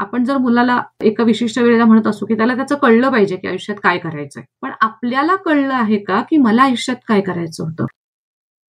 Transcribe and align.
आपण 0.00 0.24
जर 0.24 0.36
मुलाला 0.36 0.80
एका 1.02 1.24
विशिष्ट 1.24 1.58
वेळेला 1.58 1.84
म्हणत 1.84 2.06
असू 2.06 2.26
की 2.26 2.34
त्याला 2.34 2.54
त्याचं 2.54 2.76
कळलं 2.76 3.10
पाहिजे 3.10 3.36
की 3.36 3.48
आयुष्यात 3.48 3.78
काय 3.82 3.98
करायचंय. 3.98 4.42
पण 4.62 4.70
आपल्याला 4.80 5.36
कळलं 5.36 5.74
आहे 5.74 5.98
का 5.98 6.20
की 6.30 6.36
मला 6.36 6.62
आयुष्यात 6.62 6.96
काय 7.08 7.20
करायचं 7.20 7.64
होतं? 7.64 7.86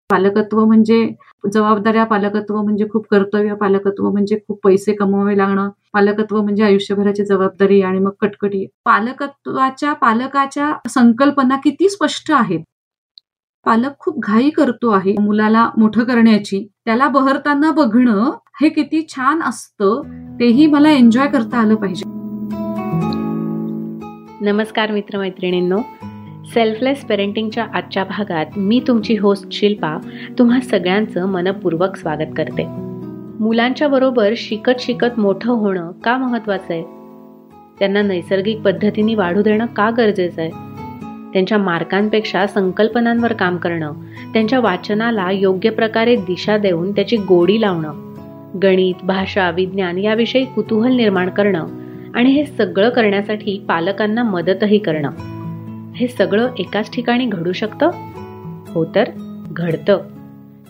पालकत्व 0.10 0.66
म्हणजे 0.66 1.08
जबाबदाऱ्या 1.54 2.04
पालकत्व 2.04 2.62
म्हणजे 2.62 2.86
खूप 2.92 3.06
कर्तव्य 3.12 3.54
पालकत्व 3.54 4.10
म्हणजे 4.12 4.38
खूप 4.48 4.60
पैसे 4.64 4.94
कमवावे 4.94 5.38
लागणं 5.38 5.70
पालकत्व 5.94 6.42
म्हणजे 6.42 6.64
आयुष्यभराची 6.64 7.26
जबाबदारी 7.26 7.82
आणि 7.82 8.00
मग 8.00 8.12
कटकटी. 8.22 8.66
पालकत्वाच्या 8.86 9.94
पालकाच्या 9.94 10.74
संकल्पना 10.90 11.56
किती 11.56 11.90
स्पष्ट 11.90 12.32
आहेत? 12.32 12.60
पालक 13.66 13.98
खूप 14.00 14.20
घाई 14.24 14.50
करतो 14.50 14.90
आहे 14.90 15.16
मुलाला 15.20 15.70
मोठं 15.78 16.04
करण्याची. 16.04 16.68
त्याला 16.86 17.08
बहरताना 17.08 17.72
बघणं 17.72 18.32
हे 18.62 18.70
किती 18.70 19.06
छान 19.10 19.42
असतं 19.42 20.02
तेही 20.40 20.68
मला 20.68 20.92
एन्जॉय 20.92 21.28
करता 21.28 21.58
आलं 21.58 21.76
पाहिजे. 21.76 22.04
नमस्कार 24.52 24.92
मित्रमैत्रिणींनो. 24.92 25.78
सेल्फलेस 26.54 27.06
पेरेंटिंगच्या 27.06 27.66
आजच्या 27.74 28.04
भागात 28.04 28.46
मी 28.58 28.82
तुमची 28.88 29.16
होस्ट 29.18 29.52
शिल्पा 29.52 29.98
तुम्हा 30.40 30.60
सगळ्यांचं 30.60 31.26
मनपूर्वक 31.26 31.96
स्वागत 31.96 32.34
करते. 32.38 32.66
मुलांच्या 33.40 33.88
बरोबर 33.88 34.34
शिकत 34.38 34.80
शिकत 34.80 35.20
मोठं 35.20 35.52
होणं 35.52 35.92
का 35.92 36.18
महत्वाचं 36.18 36.74
आहे? 36.74 36.84
त्यांना 37.80 38.02
नैसर्गिक 38.02 38.62
पद्धतीने 38.62 39.16
वाढू 39.16 39.42
देणं 39.42 39.66
का 39.66 39.90
गरजेचं 39.90 40.42
आहे? 40.42 40.52
त्यांच्या 41.34 41.58
मार्कांपेक्षा 41.58 42.48
संकल्पनांवर 42.48 43.34
काम 43.34 43.58
करणं 43.58 43.92
त्यांच्या 44.34 44.60
वाचनाला 44.60 45.32
योग्य 45.32 45.70
प्रकारे 45.70 46.16
दिशा 46.16 46.58
देऊन 46.58 46.92
त्याची 46.92 47.18
गोडी 47.18 47.62
लावणं 47.62 48.11
गणित 48.64 49.06
भाषा 49.06 49.50
विज्ञान 49.52 49.98
याविषयी 49.98 50.46
कुतूहल 50.46 50.96
निर्माण 50.96 51.30
करणं 51.30 51.68
आणि 52.14 52.30
हे 52.30 52.46
सगळं 52.46 52.90
करण्यासाठी 52.90 53.66
पालकांना 53.68 54.24
मदतही 54.24 54.78
करणं. 54.78 55.12
हे 55.96 56.08
सगळं 56.08 56.50
एकाच 56.60 56.94
ठिकाणी 56.94 57.26
घडू 57.26 57.52
शकतं? 57.52 57.90
हो 58.68 58.86
तर 58.86 59.04
घडतं. 59.52 60.02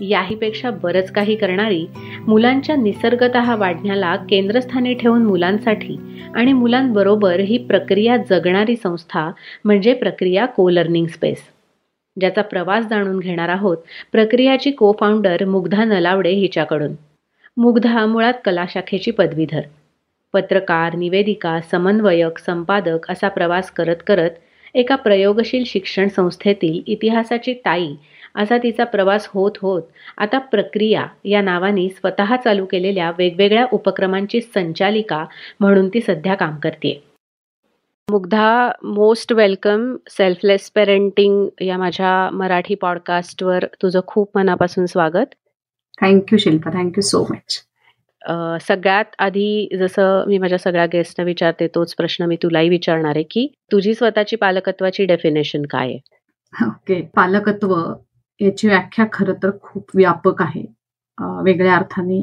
याहीपेक्षा 0.01 0.69
बरंच 0.69 1.11
काही 1.11 1.35
करणारी 1.35 1.85
मुलांच्या 2.27 2.75
निसर्गत 2.75 3.35
वाढण्याला 3.57 4.15
केंद्रस्थानी 4.15 4.93
ठेवून 4.93 5.25
मुलांसाठी 5.25 5.97
आणि 6.35 6.53
मुलांबरोबर 6.53 7.39
ही 7.39 7.57
प्रक्रिया 7.57 8.17
जगणारी 8.17 8.75
संस्था 8.75 9.31
म्हणजे 9.65 9.93
प्रक्रिया 9.93 10.45
को 10.45 10.69
लर्निंग 10.69 11.05
स्पेस. 11.05 11.37
ज्याचा 12.19 12.41
प्रवास 12.41 12.85
जाणून 12.89 13.19
घेणार 13.19 13.49
आहोत 13.49 13.77
प्रक्रियाची 14.11 14.71
को 14.71 14.91
फाउंडर 14.99 15.45
मुग्धा 15.45 15.83
नलावडे 15.83 16.29
हिच्याकडून. 16.29 16.91
मुग्धा 17.57 18.05
मुळात 18.05 18.33
कलाशाखेची 18.45 19.11
पदवीधर. 19.11 19.61
पत्रकार 20.33 20.95
निवेदिका 20.95 21.59
समन्वयक 21.71 22.37
संपादक 22.37 23.09
असा 23.11 23.27
प्रवास 23.27 23.71
करत 23.71 24.03
करत 24.07 24.39
एका 24.75 24.95
प्रयोगशील 24.95 25.63
शिक्षण 25.65 26.07
संस्थेतील 26.07 26.81
इतिहासाची 26.87 27.53
ताई 27.53 27.93
असा 28.35 28.57
तिचा 28.57 28.83
प्रवास 28.83 29.27
होत 29.33 29.57
होत 29.61 29.81
आता 30.17 30.37
प्रक्रिया 30.37 31.05
या 31.25 31.41
नावाने 31.41 31.87
स्वतः 31.89 32.35
चालू 32.35 32.65
केलेल्या 32.65 33.11
वेगवेगळ्या 33.17 33.65
उपक्रमांची 33.71 34.41
संचालिका 34.41 35.25
म्हणून 35.59 35.89
ती 35.89 36.01
सध्या 36.01 36.35
काम 36.35 36.55
करते 36.55 37.01
Mugdha 38.07 38.71
most 38.83 39.33
welcome 39.33 39.95
selfless 40.09 40.71
parenting 40.71 41.47
या 41.61 41.77
माझ्या 41.77 42.29
मराठी 42.33 42.75
पॉडकास्टवर 42.75 43.65
तुझं 43.81 43.99
खूप 44.07 44.29
मनापासून 44.35 44.85
स्वागत. 44.85 45.25
Thank you 46.01 46.37
Shilpa 46.37 46.71
thank you 46.73 47.01
so 47.01 47.25
much 47.29 47.61
सगळ्यात 48.61 49.15
आधी 49.19 49.77
जसं 49.79 50.23
मी 50.27 50.37
माझ्या 50.37 50.57
सगळ्या 50.57 50.85
गेस्टना 50.85 51.25
विचारते 51.25 51.67
तोच 51.67 51.93
प्रश्न 51.95 52.25
मी 52.25 52.35
तुलाही 52.35 52.69
विचारणार 52.69 53.15
आहे 53.15 53.23
की 53.31 53.47
तुझी 53.71 53.93
स्वतःची 53.93 54.35
पालकत्वाची 54.35 55.05
डेफिनेशन 55.05 55.65
काय 55.69 55.87
आहे? 55.87 55.99
ओके 56.53 57.01
पालकत्व 57.15 57.75
याची 58.39 58.67
व्याख्या 58.67 59.05
खरं 59.13 59.33
तर 59.43 59.49
खूप 59.61 59.95
व्यापक 59.95 60.41
आहे. 60.41 60.65
वेगळ्या 61.43 61.75
अर्थाने 61.75 62.21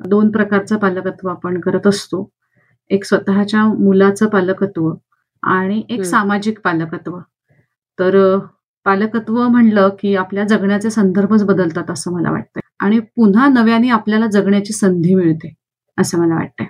दोन 0.00 0.30
प्रकारचं 0.30 0.76
पालकत्व 0.76 1.28
आपण 1.28 1.60
करत 1.60 1.86
असतो. 1.86 2.28
एक 2.90 3.04
स्वतःच्या 3.04 3.64
मुलाचं 3.78 4.28
पालकत्व 4.28 4.90
आणि 5.42 5.82
एक 5.90 6.02
सामाजिक 6.02 6.60
पालकत्व. 6.64 7.18
तर 7.98 8.38
पालकत्व 8.86 9.46
म्हणलं 9.48 9.88
की 10.00 10.14
आपल्या 10.16 10.44
जगण्याचे 10.44 10.90
संदर्भच 10.90 11.44
बदलतात 11.44 11.90
असं 11.90 12.12
मला 12.12 12.30
वाटतं 12.30 12.60
आणि 12.80 12.98
पुन्हा 13.16 13.46
नव्याने 13.48 13.88
आपल्याला 13.90 14.26
जगण्याची 14.32 14.72
संधी 14.72 15.14
मिळते 15.14 15.54
असं 15.98 16.18
मला 16.20 16.34
वाटतंय. 16.34 16.66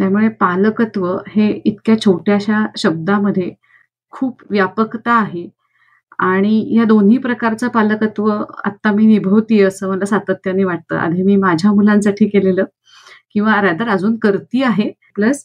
त्यामुळे 0.00 0.28
पालकत्व 0.40 1.06
हे 1.28 1.50
इतक्या 1.66 1.98
छोट्याशा 2.00 2.64
शब्दामध्ये 2.78 3.50
खूप 4.12 4.42
व्यापकता 4.50 5.12
आहे. 5.20 5.48
आणि 6.20 6.76
या 6.76 6.84
दोन्ही 6.84 7.18
प्रकारचं 7.18 7.68
पालकत्व 7.68 8.28
आता 8.64 8.92
मी 8.92 9.06
निभवतीये 9.06 9.64
असं 9.64 9.88
मला 9.90 10.04
सातत्याने 10.06 10.64
वाटतं. 10.64 10.96
आधी 10.98 11.22
मी 11.22 11.36
माझ्या 11.36 11.72
मुलांसाठी 11.72 12.28
केलेलं 12.28 12.64
किंवा 13.34 13.60
रादर 13.62 13.88
अजून 13.90 14.16
करती 14.22 14.62
आहे. 14.64 14.90
प्लस 15.16 15.44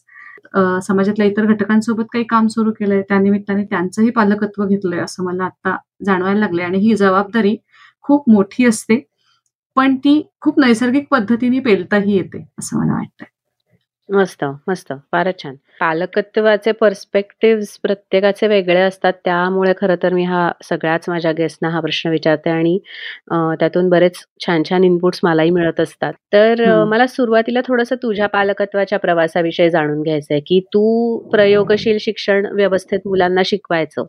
समाजातल्या 0.86 1.26
इतर 1.26 1.46
घटकांसोबत 1.54 2.04
काही 2.12 2.24
काम 2.30 2.46
सुरू 2.48 2.72
केलंय. 2.80 3.02
त्यानिमित्ताने 3.08 3.64
त्यांचंही 3.70 4.10
पालकत्व 4.10 4.64
घेतलंय 4.66 5.00
असं 5.00 5.24
मला 5.24 5.44
आता 5.44 5.76
जाणवायला 6.06 6.40
लागलंय. 6.40 6.64
आणि 6.66 6.78
ही 6.78 6.94
जबाबदारी 6.96 7.56
खूप 8.04 8.30
मोठी 8.30 8.66
असते. 8.66 9.00
पण 9.76 9.96
ती 9.96 10.20
खूप 10.40 10.58
नैसर्गिक 10.60 11.06
पद्धतीने 11.10 11.58
पेलताही 11.60 12.16
येते 12.16 12.44
असं 12.58 12.78
मला 12.78 12.92
वाटतंय. 12.92 13.26
मस्त 14.08 14.44
मस्त. 14.68 14.92
फारच 15.12 15.42
छान. 15.42 15.54
पालकत्वाचे 15.80 16.72
पर्स्पेक्टिव्ह 16.72 17.62
प्रत्येकाचे 17.82 18.46
वेगळे 18.48 18.80
असतात. 18.80 19.12
त्यामुळे 19.24 19.72
खरं 19.78 19.96
तर 20.02 20.12
मी 20.14 20.24
हा 20.24 20.50
सगळ्याच 20.64 21.08
माझ्या 21.08 21.32
गेस्टना 21.32 21.68
हा 21.70 21.80
प्रश्न 21.80 22.10
विचारते 22.10 22.50
आणि 22.50 22.78
त्यातून 23.60 23.88
बरेच 23.88 24.18
छान 24.46 24.62
छान 24.70 24.84
इनपुट्स 24.84 25.20
मलाही 25.24 25.50
मिळत 25.50 25.80
असतात. 25.80 26.12
तर 26.32 26.84
मला 26.86 27.06
सुरुवातीला 27.06 27.60
थोडस 27.68 27.92
तुझ्या 28.02 28.26
पालकत्वाच्या 28.28 28.98
प्रवासाविषयी 28.98 29.70
जाणून 29.70 30.02
घ्यायचंय 30.02 30.40
की 30.46 30.60
तू 30.74 31.16
प्रयोगशील 31.32 31.98
शिक्षण 32.00 32.46
व्यवस्थेत 32.52 33.06
मुलांना 33.06 33.42
शिकवायचं 33.46 34.06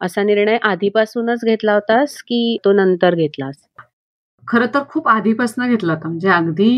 असा 0.00 0.22
निर्णय 0.22 0.56
आधीपासूनच 0.62 1.44
घेतला 1.44 1.74
होतास 1.74 2.16
की 2.22 2.56
तो 2.64 2.72
नंतर 2.72 3.14
घेतलास? 3.14 3.56
खरं 4.48 4.66
तर 4.74 4.82
खूप 4.90 5.08
आधीपासून 5.08 5.66
घेतला 5.68 5.92
होता. 5.92 6.08
म्हणजे 6.08 6.28
अगदी 6.30 6.70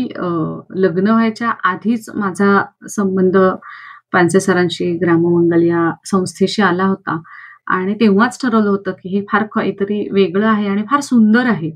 लग्न 0.81 1.07
व्हायच्या 1.09 1.49
आधीच 1.65 2.09
माझा 2.15 2.61
संबंध 2.89 3.37
पानसे 4.13 4.39
सरांशी 4.39 4.91
ग्राममंगल 5.01 5.61
या 5.63 5.89
संस्थेशी 6.05 6.61
आला 6.61 6.85
होता. 6.85 7.21
आणि 7.67 7.93
तेव्हाच 7.99 8.39
ठरवलं 8.41 8.69
होतं 8.69 8.91
की 9.01 9.09
हे 9.09 9.21
फार 9.31 9.43
काहीतरी 9.53 10.07
वेगळं 10.11 10.47
आहे 10.47 10.67
आणि 10.69 10.83
फार 10.91 10.99
सुंदर 11.01 11.45
आहे. 11.49 11.71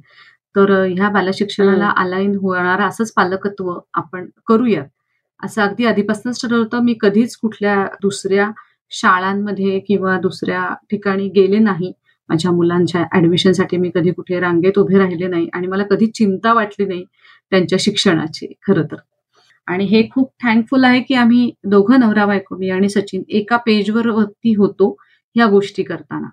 तर 0.56 0.72
ह्या 0.88 1.10
बालशिक्षणाला 1.10 1.90
अलाईन 1.98 2.36
होणार 2.42 2.82
असंच 2.82 3.12
पालकत्व 3.14 3.72
आपण 3.94 4.26
करूयात. 4.48 4.86
असं 5.40 5.62
अगदी 5.62 5.86
आधीपासूनच 5.86 6.42
ठरवलं 6.42 6.64
होतं. 6.64 6.84
मी 6.84 6.96
कधीच 7.02 7.36
कुठल्या 7.38 7.84
दुसऱ्या 8.02 8.50
शाळांमध्ये 8.92 9.80
किंवा 9.88 10.18
दुसऱ्या 10.22 10.64
ठिकाणी 10.92 11.28
गेले 11.36 11.60
नाही. 11.60 11.92
माझ्या 12.30 12.52
मुलांच्या 12.52 13.03
ऍडमिशनसाठी 13.18 13.78
मी 13.78 13.90
कधी 13.96 14.12
कुठे 14.12 14.40
रांगेत 14.40 14.78
उभे 14.80 14.97
राहिले 14.97 15.28
नाही 15.28 15.47
आणि 15.53 15.68
मला 15.68 15.84
कधी 15.90 16.06
चिंता 16.16 16.53
वाटली 16.53 16.86
नाही 16.86 17.03
त्यांच्या 17.52 17.78
शिक्षणाची 17.81 18.47
खरं 18.68 18.86
तर. 18.91 18.96
आणि 19.68 19.86
हे 19.86 20.02
खूप 20.12 20.31
थँकफुल 20.44 20.84
आहे 20.84 21.02
की 21.02 21.14
आम्ही 21.16 21.52
दोघं 21.66 22.00
नवरा 22.00 22.25
बायको 22.25 22.58
मी 22.58 22.69
आणि 22.69 22.90
सचिन 22.90 23.24
एका 23.30 23.58
पेजवर 23.66 24.08
वरती 24.09 24.53
होतो 24.56 24.96
या 25.35 25.46
गोष्टी 25.47 25.84
करताना. 25.84 26.28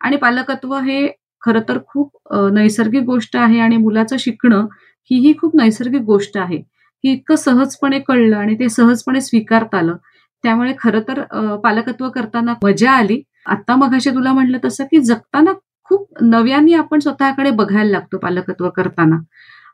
आणि 0.00 0.16
पालकत्व 0.16 0.74
हे 0.76 1.06
खरं 1.42 1.60
तर 1.68 1.78
खूप 1.88 2.32
नैसर्गिक 2.52 3.02
गोष्ट 3.04 3.36
आहे 3.36 3.58
आणि 3.60 3.76
मुलाचं 3.76 4.16
शिकणं 4.20 4.66
ही 5.10 5.18
ही 5.20 5.32
खूप 5.40 5.56
नैसर्गिक 5.56 6.02
गोष्ट 6.02 6.36
आहे 6.38 6.56
की 6.56 7.10
इतकं 7.12 7.36
सहजपणे 7.36 7.98
कळलं 8.00 8.36
आणि 8.36 8.54
ते 8.60 8.68
सहजपणे 8.68 9.20
स्वीकारता 9.20 9.78
आलं. 9.78 9.96
त्यामुळे 10.44 10.72
खरं 10.78 11.00
तर 11.08 11.22
पालकत्व 11.64 12.08
करताना 12.10 12.54
मजा 12.64 12.90
आली. 12.92 13.20
आता 13.46 13.76
मग 13.76 13.94
तुला 14.06 14.32
म्हटलं 14.32 14.58
तसं 14.64 14.84
की 14.90 15.00
जगताना 15.04 15.52
खूप 15.88 16.08
नव्याने 16.22 16.72
आपण 16.74 16.98
स्वतःकडे 17.00 17.50
बघायला 17.50 17.90
लागतो 17.90 18.18
पालकत्व 18.18 18.68
करताना. 18.76 19.16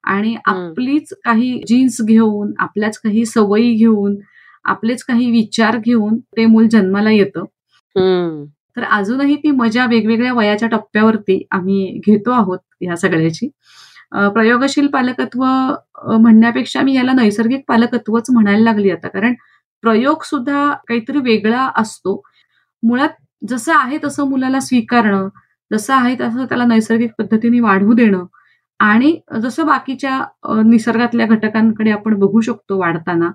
आणि 0.05 0.35
आपलीच 0.47 1.13
काही 1.25 1.53
जीन्स 1.69 2.01
घेऊन 2.05 2.53
आपल्याच 2.61 2.99
काही 2.99 3.25
सवयी 3.27 3.73
घेऊन 3.75 4.17
आपलेच 4.65 5.03
काही 5.05 5.31
विचार 5.31 5.77
घेऊन 5.79 6.19
ते 6.37 6.47
मूल 6.47 6.67
जन्माला 6.73 7.11
येतं. 7.11 7.45
तर 8.77 8.83
अजूनही 8.91 9.37
ती 9.37 9.51
मजा 9.51 9.87
वेगवेगळ्या 9.87 10.33
वयाच्या 10.35 10.69
टप्प्यावरती 10.69 11.43
आम्ही 11.53 12.01
घेतो 12.07 12.31
आहोत 12.33 12.59
ह्या 12.81 12.97
सगळ्याची. 12.97 13.49
प्रयोगशील 14.35 14.87
पालकत्व 14.93 15.45
म्हणण्यापेक्षा 16.21 16.81
मी 16.83 16.95
याला 16.95 17.13
नैसर्गिक 17.13 17.65
पालकत्वच 17.69 18.31
म्हणायला 18.31 18.63
लागली 18.65 18.91
आता. 18.91 19.09
कारण 19.09 19.35
प्रयोग 19.85 20.23
सुद्धा 20.25 20.73
काहीतरी 20.89 21.19
वेगळा 21.25 21.69
असतो. 21.77 22.21
मुळात 22.83 23.09
जसं 23.43 23.75
आहे 23.75 23.99
तसं 24.05 24.29
मुलाला 24.29 24.61
स्वीकारणं 24.61 25.29
जसं 25.71 25.95
आहे 25.95 26.15
तसं 26.21 26.45
त्याला 26.47 26.65
नैसर्गिक 26.67 27.11
पद्धतीने 27.19 27.61
वाढवू 27.61 27.93
देणं 27.95 28.25
आणि 28.81 29.17
जसं 29.43 29.67
बाकीच्या 29.67 30.19
निसर्गातल्या 30.67 31.27
घटकांकडे 31.27 31.91
आपण 31.91 32.15
बघू 32.19 32.41
शकतो 32.41 32.79
वाढताना 32.79 33.31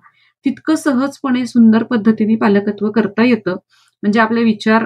तितकं 0.45 0.75
सहजपणे 0.75 1.45
सुंदर 1.45 1.83
पद्धतीने 1.83 2.35
पालकत्व 2.35 2.89
करता 2.91 3.23
येतं. 3.23 3.55
म्हणजे 4.03 4.19
आपले 4.19 4.43
विचार 4.43 4.85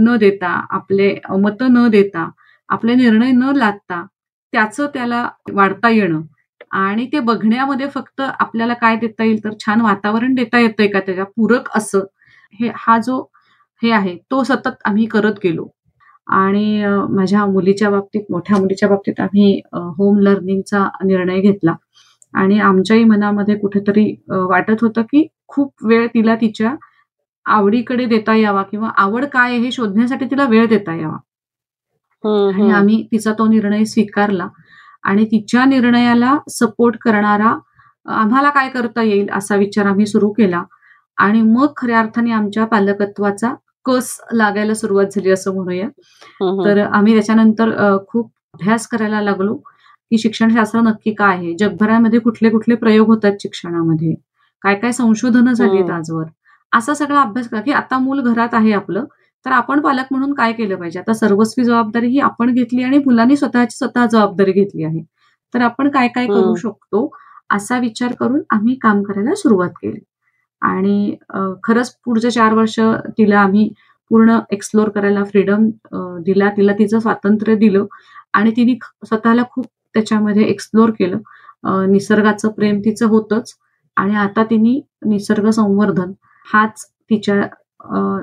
न 0.00 0.16
देता 0.20 0.48
आपले 0.70 1.14
मतं 1.40 1.72
न 1.72 1.88
देता 1.90 2.28
आपले 2.68 2.94
निर्णय 2.94 3.30
न 3.32 3.52
लादता 3.56 4.04
त्याचं 4.52 4.86
त्याला 4.94 5.28
वाढता 5.52 5.88
येणं 5.90 6.20
आणि 6.78 7.06
ते 7.12 7.20
बघण्यामध्ये 7.20 7.86
फक्त 7.94 8.20
आपल्याला 8.20 8.74
काय 8.74 8.96
देता 8.96 9.24
येईल 9.24 9.44
तर 9.44 9.52
छान 9.60 9.80
वातावरण 9.80 10.34
देता 10.34 10.58
येतंय 10.58 10.86
का 10.88 11.00
त्याच्या 11.00 11.24
पूरक 11.26 11.68
असं. 11.76 12.04
हे 12.60 12.70
हा 12.76 12.98
जो 12.98 13.22
हे 13.82 13.90
आहे. 13.92 14.16
तो 14.30 14.42
सतत 14.44 14.78
आम्ही 14.86 15.06
करत 15.06 15.38
गेलो. 15.44 15.66
आणि 16.28 16.84
माझ्या 17.10 17.44
मुलीच्या 17.46 17.90
बाबतीत 17.90 18.24
मोठ्या 18.30 18.58
मुलीच्या 18.58 18.88
बाबतीत 18.88 19.20
आम्ही 19.20 19.60
होम 19.98 20.18
लर्निंगचा 20.20 20.84
निर्णय 21.04 21.40
घेतला. 21.40 21.74
आणि 22.34 22.58
आमच्याही 22.60 23.04
मनामध्ये 23.04 23.54
कुठेतरी 23.58 24.04
वाटत 24.48 24.82
होतं 24.82 25.02
की 25.02 25.26
खूप 25.48 25.84
वेळ 25.86 26.06
तिला 26.14 26.34
तिच्या 26.40 26.74
आवडीकडे 27.46 28.04
देता 28.06 28.34
यावा 28.36 28.62
किंवा 28.62 28.88
आवड 28.98 29.24
काय 29.32 29.56
हे 29.58 29.70
शोधण्यासाठी 29.72 30.24
तिला 30.30 30.44
वेळ 30.48 30.66
देता 30.68 30.94
यावा. 30.96 31.16
आणि 32.24 32.70
आम्ही 32.72 33.02
तिचा 33.12 33.32
तो 33.38 33.46
निर्णय 33.48 33.84
स्वीकारला. 33.84 34.48
आणि 35.04 35.24
तिच्या 35.26 35.64
निर्णयाला 35.64 36.36
सपोर्ट 36.50 36.96
करणारा 37.02 37.54
आम्हाला 38.06 38.50
काय 38.50 38.68
करता 38.70 39.02
येईल 39.02 39.28
असा 39.36 39.56
विचार 39.56 39.86
आम्ही 39.86 40.06
सुरू 40.06 40.30
केला. 40.32 40.62
आणि 41.18 41.40
मग 41.42 41.72
खऱ्या 41.76 41.98
अर्थाने 42.00 42.30
आमच्या 42.32 42.64
पालकत्वाचा 42.66 43.54
कस 43.86 44.16
लागायला 44.34 44.74
सुरुवात 44.74 45.06
झाली 45.14 45.30
असं 45.30 45.54
म्हणूया. 45.54 45.88
तर 46.64 46.78
आम्ही 46.86 47.12
त्याच्यानंतर 47.14 47.70
खूप 48.08 48.30
अभ्यास 48.54 48.86
करायला 48.88 49.20
लागलो 49.22 49.54
की 50.10 50.18
शिक्षणशास्त्र 50.18 50.80
नक्की 50.80 51.12
काय 51.14 51.36
आहे? 51.36 51.54
जगभरामध्ये 51.58 52.18
कुठले 52.20 52.50
कुठले 52.50 52.74
प्रयोग 52.76 53.08
होतात 53.08 53.32
शिक्षणामध्ये? 53.42 54.14
काय 54.62 54.74
काय 54.80 54.92
संशोधनं 54.92 55.52
झालीत 55.52 55.90
आजवर? 55.90 56.24
असा 56.72 56.94
सगळा 56.94 57.20
अभ्यास 57.22 57.48
करा 57.48 57.60
की 57.60 57.72
आता 57.72 57.98
मूल 57.98 58.20
घरात 58.22 58.54
आहे 58.54 58.72
आपलं 58.72 59.04
तर 59.46 59.50
आपण 59.52 59.80
पालक 59.80 60.06
म्हणून 60.10 60.32
काय 60.34 60.52
केलं 60.52 60.76
पाहिजे? 60.76 60.98
आता 60.98 61.12
सर्वस्वी 61.14 61.64
जबाबदारी 61.64 62.08
ही 62.08 62.18
आपण 62.20 62.52
घेतली 62.54 62.82
आणि 62.84 62.98
मुलांनी 63.06 63.36
स्वतःची 63.36 63.76
स्वतः 63.78 64.06
जबाबदारी 64.06 64.52
घेतली 64.52 64.84
आहे. 64.84 65.02
तर 65.54 65.60
आपण 65.62 65.88
काय 65.90 66.08
काय 66.14 66.26
करू 66.26 66.54
शकतो? 66.56 67.10
असा 67.54 67.78
विचार 67.80 68.12
करून 68.20 68.40
आम्ही 68.50 68.74
काम 68.82 69.02
करायला 69.02 69.34
सुरुवात 69.36 69.70
केली. 69.82 69.98
आणि 70.62 71.16
खरंच 71.64 71.94
पुढचे 72.04 72.30
चार 72.30 72.54
वर्ष 72.54 72.78
तिला 73.18 73.38
आम्ही 73.40 73.68
पूर्ण 74.10 74.38
एक्सप्लोर 74.52 74.88
करायला 74.90 75.24
फ्रीडम 75.24 75.68
दिला. 76.24 76.48
तिला 76.56 76.72
तिचं 76.78 76.98
स्वातंत्र्य 77.00 77.54
दिलं 77.56 77.86
आणि 78.34 78.50
तिने 78.56 78.74
स्वतःला 79.06 79.42
खूप 79.52 79.66
त्याच्यामध्ये 79.94 80.44
एक्सप्लोर 80.44 80.90
केलं. 80.98 81.18
निसर्गाचं 81.90 82.48
प्रेम 82.50 82.80
तिचं 82.80 83.06
होतच 83.08 83.54
आणि 83.96 84.14
आता 84.16 84.44
तिने 84.44 84.78
निसर्ग 85.06 85.48
संवर्धन 85.50 86.12
हाच 86.46 86.84
तिच्या 87.10 87.36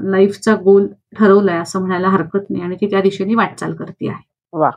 लाईफचा 0.03 0.55
गोल 0.63 0.87
ठरवलाय 1.17 1.59
असं 1.59 1.79
म्हणायला 1.79 2.09
हरकत 2.09 2.49
नाही 2.49 2.63
आणि 2.63 2.75
ती 2.81 2.89
त्या 2.91 3.01
दिशेने 3.01 3.35
वाटचाल 3.35 3.73
करते 3.75 4.09
आहे. 4.09 4.21
वा. 4.53 4.69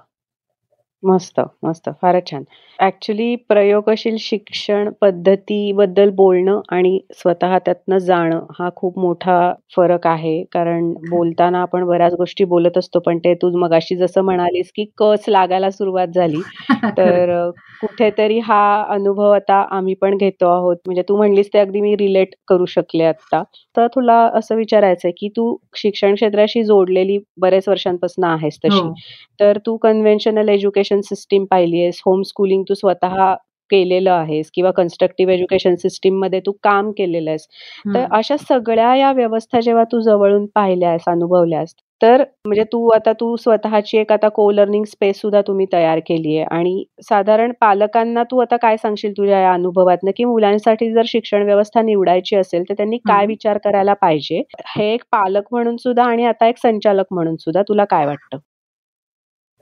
मस्त 1.03 1.41
मस्त. 1.65 1.89
फारच 2.03 2.27
छान. 2.27 2.43
ऍक्च्युली 2.79 3.35
प्रयोगशील 3.49 4.17
शिक्षण 4.21 4.89
पद्धतीबद्दल 5.01 6.11
बोलणं 6.15 6.61
आणि 6.71 6.99
स्वतः 7.15 7.57
त्यातनं 7.59 7.99
जाणं 8.01 8.45
हा 8.59 8.69
खूप 8.77 8.99
मोठा 8.99 9.39
फरक 9.77 10.07
आहे. 10.07 10.43
कारण 10.53 10.91
बोलताना 11.11 11.61
आपण 11.63 11.85
बऱ्याच 11.85 12.15
गोष्टी 12.15 12.45
बोलत 12.45 12.79
असतो 12.79 12.99
पण 13.07 13.19
ते 13.19 13.35
तू 13.43 13.51
मगाशी 13.59 13.97
जसं 13.97 14.23
म्हणालीस 14.25 14.71
की 14.77 14.85
कस 14.99 15.25
लागायला 15.29 15.71
सुरुवात 15.71 16.09
झाली 16.15 16.41
तर 16.99 17.51
कुठेतरी 17.81 18.39
हा 18.39 18.61
अनुभव 18.91 19.31
आता 19.33 19.61
आम्ही 19.71 19.95
पण 19.95 20.17
घेतो 20.17 20.47
आहोत. 20.49 20.77
म्हणजे 20.87 21.03
तू 21.09 21.17
म्हणलीस 21.17 21.49
ते 21.55 21.59
अगदी 21.59 21.81
मी 21.81 21.95
रिलेट 21.97 22.35
करू 22.49 22.65
शकले 22.69 23.05
आता 23.05 23.43
तर 23.77 23.87
तुला 23.95 24.17
असं 24.35 24.57
विचारायचंय 24.57 25.11
की 25.19 25.29
तू 25.29 25.57
शिक्षण 25.77 26.15
क्षेत्राशी 26.15 26.63
जोडलेली 26.65 27.19
बरेच 27.39 27.69
वर्षांपासून 27.69 28.25
आहेस 28.25 28.59
तशी. 28.65 28.79
हो. 28.79 28.93
तर 29.41 29.59
तू 29.67 29.77
कन्व्हेन्शनल 29.77 30.49
एज्युकेशन 30.49 30.90
सिस्टीम 31.01 31.45
पाहिली 31.45 31.83
आहेस 31.83 32.01
होम 32.07 32.23
स्कूलिंग 32.23 32.63
तू 32.69 32.75
स्वतः 32.75 33.35
केलेलं 33.71 34.11
आहेस 34.11 34.51
किंवा 34.55 34.71
कन्स्ट्रक्टिव्ह 34.71 35.33
एज्युकेशन 35.33 35.75
सिस्टीममध्ये 35.75 36.41
तू 36.41 36.53
काम 36.63 36.91
केलेलं 36.91 37.31
आहेस 37.31 37.47
तर 37.95 38.05
अशा 38.13 38.37
सगळ्या 38.39 38.95
या 38.97 39.13
व्यवस्था 39.13 39.61
जेव्हा 39.61 39.85
तू 39.85 40.01
जवळून 40.01 40.47
पाहिल्यास 40.55 41.05
अनुभवल्यास 41.09 41.75
तर 42.01 42.23
म्हणजे 42.47 42.65
तू 42.65 42.89
आता 42.89 43.13
तू 43.13 43.37
स्वतःची 43.37 43.99
एक 43.99 44.13
आता 44.13 44.29
को 44.29 44.51
लर्निंग 44.51 44.85
स्पेस 44.85 45.21
सुद्धा 45.21 45.41
तुम्ही 45.47 45.67
तयार 45.73 45.99
केली 46.07 46.37
आहे 46.37 46.47
आणि 46.51 46.85
साधारण 47.09 47.53
पालकांना 47.61 48.23
तू 48.31 48.39
आता 48.39 48.57
काय 48.57 48.77
सांगशील 48.77 49.13
तुझ्या 49.13 49.41
या 49.41 49.53
अनुभवातनं? 49.53 50.11
की 50.17 50.25
मुलांसाठी 50.25 50.93
जर 50.93 51.03
शिक्षण 51.07 51.43
व्यवस्था 51.43 51.83
निवडायची 51.83 52.37
असेल 52.37 52.65
तर 52.69 52.75
त्यांनी 52.75 52.99
काय 53.07 53.27
विचार 53.27 53.59
करायला 53.59 53.95
पाहिजे? 53.95 54.43
हे 54.69 54.93
एक 54.95 55.03
पालक 55.13 55.45
म्हणून 55.53 55.77
सुद्धा 55.77 56.05
आणि 56.05 56.25
आता 56.27 56.49
एक 56.49 56.59
संचालक 56.59 57.07
म्हणून 57.13 57.37
सुद्धा 57.37 57.63
तुला 57.69 57.85
काय 57.87 58.07
वाटतं? 58.07 58.39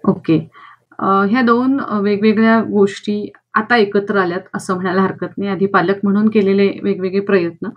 ओके. 0.05 0.39
ह्या 0.99 1.43
दोन 1.43 1.79
वेगवेगळ्या 2.03 2.61
गोष्टी 2.71 3.15
आता 3.55 3.77
एकत्र 3.77 4.19
आल्यात 4.19 4.41
असं 4.55 4.75
म्हणायला 4.75 5.01
हरकत 5.03 5.39
नाही. 5.39 5.51
आधी 5.51 5.67
पालक 5.67 5.99
म्हणून 6.05 6.29
केलेले 6.31 6.69
वेगवेगळे 6.83 7.21
प्रयत्न. 7.23 7.69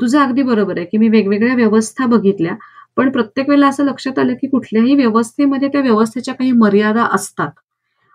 तुझं 0.00 0.18
अगदी 0.20 0.42
बरोबर 0.42 0.76
आहे 0.78 0.86
की 0.86 0.98
मी 0.98 1.08
वेगवेगळ्या 1.08 1.54
व्यवस्था 1.56 2.06
बघितल्या 2.06 2.54
पण 2.96 3.10
प्रत्येक 3.10 3.48
वेळेला 3.48 3.68
असं 3.68 3.84
लक्षात 3.84 4.18
आलं 4.18 4.34
की 4.40 4.48
कुठल्याही 4.48 4.94
व्यवस्थेमध्ये 4.96 5.68
त्या 5.68 5.80
व्यवस्थेच्या 5.82 6.34
काही 6.34 6.52
मर्यादा 6.54 7.04
असतात. 7.14 7.50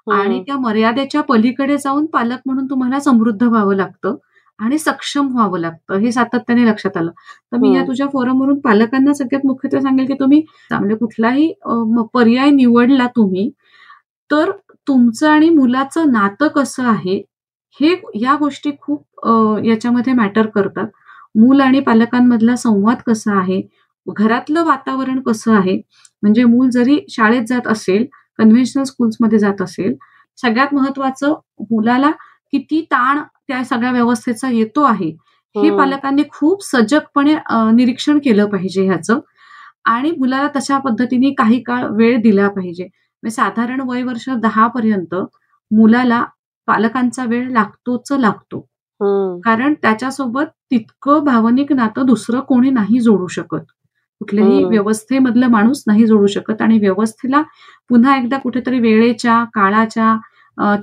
आणि 0.07 0.41
त्या 0.47 0.57
मर्यादेच्या 0.59 1.21
पलीकडे 1.23 1.77
जाऊन 1.77 2.05
पालक 2.13 2.39
म्हणून 2.45 2.65
तुम्हाला 2.69 2.99
समृद्ध 2.99 3.41
व्हावं 3.43 3.75
लागतं 3.75 4.15
आणि 4.59 4.77
सक्षम 4.79 5.27
व्हावं 5.33 5.59
लागतं 5.59 5.97
हे 5.99 6.11
सातत्याने 6.11 6.65
लक्षात 6.67 6.97
आलं. 6.97 7.11
तर 7.51 7.57
मी 7.57 7.73
या 7.75 7.83
तुझ्या 7.87 8.07
फोरमवरून 8.13 8.59
पालकांना 8.61 9.13
सगळ्यात 9.13 9.45
मुख्यत्वे 9.45 9.81
सांगेल 9.81 10.05
की 10.07 10.13
तुम्ही 10.19 10.41
म्हणजे 10.71 10.95
कुठलाही 10.97 11.51
पर्याय 12.13 12.49
निवडला 12.51 13.07
तुम्ही 13.15 13.49
तर 14.31 14.51
तुमचं 14.87 15.27
आणि 15.29 15.49
मुलाचं 15.49 16.11
नातं 16.11 16.47
कसं 16.55 16.83
आहे 16.87 17.17
हे 17.79 17.95
या 18.21 18.35
गोष्टी 18.39 18.71
खूप 18.81 19.27
याच्यामध्ये 19.65 20.13
मॅटर 20.13 20.47
करतात. 20.55 20.87
मूल 21.35 21.61
आणि 21.61 21.79
पालकांमधला 21.81 22.55
संवाद 22.57 22.97
कसा 23.07 23.37
आहे 23.39 23.61
घरातलं 24.07 24.63
वातावरण 24.65 25.19
कसं 25.21 25.53
आहे 25.55 25.75
म्हणजे 26.23 26.43
मूल 26.45 26.69
जरी 26.69 26.99
शाळेत 27.09 27.43
जात 27.47 27.67
असेल 27.67 28.05
कन्व्हेन्शनल 28.39 28.83
स्कूल्समध्ये 28.83 29.39
जात 29.39 29.61
असेल 29.61 29.93
सगळ्यात 30.37 30.73
महत्वाचं 30.73 31.33
मुलाला 31.71 32.11
किती 32.53 32.81
ताण 32.91 33.19
त्या 33.47 33.63
सगळ्या 33.65 33.91
व्यवस्थेचा 33.91 34.49
येतो 34.51 34.81
आहे 34.83 35.09
हे 35.55 35.69
पालकांनी 35.77 36.23
खूप 36.31 36.63
सजगपणे 36.65 37.35
निरीक्षण 37.75 38.19
केलं 38.25 38.45
पाहिजे 38.49 38.85
ह्याचं. 38.85 39.19
आणि 39.85 40.11
मुलाला 40.11 40.47
तशा 40.55 40.77
पद्धतीने 40.79 41.31
काही 41.37 41.61
काळ 41.63 41.85
वेळ 41.97 42.17
दिला 42.21 42.47
पाहिजे. 42.49 42.87
म्हणजे 43.23 43.35
साधारण 43.35 43.81
वय 43.87 44.03
वर्ष 44.03 44.29
दहा 44.41 44.67
पर्यंत 44.67 45.15
मुलाला 45.71 46.23
पालकांचा 46.67 47.23
वेळ 47.25 47.49
लागतोच 47.51 48.11
लागतो. 48.11 48.59
कारण 49.43 49.73
त्याच्यासोबत 49.81 50.45
तितकं 50.71 51.23
भावनिक 51.25 51.71
नातं 51.73 52.05
दुसरं 52.05 52.39
कोणी 52.47 52.69
नाही 52.69 52.99
जोडू 53.01 53.27
शकत. 53.27 53.59
कुठल्याही 54.21 54.63
व्यवस्थेमधला 54.65 55.47
माणूस 55.47 55.83
नाही 55.87 56.05
जोडू 56.07 56.27
शकत 56.27 56.61
आणि 56.61 56.77
व्यवस्थेला 56.79 57.41
पुन्हा 57.89 58.15
एकदा 58.17 58.37
कुठेतरी 58.37 58.79
वेळेच्या 58.79 59.43
काळाच्या 59.53 60.15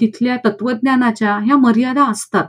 तिथल्या 0.00 0.37
तत्वज्ञानाच्या 0.45 1.37
ह्या 1.38 1.57
मर्यादा 1.57 2.05
असतात. 2.11 2.45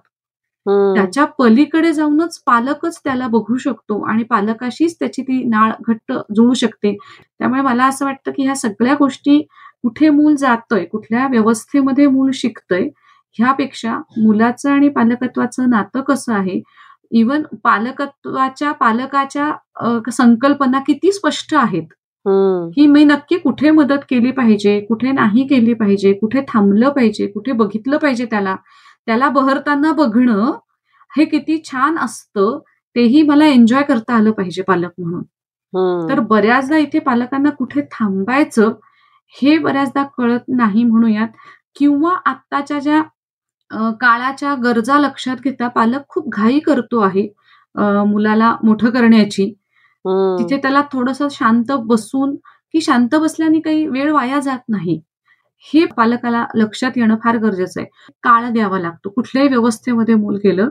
त्याच्या 0.95 1.25
पलीकडे 1.39 1.91
जाऊनच 1.93 2.37
पालकच 2.45 2.99
त्याला 3.03 3.27
बघू 3.27 3.57
शकतो 3.57 3.99
आणि 4.11 4.23
पालकाशीच 4.23 4.95
त्याची 4.99 5.21
ती 5.21 5.43
नाळ 5.49 5.71
घट्ट 5.87 6.13
जुळू 6.35 6.53
शकते. 6.53 6.95
त्यामुळे 7.39 7.61
मला 7.61 7.85
असं 7.87 8.05
वाटतं 8.05 8.31
की 8.31 8.43
ह्या 8.43 8.55
सगळ्या 8.55 8.95
गोष्टी 8.99 9.41
कुठे 9.87 10.09
मूल 10.09 10.35
जातंय 10.35 10.83
कुठल्या 10.85 11.27
व्यवस्थेमध्ये 11.31 12.05
मूल 12.07 12.31
शिकतंय 12.33 12.87
ह्यापेक्षा 13.35 13.95
मुलाचं 14.17 14.69
आणि 14.71 14.89
पालकत्वाचं 14.89 15.69
नातं 15.69 16.01
कसं 16.07 16.33
आहे? 16.33 16.59
इवन 17.11 17.43
पालकत्वाच्या 17.63 18.71
पालकाच्या 18.79 20.09
संकल्पना 20.11 20.79
किती 20.87 21.11
स्पष्ट 21.11 21.53
आहेत? 21.55 21.83
ही 22.77 22.85
मी 22.87 23.03
नक्की 23.05 23.37
कुठे 23.37 23.69
मदत 23.71 24.03
केली 24.09 24.31
पाहिजे 24.31 24.79
कुठे 24.89 25.11
नाही 25.11 25.47
केली 25.47 25.73
पाहिजे 25.73 26.11
कुठे 26.13 26.41
थांबलं 26.47 26.89
पाहिजे 26.89 27.27
कुठे 27.27 27.51
बघितलं 27.61 27.97
पाहिजे 27.97 28.25
त्याला? 28.25 28.55
त्याला 29.07 29.29
बहरताना 29.29 29.91
बघणं 29.93 30.51
हे 31.11 31.25
किती 31.25 31.61
छान 31.65 31.97
असतं 31.97 32.59
तेही 32.95 33.21
मला 33.23 33.45
एन्जॉय 33.47 33.83
करता 33.83 34.15
आलं 34.15 34.31
पाहिजे 34.31 34.61
पालक 34.63 34.91
म्हणून. 34.99 35.23
तर 36.09 36.19
बऱ्याचदा 36.29 36.77
इथे 36.77 36.99
पालकांना 36.99 37.49
कुठे 37.49 37.81
थांबायचं 37.91 38.73
हे 39.35 39.57
बऱ्याचदा 39.59 40.03
कळत 40.17 40.43
नाही 40.57 40.83
म्हणूयात. 40.83 41.27
किंवा 41.75 42.15
आत्ताच्या 42.25 42.79
ज्या 42.79 43.01
काळाच्या 44.01 44.53
गरजा 44.63 44.97
लक्षात 44.99 45.37
घेता 45.43 45.67
पालक 45.69 46.07
खूप 46.09 46.29
घाई 46.35 46.59
करतो 46.65 46.99
आहे 47.01 47.27
मुलाला 48.07 48.55
मोठं 48.63 48.89
करण्याची. 48.91 49.45
तिथे 50.39 50.57
त्याला 50.61 50.81
थोडस 50.91 51.21
शांत 51.31 51.71
बसून 51.87 52.35
की 52.73 52.81
शांत 52.81 53.15
बसल्याने 53.15 53.59
काही 53.59 53.85
वेळ 53.87 54.11
वाया 54.13 54.39
जात 54.39 54.59
नाही. 54.69 54.99
हे 55.65 55.85
पालकाला 55.97 56.45
लक्षात 56.55 56.97
येणं 56.97 57.15
फार 57.23 57.37
गरजेचं 57.39 57.79
आहे. 57.81 57.89
काळ 58.23 58.49
द्यावा 58.53 58.79
लागतो. 58.79 59.09
कुठल्याही 59.09 59.49
व्यवस्थेमध्ये 59.49 60.15
मूल 60.15 60.37
गेलं 60.43 60.69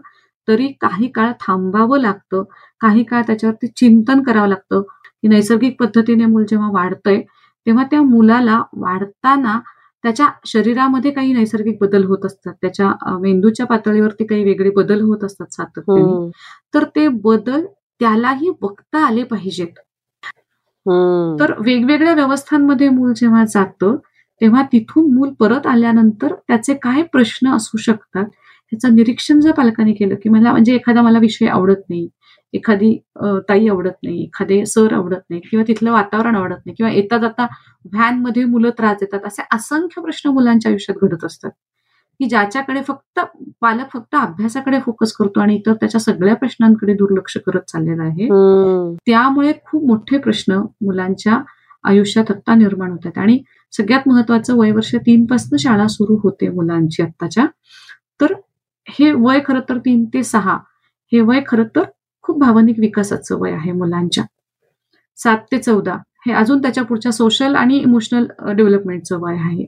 तरी 0.48 0.66
काही 0.80 1.08
काळ 1.14 1.32
थांबावं 1.40 1.98
लागतं. 2.00 2.42
काही 2.80 3.02
काळ 3.04 3.22
त्याच्यावरती 3.26 3.66
चिंतन 3.76 4.22
करावं 4.24 4.48
लागतं. 4.48 4.82
की 5.22 5.28
नैसर्गिक 5.28 5.80
पद्धतीने 5.80 6.26
मूल 6.26 6.44
जेव्हा 6.50 6.70
वाढतंय 6.72 7.20
तेव्हा 7.66 7.84
त्या 7.90 8.02
मुलाला 8.02 8.60
वाढताना 8.74 9.58
त्याच्या 10.04 10.26
शरीरामध्ये 10.46 11.10
काही 11.10 11.32
नैसर्गिक 11.32 11.78
बदल 11.80 12.04
होत 12.04 12.24
असतात. 12.26 12.52
त्याच्या 12.62 13.16
मेंदूच्या 13.20 13.66
पातळीवरती 13.66 14.24
काही 14.26 14.44
वेगळे 14.44 14.70
बदल 14.76 15.00
होत 15.02 15.24
असतात 15.24 15.54
सातत्याने. 15.54 16.30
तर 16.74 16.84
ते 16.96 17.06
बदल 17.24 17.64
त्यालाही 18.00 18.50
बघता 18.62 19.04
आले 19.06 19.22
पाहिजेत. 19.24 19.78
तर 21.40 21.52
वेगवेगळ्या 21.58 22.14
व्यवस्थांमध्ये 22.14 22.88
मूल 22.88 23.12
जेव्हा 23.16 23.44
जातं 23.44 23.96
तेव्हा 24.40 24.62
तिथून 24.72 25.12
मूल 25.14 25.30
परत 25.40 25.66
आल्यानंतर 25.66 26.34
त्याचे 26.48 26.74
काय 26.74 27.02
प्रश्न 27.12 27.54
असू 27.56 27.78
शकतात 27.78 28.24
ह्याचं 28.72 28.94
निरीक्षण 28.96 29.40
जर 29.40 29.52
पालकांनी 29.52 29.92
केलं 29.94 30.14
की 30.22 30.28
मला 30.28 30.50
म्हणजे 30.52 30.74
एखादा 30.74 31.02
मला 31.02 31.18
विषय 31.18 31.46
आवडत 31.48 31.82
नाही 31.88 32.06
एखादी 32.54 32.94
ताई 33.48 33.68
आवडत 33.68 33.96
नाही 34.04 34.22
एखादे 34.22 34.64
सर 34.66 34.92
आवडत 34.94 35.20
नाही 35.30 35.40
किंवा 35.50 35.64
तिथलं 35.68 35.90
वातावरण 35.92 36.36
आवडत 36.36 36.66
नाही 36.66 36.74
किंवा 36.76 36.92
येता 36.92 37.18
जाता 37.18 37.46
व्हॅनमध्ये 37.92 38.44
मुलं 38.44 38.70
त्रास 38.78 38.96
देतात 39.00 39.26
असे 39.26 39.42
असंख्य 39.54 40.02
प्रश्न 40.02 40.30
मुलांच्या 40.30 40.70
आयुष्यात 40.70 41.04
घडत 41.04 41.24
असतात. 41.24 41.50
की 42.20 42.26
ज्याच्याकडे 42.26 42.82
फक्त 42.82 43.20
पालक 43.62 43.90
फक्त 43.92 44.14
अभ्यासाकडे 44.16 44.78
फोकस 44.80 45.12
करतो 45.12 45.40
आणि 45.40 45.54
इतर 45.56 45.72
त्याच्या 45.72 46.00
सगळ्या 46.00 46.34
प्रश्नांकडे 46.36 46.94
दुर्लक्ष 46.94 47.36
करत 47.46 47.68
चाललेला 47.68 48.02
आहे 48.02 48.28
त्यामुळे 49.06 49.52
खूप 49.64 49.84
मोठे 49.86 50.18
प्रश्न 50.18 50.58
मुलांच्या 50.82 51.38
आयुष्यात 51.84 52.30
आत्ता 52.30 52.54
निर्माण 52.54 52.90
होतात 52.90 53.18
आणि 53.18 53.38
सगळ्यात 53.72 54.08
महत्वाचं 54.08 54.56
वय 54.58 54.70
वर्ष 54.72 54.94
तीन 55.06 55.24
पासून 55.26 55.58
शाळा 55.58 55.86
सुरू 55.88 56.16
होते 56.22 56.48
मुलांची 56.48 57.02
आत्ताच्या. 57.02 57.46
तर 58.20 58.32
हे 58.86 59.10
वय 59.12 59.40
खरं 59.46 59.60
तर 59.68 59.78
तीन 59.78 60.04
ते 60.14 60.22
सहा. 60.22 60.56
हे 61.12 61.20
वय 61.20 61.40
खरं 61.48 61.64
तर 61.76 61.82
खूप 62.26 62.38
भावनिक 62.38 62.78
विकासाचं 62.78 63.38
वय 63.38 63.52
आहे 63.52 63.72
मुलांच्या. 63.72 64.24
सात 65.16 65.38
ते 65.52 65.58
चौदा 65.58 65.96
हे 66.26 66.32
अजून 66.32 66.62
त्याच्या 66.62 66.84
पुढच्या 66.84 67.12
सोशल 67.12 67.54
आणि 67.56 67.78
इमोशनल 67.78 68.26
डेव्हलपमेंटचं 68.56 69.18
वय 69.20 69.34
आहे. 69.34 69.66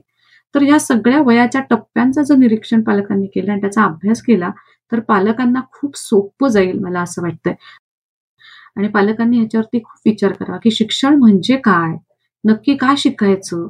तर 0.55 0.61
या 0.61 0.79
सगळ्या 0.79 1.21
वयाच्या 1.21 1.61
टप्प्यांचं 1.61 2.21
जर 2.21 2.35
निरीक्षण 2.35 2.81
पालकांनी 2.81 3.27
केलं 3.27 3.51
आणि 3.51 3.61
त्याचा 3.61 3.83
अभ्यास 3.83 4.21
केला 4.21 4.49
तर 4.91 4.99
पालकांना 4.99 5.61
खूप 5.71 5.97
सोपं 5.97 6.47
जाईल 6.47 6.79
मला 6.79 7.01
असं 7.01 7.21
वाटतंय. 7.21 7.53
आणि 8.77 8.87
पालकांनी 8.87 9.37
ह्याच्यावरती 9.37 9.79
खूप 9.79 10.01
विचार 10.05 10.31
करावा 10.31 10.57
की 10.63 10.71
शिक्षण 10.71 11.15
म्हणजे 11.15 11.55
काय? 11.57 11.95
नक्की 12.43 12.75
काय 12.75 12.95
शिकायचं? 12.97 13.67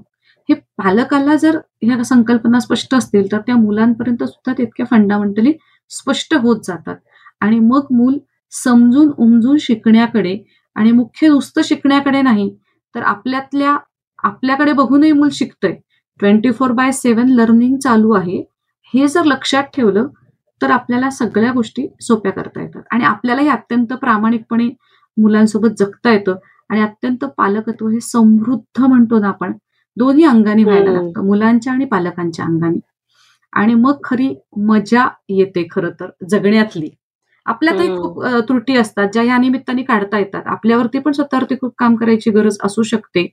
हे 0.50 0.53
पालकाला 0.77 1.36
जर 1.36 1.58
ह्या 1.81 2.03
संकल्पना 2.03 2.60
स्पष्ट 2.60 2.96
असतील 2.96 3.31
तर 3.31 3.39
त्या 3.39 3.55
मुलांपर्यंत 3.55 4.24
सुद्धा 4.24 4.53
तितक्या 4.58 4.86
फंडामेंटली 4.91 5.53
स्पष्ट 5.89 6.34
होत 6.34 6.60
जातात. 6.63 6.96
आणि 7.41 7.60
मग 7.60 7.86
मूल 7.91 8.17
समजून 8.51 9.12
उमजून 9.18 9.58
शिकण्याकडे 9.58 10.38
आणि 10.75 10.91
मुख्य 10.91 11.27
नुसतं 11.27 11.62
शिकण्याकडे 11.63 12.22
नाही 12.22 12.56
तर 12.96 13.01
आपल्यातल्या 13.01 13.77
आपल्याकडे 14.24 14.74
बघूनही 14.74 15.12
मूल 15.12 15.29
शिकतंय. 15.32 15.75
Twenty 16.20 16.51
four 16.51 16.72
by 16.72 16.91
seven 16.91 17.29
learning 17.29 17.77
चालू 17.77 18.12
आहे. 18.12 18.44
हे 18.94 19.08
जर 19.08 19.24
लक्षात 19.24 19.63
ठेवलं 19.63 20.08
तर 20.62 20.72
आपल्याला 20.72 21.10
सगळ्या 21.10 21.51
गोष्टी 21.51 21.88
सोप्या 22.01 22.32
करता 22.32 22.62
येतात. 22.62 22.82
आणि 22.91 23.03
आपल्यालाही 23.03 23.48
अत्यंत 23.48 23.94
प्रामाणिकपणे 23.94 24.70
मुलांसोबत 25.18 25.70
जगता 25.79 26.12
येतं. 26.12 26.36
आणि 26.70 26.82
अत्यंत 26.82 27.25
पालकत्व 27.25 27.88
हे 27.88 28.00
समृद्ध 28.00 28.82
म्हणतो 28.82 29.20
ना 29.20 29.27
आपण 29.27 29.53
दोन्ही 29.98 30.24
अंगाने 30.24 30.63
व्हायला 30.63 30.91
लागतं. 30.91 31.25
मुलांच्या 31.25 31.74
आणि 31.74 31.86
पालकांच्या 31.86 32.46
अंगाने. 32.46 32.79
आणि 33.53 33.74
मग 33.74 33.98
खरी 34.03 34.36
मजा 34.58 35.08
येते 35.29 35.68
खरं 35.72 35.89
तर 36.00 36.10
जगण्यातली. 36.29 36.89
आपल्यातही 37.50 37.88
खूप 37.98 38.24
त्रुटी 38.48 38.75
असतात 38.77 39.08
ज्या 39.13 39.24
या 39.24 39.38
निमित्ताने 39.38 39.84
काढता 39.84 40.18
येतात. 40.20 40.41
आपल्यावरती 40.48 41.00
पण 41.00 41.12
स्वतःवरती 41.12 41.56
खूप 41.62 41.74
काम 41.77 41.96
करायची 41.96 42.32
गरज 42.32 42.58
असू 42.63 42.84
शकते. 42.84 43.27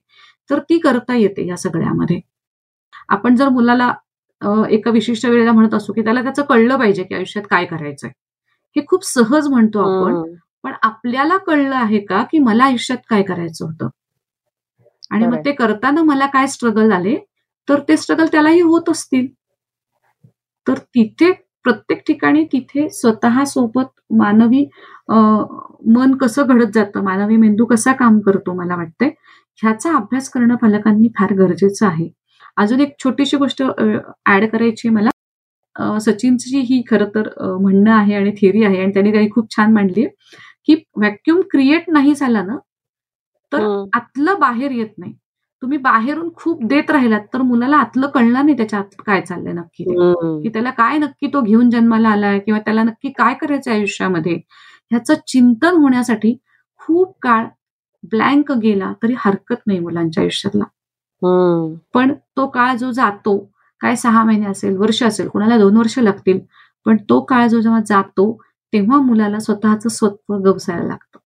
तर 0.50 0.58
ती 0.70 0.78
करता 0.78 1.14
येते 1.16 1.46
या 1.48 1.56
सगळ्यामध्ये. 1.56 2.20
आपण 3.08 3.36
जर 3.36 3.48
मुलाला 3.48 3.92
एका 4.70 4.90
विशिष्ट 4.90 5.26
वेळेला 5.26 5.52
म्हणत 5.52 5.74
असू 5.74 5.92
की 5.92 6.02
त्याला 6.04 6.22
त्याचं 6.22 6.42
कळलं 6.48 6.78
पाहिजे 6.78 7.02
की 7.04 7.14
आयुष्यात 7.14 7.44
काय 7.50 7.64
करायचंय. 7.66 8.10
हे 8.76 8.84
खूप 8.88 9.04
सहज 9.04 9.48
म्हणतो 9.48 9.80
आपण. 9.80 10.14
पण 10.64 10.72
आपल्याला 10.82 11.36
कळलं 11.46 11.74
आहे 11.76 11.98
का 12.06 12.22
की 12.32 12.38
मला 12.38 12.64
आयुष्यात 12.64 12.98
काय 13.10 13.22
करायचं 13.22 13.64
होतं? 13.64 13.88
आणि 15.10 15.26
मग 15.26 15.44
ते 15.44 15.52
करताना 15.52 16.02
मला 16.02 16.26
काय 16.26 16.46
स्ट्रगल 16.46 16.92
आले 16.92 17.16
तर 17.68 17.80
ते 17.88 17.96
स्ट्रगल 17.96 18.26
त्यालाही 18.32 18.60
होत 18.60 18.88
असतील. 18.90 19.26
तर 20.66 20.78
तिथे 20.94 21.32
प्रत्येक 21.66 22.02
ठिकाणी 22.06 22.44
तिथे 22.52 22.88
स्वतः 22.92 23.42
सोबत 23.46 23.88
मानवी 24.18 24.64
मन 25.94 26.14
कसं 26.20 26.46
घडत 26.46 26.72
जातं 26.74 27.04
मानवी 27.04 27.36
मेंदू 27.36 27.64
कसा 27.66 27.92
काम 27.94 28.18
करतो 28.26 28.54
मला 28.54 28.76
वाटतंय 28.76 29.10
ह्याचा 29.58 29.94
अभ्यास 29.96 30.28
करणं 30.30 30.56
पालकांनी 30.56 31.08
फार 31.18 31.32
गरजेचं 31.34 31.86
आहे. 31.86 32.08
अजून 32.56 32.80
एक 32.80 32.94
छोटीशी 33.04 33.36
गोष्ट 33.36 33.62
ऍड 33.62 34.44
करायची 34.52 34.88
मला. 34.88 35.10
सचिनची 36.00 36.60
ही 36.68 36.82
खरं 36.90 37.08
तर 37.14 37.28
म्हणणं 37.60 37.90
आहे 37.92 38.14
आणि 38.14 38.30
थिअरी 38.38 38.64
आहे 38.64 38.82
आणि 38.82 38.92
त्यांनी 38.92 39.12
त्यांनी 39.12 39.30
खूप 39.32 39.50
छान 39.56 39.72
मांडली 39.72 40.04
की 40.68 40.74
व्हॅक्युम 40.96 41.40
क्रिएट 41.50 41.90
नाही 41.90 42.14
झाला 42.14 42.42
ना 42.42 42.56
तर 43.52 43.64
आतलं 43.96 44.38
बाहेर 44.40 44.70
येत 44.72 44.98
नाही. 44.98 45.12
तुम्ही 45.66 45.78
बाहेरून 45.80 46.28
खूप 46.36 46.62
देत 46.64 46.90
राहिलात 46.90 47.20
तर 47.32 47.42
मुलाला 47.42 47.76
आतलं 47.76 48.08
कळणार 48.08 48.42
नाही 48.42 48.56
त्याच्या 48.56 48.78
आत 48.78 48.94
काय 49.06 49.20
चाललंय 49.20 49.52
नक्की 49.52 49.84
की 50.42 50.48
त्याला 50.48 50.70
काय 50.72 50.98
नक्की 50.98 51.26
तो 51.32 51.40
घेऊन 51.40 51.70
जन्माला 51.70 52.08
आलाय 52.08 52.38
किंवा 52.38 52.60
त्याला 52.60 52.82
नक्की 52.82 53.10
काय 53.12 53.34
करायचं 53.34 53.70
आयुष्यामध्ये 53.70 54.34
ह्याचं 54.90 55.14
चिंतन 55.26 55.76
होण्यासाठी 55.76 56.34
खूप 56.80 57.14
काळ 57.22 57.46
ब्लँक 58.12 58.52
गेला 58.62 58.92
तरी 59.02 59.14
हरकत 59.18 59.66
नाही 59.66 59.78
मुलांच्या 59.80 60.22
आयुष्यातला. 60.22 60.64
पण 61.94 62.12
तो 62.36 62.46
काळ 62.48 62.76
जो 62.76 62.90
जातो 62.92 63.36
काय 63.80 63.96
सहा 63.96 64.24
महिने 64.24 64.46
असेल 64.46 64.76
वर्ष 64.76 65.02
असेल 65.02 65.28
कोणाला 65.28 65.58
दोन 65.58 65.76
वर्ष 65.76 65.98
लागतील 65.98 66.38
पण 66.86 66.96
तो 67.10 67.20
काळ 67.24 67.46
जो 67.48 67.60
जेव्हा 67.60 67.80
जातो 67.86 68.32
तेव्हा 68.72 69.00
मुलाला 69.02 69.38
स्वतःच 69.40 69.86
स्वत्व 69.88 70.36
गवसायला 70.44 70.84
लागतं. 70.84 71.18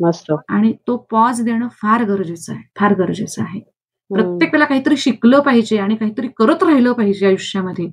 मस्त. 0.00 0.32
आणि 0.48 0.72
तो 0.86 0.96
पॉज 1.10 1.40
देणं 1.44 1.68
फार 1.82 2.04
गरजेचं 2.04 2.52
आहे 2.52 2.62
फार 2.80 2.94
गरजेचं 2.98 3.42
आहे. 3.42 3.60
प्रत्येक 4.10 4.52
वेळेला 4.52 4.64
काहीतरी 4.64 4.96
शिकलं 4.96 5.40
पाहिजे 5.40 5.78
आणि 5.78 5.96
काहीतरी 5.96 6.28
करत 6.38 6.62
राहिलं 6.62 6.92
पाहिजे 6.92 7.26
आयुष्यामध्ये. 7.26 7.86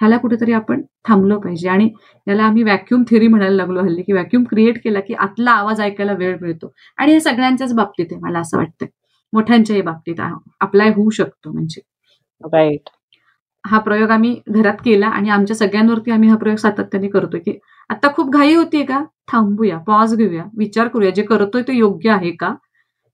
ह्याला 0.00 0.16
कुठेतरी 0.16 0.52
आपण 0.52 0.80
थांबलो 1.08 1.38
पाहिजे. 1.40 1.68
आणि 1.68 1.88
याला 2.26 2.42
आम्ही 2.44 2.62
व्हॅक्युम 2.62 3.02
थेरी 3.10 3.28
म्हणायला 3.28 3.56
लागलो 3.56 3.82
हल्ली 3.84 4.02
की 4.02 4.12
व्हॅक्युम 4.12 4.44
क्रिएट 4.50 4.78
केला 4.84 5.00
की 5.00 5.14
आतला 5.16 5.50
आवाज 5.52 5.80
ऐकायला 5.80 6.12
वेळ 6.14 6.36
मिळतो. 6.40 6.72
आणि 6.98 7.12
हे 7.12 7.20
सगळ्यांच्याच 7.20 7.74
बाबतीत 7.74 8.06
आहे 8.12 8.20
मला 8.22 8.40
असं 8.40 8.56
वाटतंय. 8.58 8.88
मोठ्यांच्याही 9.32 9.82
बाबतीत 9.82 10.20
अप्लाय 10.60 10.90
होऊ 10.96 11.10
शकतो 11.10 11.52
म्हणजे. 11.52 11.80
राईट 12.44 12.88
हा 13.68 13.78
प्रयोग 13.80 14.10
आम्ही 14.10 14.34
घरात 14.50 14.76
केला 14.84 15.06
आणि 15.08 15.28
आमच्या 15.30 15.56
सगळ्यांवरती 15.56 16.10
आम्ही 16.10 16.28
हा 16.28 16.36
प्रयोग 16.36 16.58
सातत्याने 16.58 17.08
करतोय 17.08 17.40
की 17.40 17.58
आता 17.90 18.08
खूप 18.14 18.30
घाई 18.32 18.54
होतीये 18.54 18.84
का? 18.84 19.02
थांबूया 19.32 19.78
पॉज 19.86 20.14
घेऊया 20.16 20.44
विचार 20.58 20.88
करूया 20.88 21.10
जे 21.12 21.22
करतोय 21.24 21.62
ते 21.62 21.72
योग्य 21.74 22.10
आहे 22.10 22.30
का? 22.32 22.54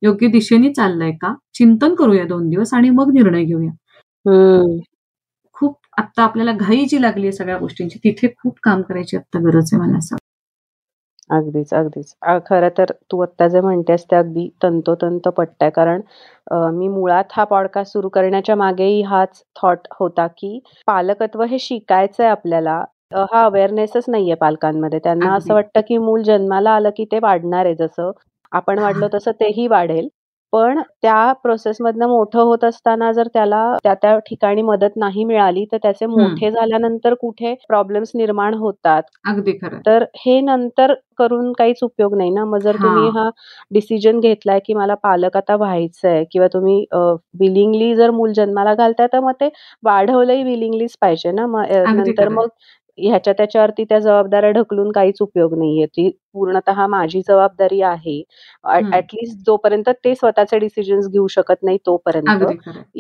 योग्य 0.03 0.29
दिशेने 0.29 0.73
चाललंय 0.73 1.13
का? 1.15 1.35
चिंतन 1.55 1.95
करूया 1.95 2.25
दोन 2.27 2.49
दिवस 2.51 2.75
आणि 2.75 2.91
मग 2.93 3.13
निर्णय 3.15 3.45
घेऊया. 3.45 3.71
खूप 5.57 5.77
आता 5.99 6.23
आपल्याला 6.25 6.53
घाई 6.55 6.85
जी 6.87 7.01
लागली 7.03 7.27
आहे 7.27 7.33
सगळ्या 7.33 7.59
गोष्टींची 7.59 7.99
तिथे 8.05 8.29
खूप 8.39 8.59
काम 8.63 8.83
करायची 8.83 9.17
आता 9.17 9.39
गरज 9.43 9.75
आहे 9.75 9.83
मला 9.83 9.99
असं 9.99 10.17
अगदीच, 11.31 11.73
अगदीच. 11.75 12.15
खरं 12.47 12.69
तर 12.79 12.91
तू 13.11 13.21
आत्ता 13.23 13.47
जे 13.49 13.61
म्हणतेस 13.61 14.05
ते 14.11 14.17
अगदी 14.17 14.49
तंतोतंत 14.63 15.29
पटतंय. 15.37 15.71
कारण 15.71 16.01
मी 16.77 16.89
मुळात 16.89 17.25
हा 17.33 17.45
पॉडकास्ट 17.45 17.93
सुरू 17.93 18.09
करण्याच्या 18.09 18.57
मागेही 18.57 19.01
हाच 19.03 19.43
थॉट 19.63 19.87
होता, 20.01 20.27
की 20.29 20.59
पालकत्व 20.87 21.43
हे 21.51 21.59
शिकायचंय 21.59 22.27
आपल्याला. 22.29 22.83
हा 23.33 23.45
अवेअरनेसच 23.45 24.05
नाहीये 24.09 24.35
पालकांमध्ये. 24.35 24.99
त्यांना 25.05 25.35
असं 25.35 25.55
वाटतं, 25.55 25.81
की 25.89 25.99
मूल 25.99 26.23
जन्माला 26.23 26.71
आलं, 26.71 26.91
की 26.97 27.05
ते 27.13 27.19
वाढणार 27.23 27.67
आहे. 27.67 27.75
जसं 27.75 28.11
आपण 28.53 28.79
वाढलो 28.79 29.09
तसं 29.15 29.31
तेही 29.41 29.67
वाढेल. 29.69 30.09
पण 30.55 30.81
त्या 31.03 31.33
प्रोसेसमधनं 31.33 32.07
मोठं 32.07 32.41
होत 32.41 32.65
असताना 32.65 33.11
जर 33.13 33.29
त्याला 33.35 33.63
त्या-त्या 33.85 34.19
ठिकाणी 34.19 34.63
मदत 34.63 34.97
नाही 34.97 35.25
मिळाली, 35.25 35.65
तर 35.73 35.77
त्याचे 35.77 36.07
मोठे 36.07 36.51
झाल्यानंतर 36.51 37.15
कुठे 37.15 37.55
प्रॉब्लेम्स 37.69 38.11
निर्माण 38.15 38.55
होतात. 38.55 39.03
अगदी 39.29 39.53
खरं. 39.53 39.79
तर 39.87 40.05
हे 40.17 40.41
नंतर 40.41 40.95
करून 41.19 41.53
काहीच 41.53 41.79
उपयोग 41.83 42.17
नाही 42.17 42.31
ना. 42.31 42.45
मग 42.45 42.59
जर 42.59 42.77
तुम्ही 42.77 43.09
हा 43.09 43.29
डिसिजन 43.71 44.21
घेतलाय, 44.21 44.59
की 44.67 44.75
मला 44.75 44.95
पालक 44.95 45.37
आता 45.37 45.57
व्हायचंय 45.57 46.25
किंवा 46.33 46.49
तुम्ही 46.49 46.85
विलिंगली 47.41 47.95
जर 47.95 48.11
मूल 48.11 48.33
जन्माला 48.33 48.75
घालताय, 48.75 49.07
तर 49.07 49.21
मग 49.21 49.33
ते 49.41 49.49
वाढवलंही 49.85 50.43
विलिंगलीच 50.45 50.97
पाहिजे 51.01 51.33
ना. 51.33 51.47
मग 51.47 51.73
नंतर 51.97 52.29
मग 52.29 52.49
ह्याच्या 52.99 53.33
त्याच्यावरती 53.33 53.85
त्या 53.85 53.99
जबाबदाऱ्या 54.01 54.51
ढकलून 54.53 54.91
काहीच 54.93 55.17
उपयोग 55.21 55.55
नाहीये. 55.55 55.87
ती 55.87 56.09
पूर्णतः 56.35 56.87
माझी 56.89 57.21
जबाबदारी 57.29 57.81
आहे. 57.85 58.23
ऍटलीस्ट 58.93 59.39
जोपर्यंत 59.47 59.89
ते 60.05 60.15
स्वतःचे 60.15 60.59
डिसिजन्स 60.59 61.09
घेऊ 61.09 61.27
शकत 61.31 61.63
नाही 61.63 61.79
तोपर्यंत. 61.87 62.45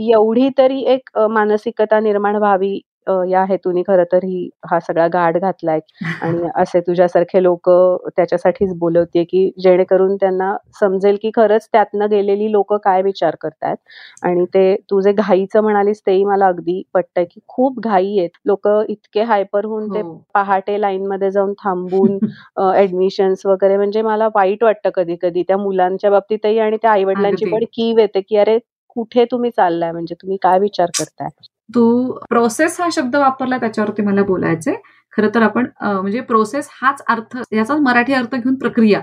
एवढी 0.08 0.48
तरी 0.58 0.80
एक 0.94 1.18
मानसिकता 1.30 2.00
निर्माण 2.00 2.36
व्हावी 2.38 2.78
या 3.28 3.44
हेतूने 3.44 3.82
खरं 3.82 4.04
तर 4.12 4.24
ही 4.24 4.48
हा 4.70 4.78
सगळा 4.80 5.06
गाठ 5.08 5.36
घातलाय. 5.38 5.80
आणि 6.22 6.48
असे 6.56 6.80
तुझ्यासारखे 6.80 7.42
लोक 7.42 7.68
त्याच्यासाठीच 8.16 8.72
बोलवते 8.78 9.24
की 9.24 9.50
जेणेकरून 9.58 10.16
त्यांना 10.16 10.54
समजेल 10.80 11.16
की 11.22 11.30
खरंच 11.36 11.68
त्यातनं 11.72 12.10
गेलेली 12.10 12.50
लोक 12.52 12.72
काय 12.84 13.02
विचार 13.02 13.36
करतात 13.40 13.76
आणि 14.22 14.44
ते 14.54 14.74
तू 14.90 15.00
जे 15.00 15.12
घाईचं 15.14 15.62
म्हणालीस 15.62 16.00
तेही 16.06 16.24
मला 16.24 16.46
अगदी 16.46 16.82
पटतंय 16.94 17.24
की 17.24 17.40
खूप 17.48 17.80
घाई 17.80 18.18
आहेत. 18.18 18.30
लोक 18.46 18.68
इतके 18.88 19.22
हायपर 19.22 19.64
होऊन 19.64 19.88
ते 19.88 20.00
हो. 20.00 20.14
पहाटे 20.34 20.80
लाईन 20.80 21.06
मध्ये 21.06 21.30
जाऊन 21.30 21.52
थांबून 21.54 22.18
ऍडमिशन्स 22.76 23.46
वगैरे 23.46 23.76
म्हणजे 23.76 24.02
मला 24.02 24.28
वाईट 24.34 24.64
वाटतं 24.64 24.90
कधी 24.94 25.16
कधी 25.22 25.42
त्या 25.42 25.56
मुलांच्या 25.58 26.10
बाबतीतही 26.10 26.58
आणि 26.58 26.76
त्या 26.82 26.90
आई 26.92 27.04
वडिलांची 27.04 27.44
अगदी. 27.44 27.54
पण 27.56 27.64
कीव 27.72 27.98
येते 27.98 28.20
की 28.20 28.36
अरे 28.36 28.58
कुठे 28.96 29.24
तुम्ही 29.30 29.50
चाललाय? 29.50 29.92
म्हणजे 29.92 30.14
तुम्ही 30.14 30.36
काय 30.42 30.58
विचार 30.58 30.90
करताय? 30.94 31.28
तू 31.70 31.84
प्रोसेस 32.30 32.80
हा 32.80 32.88
शब्द 32.92 33.16
वापरला 33.16 33.56
त्याच्यावरती 33.58 34.02
मला 34.02 34.22
बोलायचंय. 34.24 34.74
खरं 35.12 35.28
तर 35.34 35.42
आपण 35.42 35.66
म्हणजे 35.82 36.20
प्रोसेस 36.22 36.68
हाच 36.82 37.02
अर्थ 37.08 37.36
याचा 37.52 37.76
मराठी 37.82 38.12
अर्थ 38.14 38.34
घेऊन 38.34 38.54
प्रक्रिया. 38.54 39.00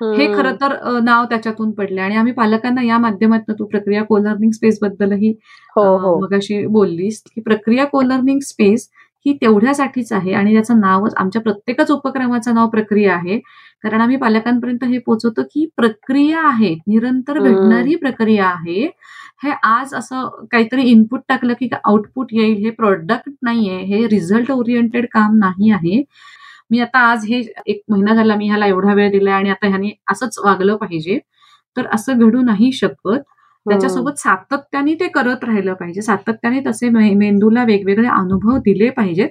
हे. 0.00 0.26
खरं 0.34 0.54
तर 0.60 0.72
नाव 1.04 1.24
त्याच्यातून 1.30 1.70
पडले 1.78 2.00
आणि 2.00 2.16
आम्ही 2.16 2.32
पालकांना 2.32 2.82
या 2.82 2.98
माध्यमातून 2.98 3.54
तू 3.58 3.64
प्रक्रिया 3.66 4.02
को 4.04 4.18
लर्निंग 4.18 4.50
स्पेस 4.52 4.78
बद्दलही 4.82 5.30
हो 5.76 5.82
हो. 5.98 6.18
मग 6.20 6.34
अशी 6.34 6.64
बोललीस 6.68 7.22
की 7.34 7.40
प्रक्रिया 7.40 7.84
को 7.86 8.00
लर्निंग 8.02 8.38
स्पेस 8.44 8.88
ही 9.26 9.32
तेवढ्यासाठीच 9.40 10.12
आहे 10.12 10.32
आणि 10.34 10.52
त्याचं 10.54 10.80
नावच 10.80 11.14
आमच्या 11.18 11.42
प्रत्येकच 11.42 11.90
उपक्रमाचं 11.90 12.54
नाव 12.54 12.68
प्रक्रिया 12.70 13.14
आहे. 13.14 13.38
कारण 13.84 14.00
आम्ही 14.00 14.16
पालकांपर्यंत 14.16 14.84
हे 14.84 14.98
पोहोचवतो 14.98 15.42
की 15.52 15.66
प्रक्रिया 15.76 16.40
आहे 16.48 16.74
निरंतर. 16.88 17.38
घडणारी 17.40 17.94
प्रक्रिया 17.96 18.46
आहे. 18.46 18.86
हे 19.40 19.50
आज 19.64 19.94
असं 19.94 20.44
काहीतरी 20.50 20.82
इनपुट 20.90 21.20
टाकलं 21.28 21.54
की 21.60 21.68
आउटपुट 21.84 22.32
येईल 22.32 22.56
हे 22.64 22.70
प्रोडक्ट 22.70 23.30
नाहीये 23.42 23.78
हे 23.86 24.06
रिझल्ट 24.08 24.50
ओरिएंटेड 24.50 25.06
काम 25.12 25.36
नाही 25.38 25.70
आहे. 25.72 26.02
मी 26.70 26.80
आता 26.80 26.98
आज 27.10 27.24
हे 27.28 27.40
एक 27.66 27.82
महिना 27.90 28.14
झाला 28.14 28.34
मी 28.36 28.46
ह्याला 28.48 28.66
एवढा 28.66 28.94
वेळ 28.94 29.10
दिलाय 29.10 29.34
आणि 29.34 29.50
आता 29.50 29.68
ह्याने 29.68 29.90
असंच 30.10 30.38
वागलं 30.44 30.76
पाहिजे. 30.76 31.18
तर 31.76 31.86
असं 31.94 32.18
घडू 32.18 32.42
नाही 32.42 32.72
शकत. 32.72 33.08
त्याच्यासोबत 33.66 34.18
सातत्याने 34.18 34.94
ते 34.94 35.08
करत 35.08 35.44
राहिलं 35.44 35.74
पाहिजे. 35.74 36.02
सातत्याने 36.02 36.60
तसे 36.66 36.88
मेंदूला 37.14 37.64
वेगवेगळे 37.64 38.08
अनुभव 38.08 38.56
दिले 38.64 38.90
पाहिजेत. 38.90 39.28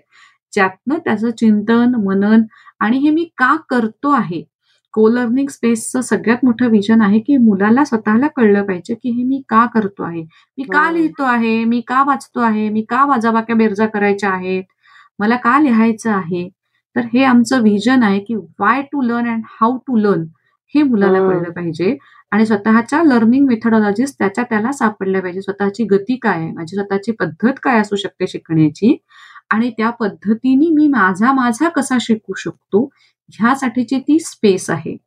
ज्यातनं 0.53 0.97
त्याचं 1.05 1.31
चिंतन 1.31 1.95
मनन 2.05 2.43
आणि 2.79 2.97
हे 2.97 3.09
मी 3.11 3.23
का 3.37 3.55
करतो 3.69 4.11
आहे 4.11 4.43
को 4.93 5.09
लर्निंग 5.09 5.47
स्पेसचं 5.47 6.01
सगळ्यात 6.01 6.37
मोठं 6.43 6.67
विजन 6.67 7.01
आहे 7.01 7.19
की 7.19 7.37
मुलाला 7.37 7.83
स्वतःला 7.83 8.27
कळलं 8.27 8.63
पाहिजे 8.63 8.93
की 8.93 9.09
हे 9.09 9.23
मी 9.23 9.41
का 9.49 9.65
करतो 9.65 10.03
आहे? 10.03 10.21
मी 10.57 10.63
का 10.63 10.79
हम्म. 10.79 10.95
लिहितो 10.95 11.23
आहे? 11.23 11.63
मी 11.63 11.81
का 11.81 12.03
वाचतो 12.03 12.39
आहे? 12.39 12.69
मी 12.69 12.81
का 12.81 13.05
वाजाबाक्या 13.05 13.55
बेरजा 13.55 13.85
करायच्या 13.85 14.29
आहेत? 14.29 14.63
मला 15.19 15.35
का 15.35 15.59
लिहायचं 15.59 16.11
आहे? 16.11 16.49
तर 16.95 17.01
हे 17.13 17.23
आमचं 17.23 17.61
विजन 17.61 18.03
आहे 18.03 18.19
की 18.19 18.35
why 18.35 18.81
to 18.81 19.01
learn 19.01 19.29
and 19.29 19.43
how 19.61 19.77
to 19.77 19.97
learn 19.97 20.23
हे 20.75 20.83
मुलाला 20.83 21.17
हम्म. 21.17 21.31
कळलं 21.31 21.51
पाहिजे. 21.51 21.97
आणि 22.31 22.45
स्वतःच्या 22.45 23.03
लर्निंग 23.03 23.47
मेथडॉलॉजीज 23.47 24.13
त्याच्या 24.19 24.43
त्याला 24.43 24.71
सापडल्या 24.71 25.21
पाहिजे. 25.21 25.41
स्वतःची 25.41 25.83
गती 25.83 26.15
काय 26.15 26.37
आहे? 26.37 26.51
माझी 26.51 26.75
स्वतःची 26.75 27.11
पद्धत 27.11 27.53
काय 27.63 27.79
असू 27.79 27.95
शकते 27.95 28.27
शिकण्याची? 28.27 28.97
आणि 29.49 29.69
त्या 29.69 29.89
पद्धतीने 29.89 30.69
मी 30.69 30.87
माझा 30.87 31.33
माझा 31.33 31.69
कसा 31.69 31.97
शिकू 32.01 32.33
शकतो? 32.33 32.89
ह्यासाठीची 33.33 33.99
ती 33.99 34.19
स्पेस 34.19 34.69
आहे. 34.69 34.97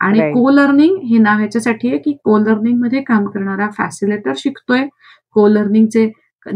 आणि. 0.00 0.18
को 0.32 0.50
लर्निंग 0.50 0.96
हे 1.02 1.18
नाव 1.18 1.40
याच्यासाठी 1.40 1.88
आहे 1.88 1.98
की 1.98 2.12
को 2.24 2.38
लर्निंगमध्ये 2.38 3.02
काम 3.02 3.26
करणारा 3.26 3.68
फॅसिलेटर 3.78 4.32
शिकतोय. 4.36 4.86
को 5.32 5.48
लर्निंगचे 5.48 6.10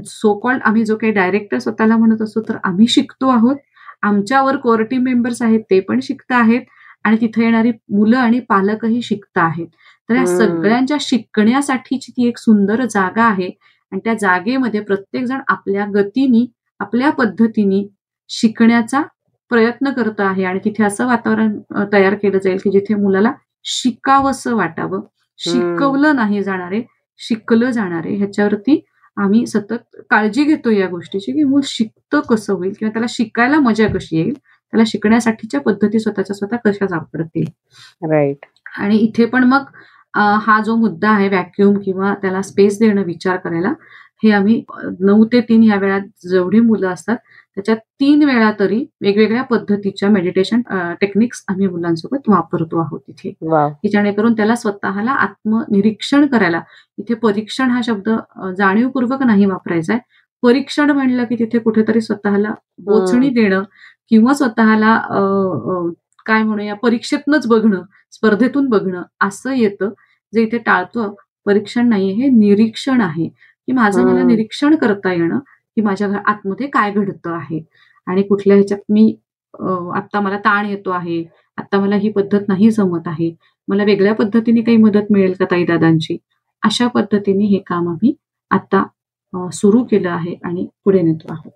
सो 0.07 0.39
कॉल्ड 0.39 0.63
आम्ही 0.65 0.85
जो 0.85 0.97
काही 0.97 1.13
डायरेक्टर 1.13 1.59
स्वतःला 1.59 1.97
म्हणत 1.97 2.23
असतो 2.23 2.41
तर 2.49 2.57
आम्ही 2.65 2.87
शिकतो 2.89 3.29
आहोत. 3.29 3.57
आमच्यावर 4.03 4.57
कोर 4.57 4.83
टीम 4.83 5.03
मेंबर्स 5.03 5.43
आहेत 5.43 5.61
ते 5.71 5.81
पण 5.81 6.01
शिकत 6.03 6.33
आहेत. 6.33 6.61
आणि 7.05 7.17
तिथे 7.21 7.45
येणारी 7.45 7.71
मुलं 7.91 8.19
आणि 8.19 8.41
पालकही 8.41 9.03
शिकत 9.03 9.39
आहेत. 9.39 9.67
तर 10.09 10.15
या. 10.17 10.27
सगळ्यांच्या 10.27 10.97
शिकण्यासाठीची 11.01 12.13
ती 12.13 12.29
एक 12.29 12.39
सुंदर 12.39 12.85
जागा 12.85 13.25
आहे. 13.25 13.51
आणि 13.93 14.01
त्या 14.05 14.15
जागेमध्ये 14.15 14.81
प्रत्येक 14.81 15.25
जण 15.25 15.41
आपल्या 15.49 15.87
गतीने 15.95 16.45
आपल्या 16.81 17.11
पद्धतीने 17.11 17.89
शिकण्याचा 18.29 19.03
प्रयत्न 19.53 19.91
करत 19.93 20.21
आहे 20.21 20.45
आणि 20.45 20.59
तिथे 20.65 20.85
असं 20.85 21.07
वातावरण 21.07 21.59
तयार 21.93 22.15
केलं 22.15 22.39
जाईल 22.39 22.59
की 22.65 22.71
जिथे 22.71 22.95
मुलाला 22.95 23.33
शिकावंसं 23.65 24.55
वाटावं. 24.57 25.01
शिकवलं 25.41 26.17
नाही 26.17 26.43
जाणार 26.43 26.75
शिकलं 27.21 27.71
जाणार 27.71 28.07
ह्याच्यावरती 28.07 28.81
आम्ही 29.17 29.47
सतत 29.47 29.97
काळजी 30.11 30.45
घेतो 30.45 30.71
या 30.71 30.87
गोष्टीची 30.89 31.33
की 31.33 31.43
मूल 31.45 31.61
शिकतं 31.65 32.21
कसं 32.21 32.53
होईल 32.55 32.73
किंवा 32.79 32.93
त्याला 32.93 33.07
शिकायला 33.09 33.59
मजा 33.61 33.87
कशी 33.89 34.17
येईल 34.17 34.35
त्याला 34.35 34.85
शिकण्यासाठीच्या 34.87 35.61
पद्धती 35.61 35.99
स्वतःच्या 36.01 36.37
स्वतः 36.37 36.57
कशा 36.65 36.87
सापडतील. 36.87 37.45
राईट 38.11 38.47
आणि 38.79 38.97
इथे 38.97 39.25
पण 39.25 39.45
मग 39.45 39.65
हा 40.15 40.61
जो 40.63 40.77
मुद्दा 40.77 41.11
आहे 41.11 41.29
व्हॅक्युम 41.29 41.79
किंवा 41.79 42.15
त्याला 42.15 42.43
स्पेस 42.43 42.79
देणं 42.79 43.03
विचार 43.03 43.37
करायला 43.37 43.73
हे 44.23 44.31
आम्ही 44.33 44.63
नऊ 45.01 45.25
ते 45.33 45.41
तीन 45.49 45.63
या 45.63 45.77
वेळात 45.79 46.27
जेवढी 46.29 46.61
मुलं 46.61 46.89
असतात 46.89 47.17
त्याच्यात 47.57 47.77
तीन 48.01 48.23
वेळा 48.25 48.51
तरी 48.59 48.85
वेगवेगळ्या 49.01 49.43
पद्धतीच्या 49.45 50.09
मेडिटेशन 50.11 50.61
टेक्निक्स 51.01 51.45
आम्ही 51.49 51.67
मुलांसोबत 51.69 52.29
वापरतो 52.29 52.79
आहोत 52.81 53.01
इथे. 53.09 53.33
वा 53.43 53.69
की 53.83 53.89
जेणेकरून 53.89 54.35
त्याला 54.37 54.55
स्वतःला 54.57 55.13
आत्मनिरीक्षण 55.13 56.27
करायला 56.27 56.61
इथे 56.99 57.15
परीक्षण 57.23 57.71
हा 57.71 57.81
शब्द 57.85 58.09
जाणीवपूर्वक 58.59 59.23
नाही 59.23 59.47
वापरायचा 59.47 59.93
आहे 59.93 60.01
परीक्षण 60.43 60.91
म्हणलं 60.91 61.25
की 61.25 61.37
तिथे 61.39 61.59
कुठेतरी 61.59 62.01
स्वतःला 62.01 62.55
बोचणी 62.85 63.29
देणं 63.31 63.63
किंवा 64.11 64.33
स्वतःला 64.35 64.97
काय 66.27 66.43
म्हणूया 66.43 66.75
परीक्षेतनच 66.83 67.47
बघणं 67.49 67.83
स्पर्धेतून 68.13 68.69
बघणं 68.69 69.03
असं 69.21 69.53
येतं. 69.53 69.91
जे 70.33 70.43
इथे 70.43 70.59
टाळतो 70.67 71.09
परीक्षण 71.47 71.89
नाहीये 71.89 72.13
हे 72.15 72.29
निरीक्षण 72.31 73.01
आहे. 73.01 73.29
की 73.73 73.77
माझं 73.77 74.05
मला. 74.05 74.23
निरीक्षण 74.25 74.75
करता 74.77 75.13
येणं 75.13 75.39
की 75.77 75.83
माझ्या 75.83 76.09
आतमध्ये 76.27 76.67
काय 76.69 76.91
घडतं 76.93 77.31
आहे. 77.33 77.61
आणि 78.07 78.23
कुठल्या 78.23 78.57
ह्याच्यात 78.57 78.81
मी 78.91 79.15
अ, 79.55 79.65
आत्ता 79.97 80.21
मला 80.21 80.37
ताण 80.39 80.67
येतो 80.67 80.91
आहे 80.91 81.23
आता 81.59 81.79
मला 81.81 81.97
ही 81.97 82.11
पद्धत 82.13 82.49
नाही 82.49 82.71
जमत 82.71 83.09
आहे. 83.09 83.31
मला 83.69 83.85
वेगळ्या 83.85 84.15
पद्धतीने 84.15 84.61
काही 84.61 84.77
मदत 84.77 85.11
मिळेल 85.11 85.33
का 85.39 85.45
ताई 85.51 85.65
दादांची 85.65 86.17
अशा 86.63 86.87
पद्धतीने 86.89 87.45
हे 87.47 87.59
काम 87.67 87.89
आम्ही 87.89 88.13
आता 88.51 88.83
सुरू 89.53 89.83
केलं 89.85 90.09
आहे 90.11 90.35
आणि 90.45 90.67
पुढे 90.85 91.03
नेतो 91.03 91.33
आहोत. 91.33 91.51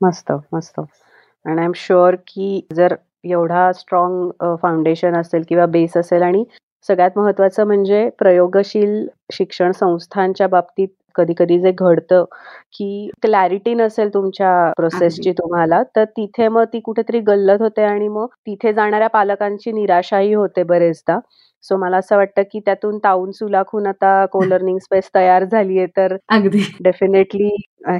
मस्त 0.00 0.32
मस्त. 0.52 0.80
आणि 0.80 1.58
आय 1.58 1.64
एम 1.64 1.72
शुअर 1.76 2.14
की 2.26 2.60
जर 2.74 2.94
एवढा 3.24 3.70
स्ट्रॉंग 3.72 4.30
फाउंडेशन 4.62 5.16
असेल 5.16 5.42
किंवा 5.48 5.66
बेस 5.68 5.96
असेल 5.96 6.22
आणि 6.22 6.44
सगळ्यात 6.88 7.18
महत्वाचं 7.18 7.66
म्हणजे 7.66 8.08
प्रयोगशील 8.18 9.06
शिक्षण 9.32 9.72
संस्थांच्या 9.72 10.46
बाबतीत 10.48 10.88
कधी 11.18 11.34
कधी 11.38 11.58
जे 11.60 11.72
घडतं 11.72 12.24
की 12.72 13.10
क्लॅरिटी 13.22 13.74
नसेल 13.74 14.14
तुमच्या 14.14 14.50
प्रोसेसची 14.76 15.32
तुम्हाला 15.32 15.82
तर 15.96 16.04
तिथे 16.06 16.48
मग 16.48 16.64
ती 16.72 16.80
कुठेतरी 16.80 17.20
गल्लत 17.20 17.62
होते 17.62 17.82
आणि 17.84 18.08
मग 18.08 18.26
तिथे 18.46 18.72
जाणाऱ्या 18.72 19.08
पालकांची 19.08 19.72
निराशाही 19.72 20.32
होते 20.34 20.62
बरेचदा. 20.64 21.18
सो 21.64 21.76
मला 21.76 21.96
असं 21.96 22.16
वाटतं 22.16 22.42
की 22.52 22.60
त्यातून 22.60 22.98
ताऊन 22.98 23.30
सुलाखून 23.30 23.86
आता 23.86 24.24
को 24.32 24.42
लर्निंग 24.44 24.78
स्पेस 24.78 25.10
तयार 25.14 25.44
झालीये 25.44 25.86
तर 25.96 26.16
अगदी. 26.28 26.60
डेफिनेटली 26.84 27.48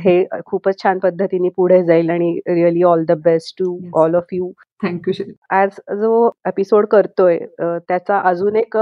हे 0.02 0.22
खूपच 0.46 0.82
छान 0.82 0.98
पद्धतीने 0.98 1.48
पुढे 1.56 1.82
जाईल 1.84 2.10
आणि 2.10 2.32
really 2.48 2.82
all 2.82 3.04
the 3.04 3.12
best 3.24 3.54
to. 3.58 3.78
All 3.94 4.14
of 4.14 4.26
you 4.32 4.50
thank you 4.80 5.24
आज 5.50 5.80
जो 5.92 6.10
एपिसोड 6.46 6.86
करतोय 6.86 7.38
त्याचा 7.60 8.18
अजून 8.20 8.56
एक 8.56 8.76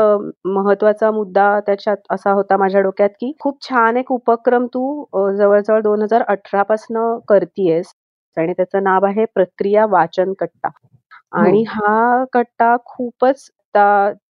महत्त्वाचा 0.45 1.11
मुद्दा 1.11 1.49
त्याच्यात 1.61 1.97
असा 2.11 2.31
होता 2.31 2.57
माझ्या 2.57 2.81
डोक्यात 2.81 3.11
की 3.11 3.33
खूप 3.41 3.63
छान 3.63 3.97
एक 3.97 4.13
उपक्रम 4.13 4.67
तू 4.67 5.05
जवळजवळ 5.39 5.81
दोन 5.81 6.03
हजार 6.03 6.23
अठरा 6.29 6.63
पासन 6.63 7.19
करतीयस 7.29 7.93
आणि 8.37 8.53
त्याचं 8.53 8.83
नाव 8.83 9.07
आहे 9.07 9.25
प्रक्रिया 9.25 9.87
वाचन 9.87 10.33
कट्टा. 10.33 10.69
आणि 11.33 11.65
हा 11.69 12.25
कट्टा 12.33 12.77
खूपच 12.85 13.51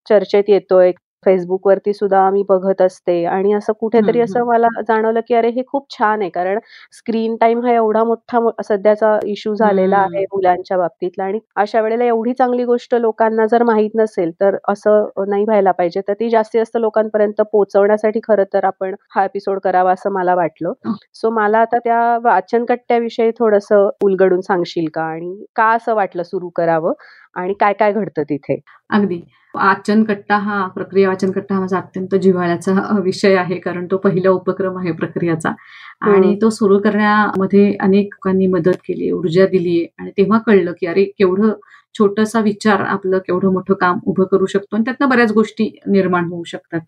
चर्चेत 0.09 0.44
येतोय. 0.48 0.92
फेसबुक 1.27 1.67
वरती 1.67 1.93
सुद्धा 1.93 2.29
मी 2.31 2.43
बघत 2.49 2.83
असते. 2.83 3.25
आणि 3.27 3.53
असं 3.55 3.73
कुठेतरी 3.81 4.21
असं 4.21 4.45
मला 4.47 4.69
जाणवलं 4.83 5.21
की 5.29 5.35
अरे 5.35 5.49
हे 5.51 5.62
खूप 5.69 5.87
छान 5.91 6.21
आहे. 6.21 6.31
कारण 6.31 6.59
स्क्रीन 6.93 7.37
टाइम 7.37 7.65
हा 7.67 7.73
एवढा 7.73 8.05
मोठा 8.05 8.41
सध्याचा 8.65 9.19
इश्यू 9.27 9.55
झालेला. 9.55 9.99
आहे 9.99 10.25
मुलांच्या 10.33 10.77
बाबतीतला. 10.79 11.25
आणि 11.25 11.39
अशा 11.57 11.81
वेळेला 11.81 12.05
एवढी 12.05 12.33
चांगली 12.33 12.65
गोष्ट 12.65 12.95
लोकांना 12.97 13.47
जर 13.47 13.62
माहीत 13.62 13.91
नसेल 13.95 14.31
तर 14.41 14.57
असं 14.69 15.09
नाही 15.29 15.45
व्हायला 15.45 15.71
पाहिजे. 15.73 16.01
तर 16.09 16.12
ती 16.21 16.31
जास्तीत 16.31 16.61
जास्त 16.61 16.77
लोकांपर्यंत 16.77 17.41
पोहोचवण्यासाठी 17.43 18.21
खरं 18.25 18.45
तर 18.55 18.65
आपण 18.65 18.95
हा 19.15 19.25
एपिसोड 19.25 19.59
करावा 19.61 19.93
असं 19.93 20.12
मला 20.12 20.35
वाटलं. 20.35 20.73
हं. 20.87 20.95
सो 21.15 21.31
मला 21.31 21.59
आता 21.59 21.79
त्या 21.79 22.01
वाचन 22.25 22.65
कट्ट्याविषयी 22.65 23.31
थोडस 23.39 23.73
उलगडून 24.05 24.41
सांगशील 24.41 24.89
का? 24.95 25.03
आणि 25.05 25.45
का 25.57 25.71
असं 25.73 25.95
वाटलं 25.95 26.23
सुरू 26.23 26.49
करावं? 26.49 26.93
आणि 27.37 27.55
काय 27.61 27.72
काय 27.72 27.92
घडतं 27.92 28.22
तिथे? 28.22 28.61
अगदी. 28.90 29.20
वाचन 29.55 30.03
कट्टा 30.05 30.37
हा 30.38 30.66
प्रक्रिया 30.66 31.09
वाचन 31.09 31.31
कट्टा 31.31 31.55
हा 31.55 31.61
माझा 31.61 31.77
अत्यंत 31.79 32.14
जिव्हाळ्याचा 32.14 32.72
विषय 33.05 33.35
आहे 33.37 33.59
कारण 33.59 33.87
तो 33.90 33.96
पहिला 33.99 34.31
उपक्रम 34.31 34.79
आहे 34.79 34.92
प्रक्रियाचा. 34.92 35.53
आणि 36.03 36.35
तो 36.42 36.51
सुरू 36.51 36.79
करण्यामध्ये 36.81 37.72
अनेक 37.81 38.14
लोकांनी 38.14 38.46
मदत 38.49 38.77
केली 38.85 39.11
ऊर्जा 39.12 39.46
दिली 39.46 39.85
आणि 39.99 40.11
तेव्हा 40.18 40.38
कळलं 40.46 40.72
की 40.81 40.87
अरे 40.87 41.05
केवढं 41.18 41.53
छोटसा 41.94 42.40
विचार 42.40 42.81
आपलं 42.87 43.18
केवढं 43.18 43.53
मोठं 43.53 43.75
काम 43.75 43.99
उभं 44.07 44.25
करू 44.25 44.46
शकतो 44.46 44.77
आणि 44.77 44.85
त्यातनं 44.85 45.09
बऱ्याच 45.09 45.33
गोष्टी 45.33 45.70
निर्माण 45.87 46.25
होऊ 46.25 46.42
शकतात. 46.44 46.81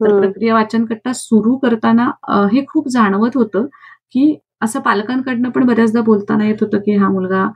तर 0.00 0.18
प्रक्रिया 0.20 0.54
वाचन 0.54 0.84
कट्टा 0.84 1.12
सुरू 1.14 1.56
करताना 1.58 2.10
हे 2.52 2.64
खूप 2.68 2.88
जाणवत 2.88 3.36
होतं 3.36 3.66
की 4.14 4.34
असं 4.62 4.80
पालकांकडनं 4.80 5.50
पण 5.50 5.66
बऱ्याचदा 5.66 6.00
बोलताना 6.02 6.46
येत 6.46 6.56
होतं 6.60 6.78
की 6.78 6.96
हा 6.96 7.08
मुलगा 7.10 7.46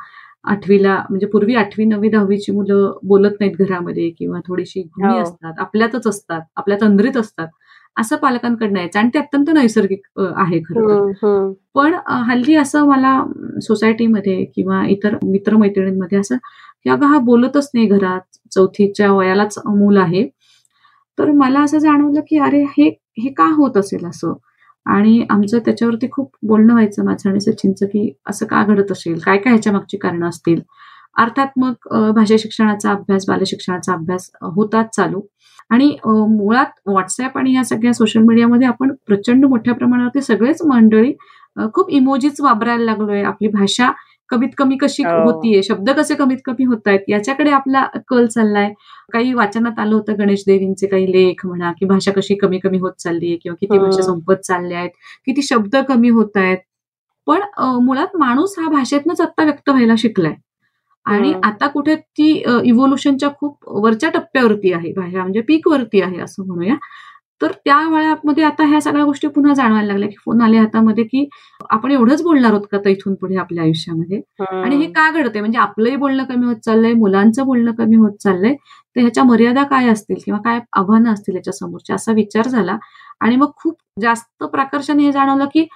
आठवीला 0.47 0.95
म्हणजे 1.11 1.27
पूर्वी 1.27 1.55
आठवी 1.55 1.85
नववी 1.85 2.09
दहावीची 2.09 2.53
मुलं 2.53 2.93
बोलत 3.05 3.41
नाहीत 3.41 3.57
घरामध्ये 3.59 4.09
किंवा 4.11 4.41
थोडीशी 4.47 4.83
गुणी 4.83 5.13
हो. 5.13 5.23
असतात 5.23 5.61
आपल्यातच 5.61 6.07
असतात 6.07 6.41
आपल्या 6.57 6.77
तंद्रीत 6.81 7.17
असतात 7.17 7.49
असं 7.97 8.17
पालकांकडनं 8.17 8.79
यायचं. 8.79 8.99
आणि 8.99 9.09
ते 9.15 9.19
अत्यंत 9.19 9.51
नैसर्गिक 9.55 10.21
आहे 10.37 10.61
खरं 10.61 11.13
पण 11.75 11.95
हल्ली 12.29 12.55
असं 12.57 12.87
मला 12.87 13.21
सोसायटीमध्ये 13.63 14.45
किंवा 14.57 14.85
इतर 14.87 15.17
मित्रमैत्रिणींमध्ये 15.25 16.19
असं 16.19 16.37
की 16.85 16.91
अगं 16.91 17.07
हा 17.07 17.19
बोलतच 17.19 17.71
नाही 17.75 17.87
घरात 17.87 18.37
चौथीच्या 18.53 19.13
वयालाच 19.13 19.59
मूल 19.67 19.97
आहे. 19.97 20.27
तर 21.19 21.31
मला 21.33 21.61
असं 21.61 21.79
जाणवलं 21.79 22.21
की 22.29 22.39
अरे 22.39 22.63
हे 22.79 22.89
हे 23.21 23.31
का 23.33 23.45
होत 23.55 23.77
असेल 23.77 24.05
असं? 24.07 24.33
आणि 24.87 25.25
आमचं 25.31 25.59
त्याच्यावरती 25.65 26.09
खूप 26.13 26.31
बोलणं 26.49 26.73
व्हायचं 26.73 27.05
माझं 27.05 27.29
आणि 27.31 27.41
सचिनचं 27.41 27.87
की 27.87 28.11
असं 28.29 28.47
का 28.47 28.63
घडत 28.65 28.93
असेल? 28.93 29.19
काय 29.25 29.39
काय 29.39 29.53
ह्याच्या 29.53 29.73
मागची 29.73 29.97
कारणं 29.97 30.29
असतील? 30.29 30.61
अर्थात 31.19 31.49
मग 31.59 31.89
भाषा 32.15 32.37
शिक्षणाचा 32.39 32.91
अभ्यास 32.91 33.25
बालशिक्षणाचा 33.29 33.93
अभ्यास 33.93 34.31
होताच 34.55 34.95
चालू. 34.97 35.21
आणि 35.71 35.89
मुळात 36.07 36.81
व्हॉट्सअप 36.87 37.39
आणि 37.39 37.55
या 37.55 37.65
सगळ्या 37.65 37.93
सोशल 37.95 38.21
मीडियामध्ये 38.27 38.67
आपण 38.69 38.93
प्रचंड 39.07 39.45
मोठ्या 39.47 39.75
प्रमाणावरती 39.75 40.21
सगळेच 40.23 40.63
मंडळी 40.67 41.13
खूप 41.75 41.91
इमोजीच 41.91 42.41
वापरायला 42.41 42.85
लागलोय. 42.85 43.23
आपली 43.23 43.49
भाषा 43.49 43.91
कमीत 44.31 44.49
कमी 44.59 44.77
कशी 44.77 45.03
हो. 45.05 45.11
होतीये? 45.25 45.63
शब्द 45.63 45.91
कसे 45.91 46.15
कमीत 46.15 46.39
कमी 46.45 46.65
होत 46.65 46.89
आहेत 46.89 47.01
याच्याकडे 47.09 47.51
आपला 47.53 47.85
कल 48.09 48.27
चाललाय. 48.27 48.73
काही 49.13 49.33
वाचनात 49.35 49.79
आलं 49.79 49.95
होतं 49.95 50.19
गणेश 50.19 50.43
देवींचे 50.47 50.87
काही 50.87 51.11
लेख 51.13 51.47
म्हणा 51.47 51.73
की 51.81 51.87
भाषा 51.87 52.13
कशी 52.13 52.35
कमी 52.37 52.59
कमी 52.59 52.79
होत 52.79 52.93
चालली 52.99 53.27
आहे 53.29 53.37
किंवा 53.43 53.57
किती 53.61 53.79
भाषा 53.79 54.03
संपत 54.03 54.41
चालल्या 54.45 54.79
आहेत 54.79 54.91
किती 55.27 55.43
शब्द 55.43 55.77
कमी 55.89 56.09
होत 56.11 56.37
आहेत 56.37 56.59
पण 57.27 57.41
मुळात 57.85 58.17
माणूस 58.19 58.55
हा 58.59 58.69
भाषेतनच 58.71 59.21
आता 59.21 59.45
व्यक्त 59.45 59.69
व्हायला 59.71 59.95
शिकलाय. 59.99 60.35
आणि 61.07 61.33
आता 61.45 61.67
कुठे 61.69 61.95
ती 61.97 62.29
इव्होल्युशनच्या 62.65 63.29
खूप 63.41 63.69
वरच्या 63.83 64.11
टप्प्यावरती 64.11 64.73
आहे. 64.73 64.93
भाषा 64.93 65.23
म्हणजे 65.23 65.41
पीक 65.41 65.69
वरती 65.69 66.01
आहे 66.03 66.21
असं 66.21 66.47
म्हणूया. 66.47 66.75
तर 67.41 67.53
त्या 67.65 67.77
वयामध्ये 67.91 68.45
आता 68.45 68.65
ह्या 68.65 68.81
सगळ्या 68.81 69.05
गोष्टी 69.05 69.29
पुन्हा 69.29 69.55
जाणवायला 69.55 69.87
लागल्या 69.87 70.09
की 70.09 70.15
फोन 70.25 70.41
आले 70.43 70.57
हातामध्ये 70.59 71.05
की 71.05 71.27
आपण 71.71 71.91
एवढंच 71.91 72.23
बोलणार 72.23 72.53
आहोत 72.53 72.67
का 72.73 72.89
इथून 72.91 73.15
पुढे 73.15 73.37
आपल्या 73.37 73.65
आयुष्यामध्ये? 73.65 74.21
आणि 74.43 74.77
हे 74.77 74.87
का 74.93 75.09
घडते 75.13 75.41
म्हणजे 75.41 75.59
आपलंही 75.59 75.97
बोलणं 75.97 76.25
कमी 76.25 76.47
होत 76.47 76.57
चाललंय 76.65 76.93
मुलांचं 76.95 77.45
बोलणं 77.47 77.73
कमी 77.75 77.97
होत 77.97 78.13
चाललंय. 78.23 78.55
तर 78.97 79.01
ह्याच्या 79.01 79.25
मर्यादा 79.25 79.63
काय 79.71 79.89
असतील 79.89 80.17
किंवा 80.25 80.41
काय 80.45 80.61
आव्हानं 80.73 81.13
असतील 81.13 81.35
याच्या 81.37 81.53
समोरच्या 81.53 81.97
असा 81.97 82.13
विचार 82.13 82.49
झाला. 82.49 82.77
आणि 83.21 83.37
मग 83.37 83.51
खूप 83.57 83.77
जास्त 84.01 84.45
प्रकर्षाने 84.45 85.05
हे 85.05 85.13
जाणवलं 85.13 85.47
की 85.55 85.67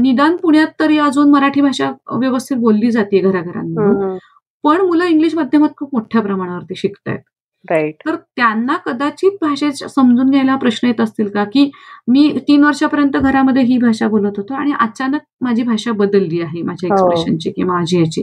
निदान 0.00 0.36
पुण्यात 0.36 0.68
तरी 0.80 0.98
अजून 0.98 1.30
मराठी 1.30 1.60
भाषा 1.60 1.90
व्यवस्थित 2.12 2.56
बोलली 2.58 2.90
जाते 2.90 3.20
घराघरांमध्ये 3.20 4.18
पण 4.64 4.80
मुलं 4.80 5.04
इंग्लिश 5.04 5.34
माध्यमात 5.34 5.70
खूप 5.78 5.88
मोठ्या 5.94 6.20
प्रमाणावरती 6.22 6.74
शिकतायत. 6.76 7.18
राईट 7.64 8.02
तर 8.06 8.14
त्यांना 8.36 8.76
कदाचित 8.86 9.36
भाषे 9.42 9.70
समजून 9.72 10.30
घ्यायला 10.30 10.56
प्रश्न 10.56 10.86
येत 10.86 11.00
असतील 11.00 11.28
का? 11.28 11.44
की 11.44 11.70
मी 12.08 12.30
तीन 12.48 12.64
वर्षापर्यंत 12.64 13.16
घरामध्ये 13.16 13.62
ही 13.62 13.78
भाषा 13.78 14.08
बोलत 14.08 14.32
होतो 14.36 14.54
आणि 14.54 14.72
अचानक 14.80 15.20
माझी 15.40 15.62
भाषा 15.62 15.92
बदलली 15.92 16.40
आहे 16.42 16.62
माझ्या 16.62 16.88
एक्सप्रेशनची 16.88 17.48
हो. 17.48 17.52
किंवा 17.56 17.74
माझी 17.74 17.98
याची 17.98 18.22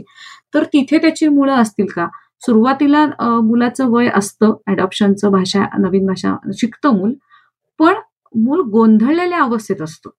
तर 0.54 0.64
तिथे 0.72 0.98
त्याची 0.98 1.28
मुळं 1.28 1.54
असतील 1.54 1.86
का? 1.86 2.06
सुरुवातीला 2.46 3.04
मुलाचं 3.42 3.88
वय 3.90 4.08
असतं 4.14 4.52
अडॉप्शनचं 4.66 5.30
भाषा 5.32 5.64
नवीन 5.78 6.06
भाषा 6.06 6.34
शिकतं 6.58 6.96
मूल 6.96 7.12
पण 7.80 7.94
मूल 8.34 8.60
गोंधळलेल्या 8.70 9.38
अवस्थेत 9.42 9.82
असतं. 9.82 10.10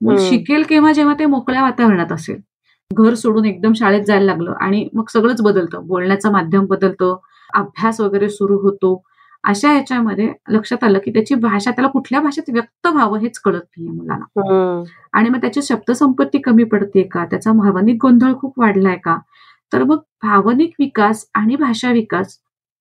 मूल 0.00 0.16
शिकेल 0.20 0.62
केव्हा 0.68 0.92
जेव्हा 0.92 1.14
ते 1.18 1.26
मोकळ्या 1.26 1.62
वातावरणात 1.62 2.12
असेल. 2.12 2.40
घर 2.90 3.14
सोडून 3.14 3.44
एकदम 3.44 3.72
शाळेत 3.72 4.02
जायला 4.06 4.24
लागलं 4.26 4.52
आणि 4.60 4.88
मग 4.94 5.08
सगळंच 5.12 5.40
बदलतं. 5.42 5.86
बोलण्याचं 5.86 6.32
माध्यम 6.32 6.64
बदलतं. 6.66 7.16
अभ्यास 7.54 8.00
वगैरे 8.00 8.28
सुरू 8.28 8.58
होतो. 8.62 9.02
अशा 9.44 9.70
ह्याच्यामध्ये 9.72 10.28
लक्षात 10.50 10.84
आलं 10.84 10.98
की 11.04 11.10
त्याची 11.12 11.34
भाषा 11.34 11.70
त्याला 11.70 11.88
कुठल्या 11.90 12.20
भाषेत 12.20 12.50
व्यक्त 12.52 12.86
व्हावं 12.86 13.18
हेच 13.18 13.38
कळत 13.38 13.60
नाहीये 13.76 13.92
मुलाला 13.92 14.24
आणि 15.12 15.28
मग 15.28 15.40
त्याची 15.40 15.62
शब्दसंपत्ती 15.62 16.38
कमी 16.38 16.64
पडते 16.64 17.02
का? 17.02 17.24
त्याचा 17.24 17.52
भावनिक 17.52 17.96
गोंधळ 18.02 18.32
खूप 18.40 18.58
वाढलाय 18.60 18.96
का? 19.04 19.16
तर 19.72 19.82
मग 19.84 19.98
भावनिक 20.22 20.74
विकास 20.78 21.24
आणि 21.34 21.56
भाषा 21.56 21.90
विकास 21.92 22.38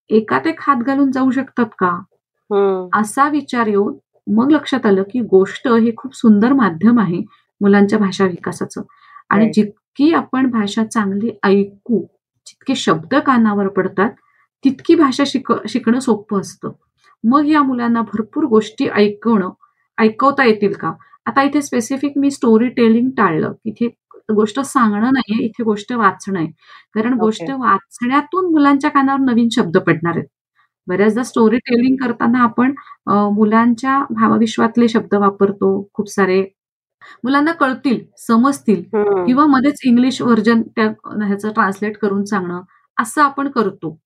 एकात 0.09 0.47
एक 0.47 0.61
हात 0.61 0.83
घालून 0.83 1.11
जाऊ 1.11 1.31
शकतात 1.31 1.65
का? 1.79 1.97
असा 2.99 3.27
विचार 3.29 3.67
येऊन 3.67 3.93
मग 4.27 4.51
लक्षात 4.51 4.85
आलं 4.85 5.03
की 5.11 5.19
गोष्ट 5.21 5.67
हे 5.67 5.91
खूप 5.97 6.15
सुंदर 6.15 6.53
माध्यम 6.53 6.99
आहे 6.99 7.21
मुलांच्या 7.61 7.99
भाषा 7.99 8.25
विकासाचं. 8.25 8.81
आणि 9.29 9.49
जितकी 9.53 10.13
आपण 10.13 10.49
भाषा 10.51 10.83
चांगली 10.83 11.31
ऐकू 11.43 11.99
जितके 12.47 12.75
शब्द 12.75 13.15
कानावर 13.15 13.67
पडतात 13.67 14.09
तितकी 14.63 14.95
भाषा 14.95 15.23
शिक 15.27 15.51
शिकणं 15.69 15.99
सोपं 15.99 16.39
असतं. 16.41 16.71
मग 17.23 17.47
या 17.47 17.61
मुलांना 17.63 18.01
भरपूर 18.03 18.45
गोष्टी 18.49 18.87
ऐकवणं 18.95 19.49
ऐकवता 19.97 20.43
येतील 20.45 20.73
का? 20.73 20.91
आता 21.27 21.41
इथे 21.43 21.61
स्पेसिफिक 21.61 22.17
मी 22.17 22.31
स्टोरी 22.31 22.67
टेलिंग 22.77 23.09
टाळलं. 23.17 23.53
इथे 23.65 23.87
गोष्ट 24.35 24.59
सांगणं 24.61 25.11
नाहीये 25.13 25.45
इथे 25.45 25.63
गोष्ट 25.63 25.91
वाचणं 25.93 26.39
आहे. 26.39 26.47
कारण 26.95 27.13
गोष्ट 27.19 27.49
वाचण्यातून 27.51 28.51
मुलांच्या 28.51 28.89
कानावर 28.91 29.19
नवीन 29.25 29.47
शब्द 29.55 29.77
पडणार 29.77 30.15
आहेत. 30.17 30.27
बऱ्याचदा 30.87 31.23
स्टोरी 31.23 31.57
टेलिंग 31.67 31.95
करताना 32.01 32.39
आपण 32.43 32.73
मुलांच्या 33.35 33.99
भावविश्वातले 34.11 34.87
शब्द 34.89 35.15
वापरतो 35.15 35.71
खूप 35.93 36.09
सारे. 36.11 36.41
मुलांना 37.23 37.51
कळतील 37.53 37.99
समजतील 38.19 38.83
किंवा 39.25 39.45
मध्येच 39.47 39.79
इंग्लिश 39.85 40.21
व्हर्जन 40.21 40.61
त्या 40.75 40.87
ह्याचं 41.25 41.51
ट्रान्सलेट 41.53 41.97
करून 41.99 42.23
सांगणं 42.25 42.61
असं 42.97 43.21
आपण 43.23 43.49
करतो. 43.51 43.97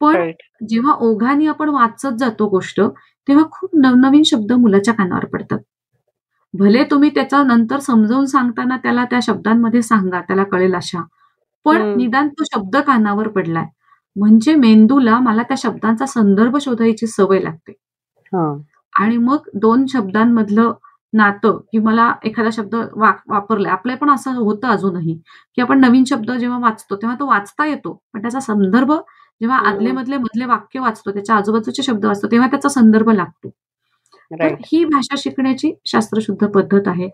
पण 0.00 0.30
जेव्हा 0.68 0.94
ओघाने 1.06 1.46
आपण 1.46 1.68
वाचत 1.70 2.16
जातो 2.18 2.48
गोष्ट 2.48 2.80
तेव्हा 3.28 3.44
खूप 3.52 3.70
नवनवीन 3.82 4.22
शब्द 4.26 4.52
मुलाच्या 4.52 4.94
कानावर 4.94 5.24
पडतात. 5.32 5.58
भले 6.54 6.84
तुम्ही 6.90 7.10
त्याचा 7.14 7.42
नंतर 7.44 7.78
समजावून 7.80 8.26
सांगताना 8.26 8.76
त्याला 8.76 9.04
त्या 9.10 9.18
शब्दांमध्ये 9.22 9.82
सांगा 9.82 10.20
त्याला 10.20 10.44
कळेल 10.52 10.74
अशा 10.74 11.02
पण 11.66 11.82
निदान 11.96 12.28
तो 12.30 12.44
शब्द 12.44 12.76
कानावर 12.86 13.28
पडलाय. 13.28 13.66
म्हणजे 14.16 14.54
मेंदूला 14.56 15.18
मला 15.20 15.42
त्या 15.42 15.56
शब्दांचा 15.58 16.06
संदर्भ 16.06 16.56
शोधायची 16.62 17.06
सवय 17.06 17.40
लागते. 17.42 17.72
आणि 18.92 19.16
मग 19.18 19.48
दोन 19.56 19.84
शब्दांमधलं 19.92 20.72
नातं 21.12 21.58
की 21.72 21.78
मला 21.78 22.12
एखादा 22.24 22.50
शब्द 22.52 22.74
वापरलाय. 22.96 23.72
आपल्या 23.72 23.96
पण 23.96 24.10
असं 24.10 24.34
होतं 24.36 24.68
अजूनही 24.68 25.14
की 25.56 25.62
आपण 25.62 25.80
नवीन 25.80 26.04
शब्द 26.08 26.30
जेव्हा 26.32 26.58
वाचतो 26.60 26.96
तेव्हा 26.96 27.16
तो 27.20 27.26
वाचता 27.28 27.66
येतो 27.66 27.92
पण 28.14 28.22
त्याचा 28.22 28.40
संदर्भ 28.40 28.92
जेव्हा 29.40 29.58
आदले 29.68 29.92
मधले 29.92 30.16
मधले 30.18 30.44
वाक्य 30.46 30.80
वाचतो 30.80 31.10
त्याच्या 31.12 31.36
आजूबाजूचे 31.36 31.82
शब्द 31.82 32.04
वाचतो 32.06 32.28
तेव्हा 32.30 32.48
त्याचा 32.50 32.68
संदर्भ 32.70 33.10
लागतो. 33.10 33.48
तर 34.30 34.54
ही 34.66 34.84
भाषा 34.86 35.14
शिकण्याची 35.18 35.72
शास्त्रशुद्ध 35.86 36.46
पद्धत 36.48 36.88
आहे. 36.88 37.08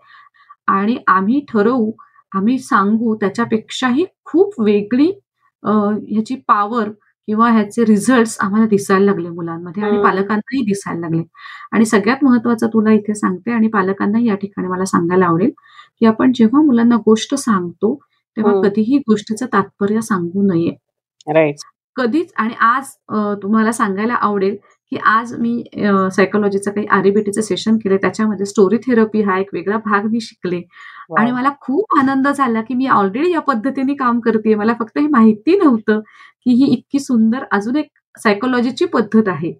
आणि 0.69 0.97
आम्ही 1.07 1.39
ठरवू 1.49 1.91
आम्ही 2.31 2.57
सांगू 2.59 3.15
त्याच्यापेक्षाही 3.15 4.05
खूप 4.25 4.59
वेगळी 4.61 5.07
ह्याची 5.63 6.35
पॉवर 6.47 6.89
किंवा 7.27 7.49
ह्याचे 7.51 7.85
रिझल्ट 7.85 8.37
आम्हाला 8.41 8.65
दिसायला 8.67 9.05
लागले 9.05 9.29
मुलांमध्ये 9.29 9.83
आणि 9.83 9.97
पालकांनाही 10.03 10.61
दिसायला 10.65 10.99
लागले. 11.01 11.23
आणि 11.73 11.85
सगळ्यात 11.85 12.23
महत्वाचं 12.23 12.67
तुला 12.69 12.91
इथे 12.93 13.13
सांगते 13.15 13.51
आणि 13.51 13.67
पालकांनाही 13.69 14.27
या 14.27 14.35
ठिकाणी 14.37 14.67
मला 14.67 14.85
सांगायला 14.85 15.25
आवडेल 15.25 15.51
की 16.01 16.05
आपण 16.05 16.31
जेव्हा 16.35 16.61
मुलांना 16.63 16.95
गोष्ट 17.05 17.35
सांगतो 17.37 17.95
तेव्हा 18.37 18.53
कधीही 18.63 18.97
गोष्टीचं 19.07 19.45
तात्पर्य 19.53 20.01
सांगू 20.03 20.41
नये. 20.47 20.75
कधीच 21.97 22.31
आणि 22.37 22.53
आज 22.61 22.89
तुम्हाला 23.43 23.71
सांगायला 23.71 24.13
आवडेल 24.15 24.55
की 24.91 24.97
आज 25.05 25.33
मी 25.39 25.63
सायकोलॉजीचं 26.15 26.71
काही 26.71 26.85
आरबीटीचं 26.91 27.41
सेशन 27.41 27.77
केले 27.77 27.97
त्याच्यामध्ये 27.97 28.45
स्टोरी 28.45 28.77
थेरपी 28.77 29.21
हा 29.21 29.37
एक 29.39 29.49
वेगळा 29.53 29.77
भाग 29.85 30.05
मी 30.11 30.19
शिकले. 30.21 30.61
आणि 31.17 31.31
मला 31.31 31.49
खूप 31.61 31.97
आनंद 31.99 32.27
झाला 32.27 32.61
की 32.61 32.73
मी 32.73 32.87
ऑलरेडी 32.87 33.31
या 33.31 33.39
पद्धतीने 33.41 33.93
काम 33.95 34.19
करते 34.19 34.55
मला 34.55 34.73
फक्त 34.79 34.97
हे 34.99 35.07
माहिती 35.07 35.57
नव्हतं 35.57 35.99
की 36.45 36.53
ही 36.55 36.71
इतकी 36.73 36.99
सुंदर 36.99 37.43
अजून 37.51 37.75
एक 37.77 37.89
सायकोलॉजीची 38.15 38.85
पद्धत 38.93 39.27
आहे. 39.27 39.51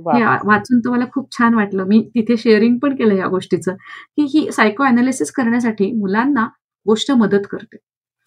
हे 0.00 0.24
वाचून 0.46 0.78
तर 0.80 0.90
मला 0.90 1.04
खूप 1.14 1.30
छान 1.38 1.54
वाटलं. 1.54 1.84
मी 1.86 2.00
तिथे 2.14 2.36
शेअरिंग 2.36 2.78
पण 2.78 2.94
केलं 2.96 3.14
या 3.14 3.26
गोष्टीचं 3.28 3.74
की 4.16 4.22
ही 4.34 4.50
सायको 4.52 4.84
अनालिसिस 4.84 5.30
करण्यासाठी 5.32 5.90
मुलांना 5.98 6.46
गोष्ट 6.86 7.10
मदत 7.12 7.46
करते. 7.50 7.76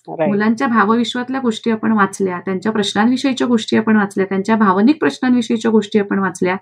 मुलांच्या 0.08 0.68
भावविश्वातल्या 0.68 1.40
गोष्टी 1.42 1.72
आपण 1.72 1.92
वाचल्या 1.92 2.40
त्यांच्या 2.40 2.72
प्रश्नांविषयीच्या 2.72 3.48
गोष्टी 3.48 3.78
आपण 3.78 3.98
वाचल्या 3.98 4.26
त्यांच्या 4.26 4.56
भावनिक 4.56 5.00
प्रश्नांविषयीच्या 5.00 5.72
गोष्टी 5.72 6.00
आपण 6.00 6.20
वाचल्या 6.20 6.56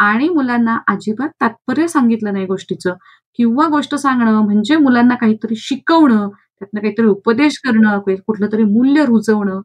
आणि 0.00 0.28
मुलांना 0.28 0.78
अजिबात 0.88 1.28
तात्पर्य 1.40 1.86
सांगितलं 1.88 2.32
नाही 2.32 2.46
गोष्टीचं. 2.46 2.94
किंवा 3.38 3.66
गोष्ट 3.68 3.94
सांगणं 3.94 4.40
म्हणजे 4.42 4.76
मुलांना 4.76 5.14
काहीतरी 5.14 5.54
शिकवणं 5.56 6.28
त्यातनं 6.28 6.80
काहीतरी 6.80 7.06
उपदेश 7.06 7.58
करणं 7.64 7.98
कुठलं 8.26 8.46
तरी 8.52 8.64
मूल्य 8.64 9.04
रुजवणं 9.04 9.60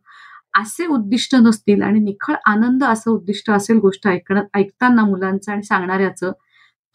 असे 0.62 0.86
उद्दिष्ट 0.88 1.36
नसतील 1.36 1.82
आणि 1.82 2.00
निखळ 2.00 2.36
आनंद 2.46 2.84
असं 2.84 3.12
उद्दिष्ट 3.12 3.52
असेल 3.52 3.78
गोष्ट 3.78 4.08
ऐकणं 4.08 4.44
ऐकताना 4.56 5.04
मुलांचं 5.06 5.52
आणि 5.52 5.64
सांगणाऱ्याचं 5.64 6.32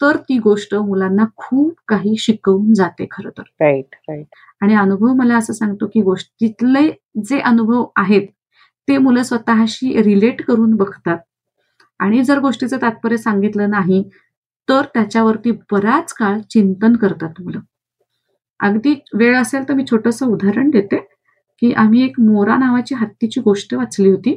तर 0.01 0.17
ती 0.17 0.37
गोष्ट 0.39 0.75
मुलांना 0.75 1.25
खूप 1.37 1.73
काही 1.87 2.15
शिकवून 2.19 2.73
जाते 2.73 3.07
खरं 3.11 3.29
तर. 3.29 3.43
राईट 3.61 3.95
राईट 4.09 4.25
आणि 4.61 4.75
अनुभव 4.75 5.13
मला 5.13 5.37
असं 5.37 5.53
सांगतो 5.53 5.87
की 5.87 6.01
गोष्टीतले 6.01 6.89
जे 7.25 7.39
अनुभव 7.39 7.85
आहेत 7.95 8.27
ते 8.87 8.97
मुलं 8.97 9.23
स्वतःशी 9.23 10.01
रिलेट 10.03 10.41
करून 10.41 10.75
बघतात. 10.75 11.17
आणि 11.99 12.23
जर 12.23 12.39
गोष्टीचं 12.39 12.77
तात्पर्य 12.81 13.17
सांगितलं 13.17 13.69
नाही 13.69 14.03
तर 14.67 14.81
त्याच्यावरती 14.93 15.51
बराच 15.71 16.13
काळ 16.13 16.39
चिंतन 16.49 16.95
करतात 16.95 17.41
मुलं. 17.41 17.59
अगदी 18.59 18.93
वेळ 19.13 19.37
असेल 19.37 19.67
तर 19.69 19.73
मी 19.73 19.83
छोटस 19.91 20.21
उदाहरण 20.23 20.69
देते 20.69 20.97
की 21.61 21.71
आम्ही 21.73 22.03
एक 22.03 22.19
मोरा 22.19 22.57
नावाची 22.57 22.95
हत्तीची 22.95 23.41
गोष्ट 23.41 23.73
वाचली 23.73 24.09
होती. 24.09 24.35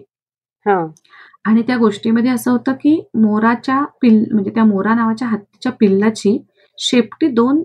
आणि 1.45 1.63
त्या 1.63 1.77
गोष्टीमध्ये 1.77 2.31
असं 2.31 2.51
होतं 2.51 2.73
की 2.73 3.01
मोराच्या 3.15 3.83
पिल 4.03 4.25
म्हणजे 4.33 4.51
त्या 4.51 4.65
मोरा 4.65 4.95
नावाच्या 4.95 5.29
हत्तीच्या 5.29 5.73
पिल्लाची 5.73 6.39
शेपटी 6.79 7.29
दोन 7.29 7.63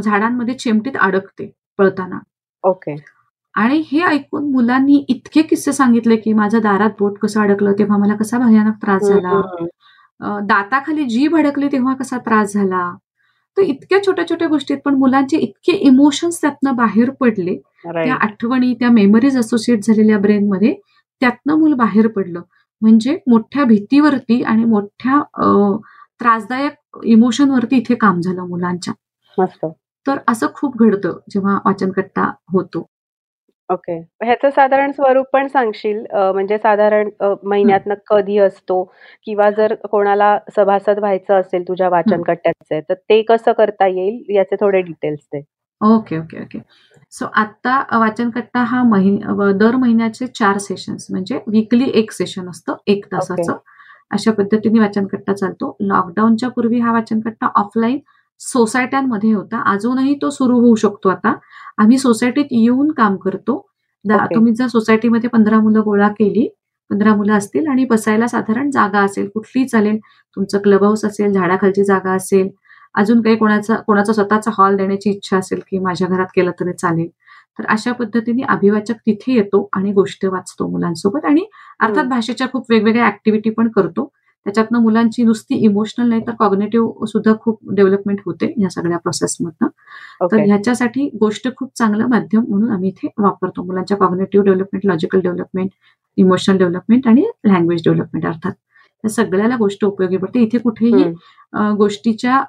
झाडांमध्ये 0.00 0.54
शेमटीत 0.60 0.96
अडकते 1.00 1.50
पळताना. 1.78 2.18
ओके. 2.64 2.96
आणि 3.54 3.82
हे 3.86 4.00
ऐकून 4.00 4.50
मुलांनी 4.52 5.04
इतके 5.08 5.42
किस्से 5.42 5.72
सांगितले 5.72 6.16
की 6.16 6.32
माझ्या 6.32 6.60
दारात 6.60 6.90
बोट 6.98 7.18
कसं 7.18 7.40
अडकलं 7.40 7.72
तेव्हा 7.78 7.96
मला 7.98 8.14
कसा 8.16 8.38
भयानक 8.38 8.74
त्रास 8.82 9.02
झाला. 9.02 9.40
दाताखाली 10.46 11.04
जीभ 11.04 11.36
अडकली 11.36 11.68
तेव्हा 11.72 11.94
कसा 11.94 12.18
त्रास 12.18 12.52
झाला. 12.54 12.90
तर 13.56 13.62
इतक्या 13.62 13.98
छोट्या 14.06 14.28
छोट्या 14.28 14.48
गोष्टीत 14.48 14.78
पण 14.84 14.94
मुलांचे 14.94 15.36
इतके 15.36 15.72
इमोशन्स 15.72 16.40
त्यातनं 16.40 16.76
बाहेर 16.76 17.10
पडले. 17.20 17.56
त्या 17.84 18.14
आठवणी 18.14 18.72
त्या 18.74 18.90
मेमरीज 18.90 19.38
असोसिएट 19.38 19.84
झालेल्या 19.84 20.18
ब्रेनमध्ये 20.18 20.74
त्यातनं 21.22 21.58
मूल 21.58 21.72
बाहेर 21.74 22.06
पडलं. 22.16 22.40
म्हणजे 22.82 23.18
मोठ्या 23.28 23.64
भीतीवरती 23.64 24.42
आणि 24.42 24.64
मोठ्या 24.64 25.20
त्रासदायक 26.20 26.98
इमोशनवरती 27.06 27.76
इथे 27.76 27.94
काम 27.96 28.20
झालं 28.20 28.46
मुलांच्या. 28.48 28.94
मस्त. 29.38 29.64
तर 30.06 30.18
असं 30.28 30.46
खूप 30.54 30.76
घडतं 30.78 31.18
जेव्हा 31.30 31.54
वाचनकट्टा 31.64 32.30
होतो. 32.52 32.86
ओके. 33.70 33.98
ह्याचं 34.24 34.50
साधारण 34.50 34.92
स्वरूप 34.92 35.26
पण 35.32 35.46
सांगशील? 35.48 35.98
म्हणजे 36.12 36.58
साधारण 36.58 37.08
महिन्यातनं 37.44 37.94
कधी 38.06 38.38
असतो? 38.38 38.82
किंवा 39.26 39.50
जर 39.50 39.74
कोणाला 39.90 40.38
सभासद 40.56 40.98
व्हायचं 40.98 41.40
असेल 41.40 41.66
तुझ्या 41.68 41.88
वाचन 41.88 42.22
कट्ट्याचे 42.22 42.80
तर 42.80 42.94
ते 42.94 43.20
कसं 43.22 43.52
करता 43.52 43.86
येईल? 43.86 44.24
याचे 44.36 44.56
थोडे 44.60 44.80
डिटेल्स 44.82 45.20
दे. 45.34 45.40
Okay 45.80 46.18
okay 46.18 46.40
okay. 46.42 46.58
सो 47.12 47.26
आता 47.36 47.76
वाचनकट्टा 47.98 48.62
हा 48.64 48.82
महिन 48.84 49.18
दर 49.58 49.76
महिन्याचे 49.76 50.26
चार 50.28 50.58
सेशन्स 50.58 51.06
म्हणजे 51.10 51.38
वीकली 51.46 51.90
एक 51.94 52.12
सेशन 52.12 52.48
असतं 52.50 52.74
एक 52.86 53.04
तासाचं. 53.12 53.56
अशा 54.10 54.32
पद्धतीने 54.32 54.80
वाचनकट्टा 54.80 55.32
चालतो. 55.34 55.76
लॉकडाऊनच्या 55.80 56.48
पूर्वी 56.50 56.78
हा 56.80 56.92
वाचनकट्टा 56.92 57.48
ऑफलाईन 57.56 57.98
सोसायट्यांमध्ये 58.40 59.32
होता. 59.32 59.62
अजूनही 59.72 60.14
तो 60.22 60.30
सुरू 60.30 60.58
होऊ 60.60 60.74
शकतो 60.74 61.08
आता. 61.08 61.32
आम्ही 61.78 61.98
सोसायटीत 61.98 62.46
येऊन 62.52 62.90
काम 62.92 63.16
करतो. 63.16 63.58
तुम्ही 64.34 64.54
जर 64.54 64.66
सोसायटीमध्ये 64.68 65.28
पंधरा 65.30 65.58
मुलं 65.60 65.80
गोळा 65.84 66.08
केली 66.18 66.48
पंधरा 66.90 67.14
मुलं 67.16 67.32
असतील 67.32 67.66
आणि 67.68 67.84
बसायला 67.84 68.26
साधारण 68.28 68.70
जागा 68.70 69.00
असेल 69.00 69.28
कुठली 69.34 69.64
चालेल. 69.68 69.98
तुमचं 70.36 70.58
क्लब 70.64 70.84
हाऊस 70.84 71.04
असेल 71.04 71.32
झाडाखालची 71.32 71.84
जागा 71.84 72.12
असेल 72.12 72.48
अजून 72.94 73.20
काही 73.22 73.36
कोणाचा 73.36 73.76
कोणाचा 73.86 74.12
स्वतःचा 74.12 74.50
हॉल 74.58 74.76
देण्याची 74.76 75.10
इच्छा 75.10 75.36
असेल 75.38 75.60
की 75.70 75.78
माझ्या 75.78 76.08
घरात 76.08 76.26
केलं 76.36 76.50
तरी 76.60 76.72
चालेल. 76.72 77.08
तर 77.58 77.64
अशा 77.68 77.92
पद्धतीने 77.92 78.42
अभिवाचक 78.48 78.94
तिथे 79.06 79.32
येतो 79.32 79.68
आणि 79.72 79.92
गोष्ट 79.92 80.24
वाचतो 80.26 80.68
मुलांसोबत 80.70 81.24
आणि 81.24 81.44
अर्थात 81.80 82.04
भाषेच्या 82.06 82.46
खूप 82.52 82.66
वेगवेगळ्या 82.70 83.06
ऍक्टिव्हिटी 83.06 83.50
पण 83.50 83.68
करतो. 83.68 84.10
त्याच्यातनं 84.46 84.80
मुलांची 84.82 85.22
नुसती 85.24 85.54
इमोशनल 85.64 86.08
नाही 86.08 86.20
तर 86.26 86.32
कॉग्नेटिव्ह 86.38 87.04
सुद्धा 87.06 87.32
खूप 87.40 87.58
डेव्हलपमेंट 87.72 88.20
होते 88.26 88.52
या 88.62 88.68
सगळ्या 88.70 88.98
प्रोसेसमधनं 88.98 89.68
तर 90.22 90.36
ह्याच्यासाठी 90.40 91.08
गोष्ट 91.20 91.48
खूप 91.56 91.70
चांगलं 91.78 92.06
माध्यम 92.08 92.44
म्हणून 92.48 92.70
आम्ही 92.70 92.88
इथे 92.90 93.08
वापरतो 93.18 93.62
मुलांच्या 93.64 93.96
cognitive 93.96 94.44
development 94.44 94.86
logical 94.86 95.20
development 95.20 95.70
emotional 96.18 96.58
development 96.58 97.06
आणि 97.08 97.24
लँग्वेज 97.46 97.82
डेव्हलपमेंट 97.84 98.26
अर्थात. 98.26 98.52
या 99.04 99.10
सगळ्याला 99.10 99.56
गोष्ट 99.56 99.84
उपयोगी 99.84 100.16
पडते. 100.16 100.40
इथे 100.40 100.58
कुठेही 100.58 101.04
गोष्टीच्या 101.78 102.40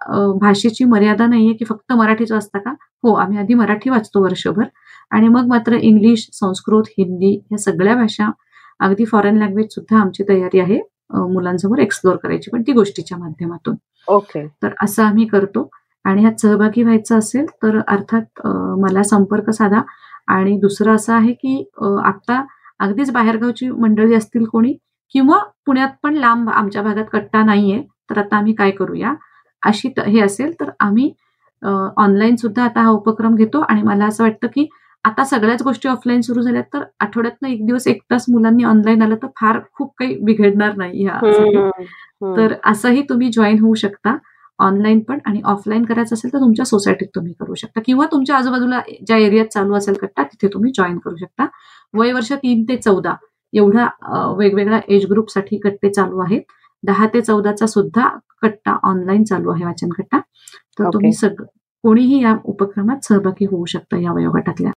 भाषेची 0.42 0.84
मर्यादा 0.86 1.26
नाहीये 1.28 1.54
की 1.54 1.66
फक्त 1.66 1.94
मराठीच 1.94 2.32
वाचता 2.32 2.60
का? 2.60 2.72
हो 3.04 3.14
आम्ही 3.14 3.38
आधी 3.38 3.54
मराठी 3.54 3.90
वाचतो 3.90 4.24
वर्षभर 4.24 4.64
आणि 5.12 5.28
मग 5.28 5.48
मात्र 5.48 5.76
इंग्लिश 5.76 6.28
संस्कृत 6.34 6.88
हिंदी 6.98 7.34
या 7.52 7.58
सगळ्या 7.58 7.96
भाषा 7.96 8.30
अगदी 8.80 9.06
फॉरेन 9.06 9.38
लँग्वेज 9.38 9.74
सुद्धा 9.76 10.00
आमची 10.00 10.24
तयारी 10.30 10.60
आहे 10.60 10.80
मुलांसमोर 11.30 11.80
एक्सप्लोर 11.80 12.16
करायची 12.24 12.52
पण 12.52 12.62
ती 12.62 12.72
गोष्टीच्या 12.74 13.18
माध्यमातून. 13.18 13.76
ओके. 14.08 14.46
तर 14.64 14.74
असं 14.84 15.04
आम्ही 15.04 15.26
करतो 15.28 15.70
आणि 16.06 16.22
ह्यात 16.22 16.42
सहभागी 16.42 16.84
व्हायचं 16.84 17.18
असेल 17.18 17.46
तर 17.64 17.80
अर्थात 17.88 18.48
मला 18.80 19.04
संपर्क 19.04 19.50
साधा 19.50 19.82
आणि 20.28 20.58
दुसरं 20.60 20.96
असं 20.96 21.14
आहे 21.14 21.34
की 21.34 21.64
आता 22.06 22.44
अगदीच 22.80 23.12
बाहेरगावची 23.12 23.70
मंडळी 23.70 24.14
असतील 24.16 24.46
कोणी 24.46 24.74
किंवा 25.16 25.38
पुण्यात 25.66 25.90
पण 26.04 26.14
लांब 26.16 26.50
आमच्या 26.50 26.82
भागात 26.82 27.06
कट्टा 27.14 27.44
नाहीये 27.44 27.82
तर 28.10 28.18
आता 28.20 28.38
आम्ही 28.38 28.54
काय 28.54 28.72
करूया? 28.72 29.14
अशी 29.64 29.90
हे 30.00 30.20
असेल 30.22 30.54
तर 30.60 30.70
आम्ही 30.80 31.12
ऑनलाईन 31.62 32.36
सुद्धा 32.36 32.64
आता 32.64 32.82
हा 32.82 32.90
उपक्रम 32.90 33.36
घेतो 33.36 33.60
आणि 33.62 33.82
मला 33.82 34.06
असं 34.06 34.24
वाटतं 34.24 34.48
की 34.48 34.68
आता 35.06 35.24
सगळ्याच 35.26 35.62
गोष्टी 35.64 35.90
ऑफलाईन 35.90 36.22
सुरू 36.22 36.42
झाल्या 36.42 36.62
तर 36.74 36.84
आठवड्यातनं 37.00 37.48
एक 37.50 37.66
दिवस 37.66 37.88
एक 37.88 38.02
तास 38.12 38.26
मुलांनी 38.30 38.64
ऑनलाईन 38.64 39.02
आलं 39.02 39.16
तर 39.16 39.28
फार 39.40 39.60
खूप 39.74 39.94
काही 40.00 40.16
बिघडणार 40.24 40.76
नाही 40.78 41.04
ह्या 41.04 41.20
तर 42.38 42.54
असंही 42.66 43.02
तुम्ही 43.10 43.30
जॉईन 43.34 43.60
होऊ 43.60 43.74
शकता 43.76 44.16
ऑनलाईन 44.60 45.00
पण 45.00 45.20
आणि 45.26 45.42
ऑफलाईन 45.46 45.84
करायचं 45.86 46.14
असेल 46.14 46.34
तर 46.34 46.40
तुमच्या 46.40 46.66
सोसायटीत 46.66 47.08
तुम्ही 47.16 47.34
करू 47.40 47.54
शकता. 47.56 47.82
किंवा 47.86 48.06
तुमच्या 48.12 48.38
आजूबाजूला 48.38 48.80
ज्या 49.08 49.18
एरियात 49.18 49.46
चालू 49.54 49.76
असेल 49.76 49.94
कट्टा 50.02 50.24
तिथे 50.24 50.48
तुम्ही 50.54 50.72
जॉईन 50.78 50.98
करू 50.98 51.16
शकता. 51.18 51.46
वय 51.94 52.12
वर्ष 52.14 52.32
तीन 52.34 52.64
ते 52.70 52.76
चौदा 52.78 53.14
एवढ्या 53.54 53.88
वेगवेगळ्या 54.38 54.80
एज 54.88 55.06
ग्रुपसाठी 55.12 55.58
कट्टे 55.64 55.90
चालू 55.90 56.20
आहेत. 56.20 56.42
दहा 56.84 57.08
ते 57.14 57.22
चौदाचा 57.22 57.66
सुद्धा 57.68 58.08
कट्टा 58.42 58.78
ऑनलाईन 58.90 59.24
चालू 59.24 59.52
आहे 59.52 59.66
वाचन 59.66 59.90
कट्टा. 59.98 60.20
तर 60.80 60.90
तुम्ही 60.94 61.12
सगळं 61.14 61.46
कोणीही 61.84 62.22
या 62.24 62.36
उपक्रमात 62.46 63.06
सहभागी 63.06 63.46
होऊ 63.46 63.66
शकता 63.66 63.98
या 64.02 64.14
वयोगटातल्या. 64.14 64.72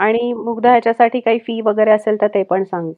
आणि 0.00 0.32
मुग्ध 0.32 0.66
ह्याच्यासाठी 0.66 1.20
काही 1.20 1.38
फी 1.46 1.60
वगैरे 1.66 1.90
असेल 1.90 2.16
तर 2.20 2.26
ते 2.34 2.42
पण 2.50 2.64
सांग. 2.64 2.90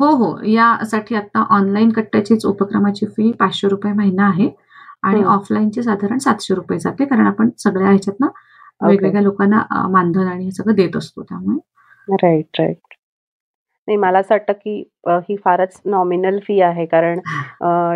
हो 0.00 0.06
हो. 0.16 0.36
यासाठी 0.46 1.14
आता 1.14 1.44
ऑनलाईन 1.56 1.90
कट्ट्याचीच 1.92 2.44
उपक्रमाची 2.46 3.06
फी 3.06 3.30
पाचशे 3.40 3.68
रुपये 3.68 3.92
महिना 3.92 4.26
आहे. 4.28 4.48
आणि 5.02 5.22
ऑफलाईनची 5.24 5.82
साधारण 5.82 6.18
सातशे 6.18 6.54
रुपये 6.54 6.78
जाते. 6.78 7.04
कारण 7.04 7.26
आपण 7.26 7.50
सगळ्या 7.58 7.88
ह्याच्यातनं 7.88 8.28
वेगवेगळ्या 8.80 9.22
लोकांना 9.22 9.62
मानधन 9.92 10.28
आणि 10.28 10.44
हे 10.44 10.50
सगळं 10.50 10.74
देत 10.74 10.96
असतो 10.96 11.22
त्यामुळे. 11.22 11.58
राईट 12.22 12.60
राईट 12.60 12.89
नाही 13.90 13.96
मला 13.98 14.18
असं 14.18 14.34
वाटतं 14.34 14.52
की 14.64 14.72
ही 15.28 15.36
फारच 15.44 15.80
नॉमिनल 15.86 16.38
फी 16.46 16.60
आहे. 16.62 16.84
कारण 16.86 17.20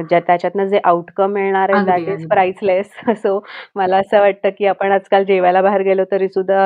ज्या 0.08 0.20
त्याच्यातनं 0.26 0.66
जे 0.68 0.78
आउटकम 0.84 1.32
मिळणार 1.32 1.70
आहे 1.70 1.84
दॅट 1.86 2.08
इज 2.10 2.26
प्राइसलेस 2.28 2.90
सो 3.22 3.38
मला 3.76 3.96
असं 3.98 4.20
वाटतं 4.20 4.50
की 4.58 4.66
आपण 4.66 4.92
आजकाल 4.92 5.24
जेवायला 5.24 5.62
बाहेर 5.62 5.82
गेलो 5.82 6.04
तरी 6.10 6.28
सुद्धा 6.28 6.60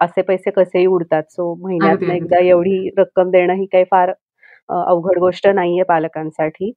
असे 0.00 0.22
पैसे 0.22 0.50
कसेही 0.56 0.86
उडतात. 0.86 1.22
सो 1.30 1.54
महिन्यात 1.62 2.10
एकदा 2.16 2.38
एवढी 2.44 2.88
रक्कम 2.98 3.30
देणं 3.30 3.54
ही 3.54 3.66
काही 3.72 3.84
फार 3.90 4.12
अवघड 4.68 5.18
गोष्ट 5.20 5.46
नाहीये 5.48 5.82
पालकांसाठी. 5.88 6.72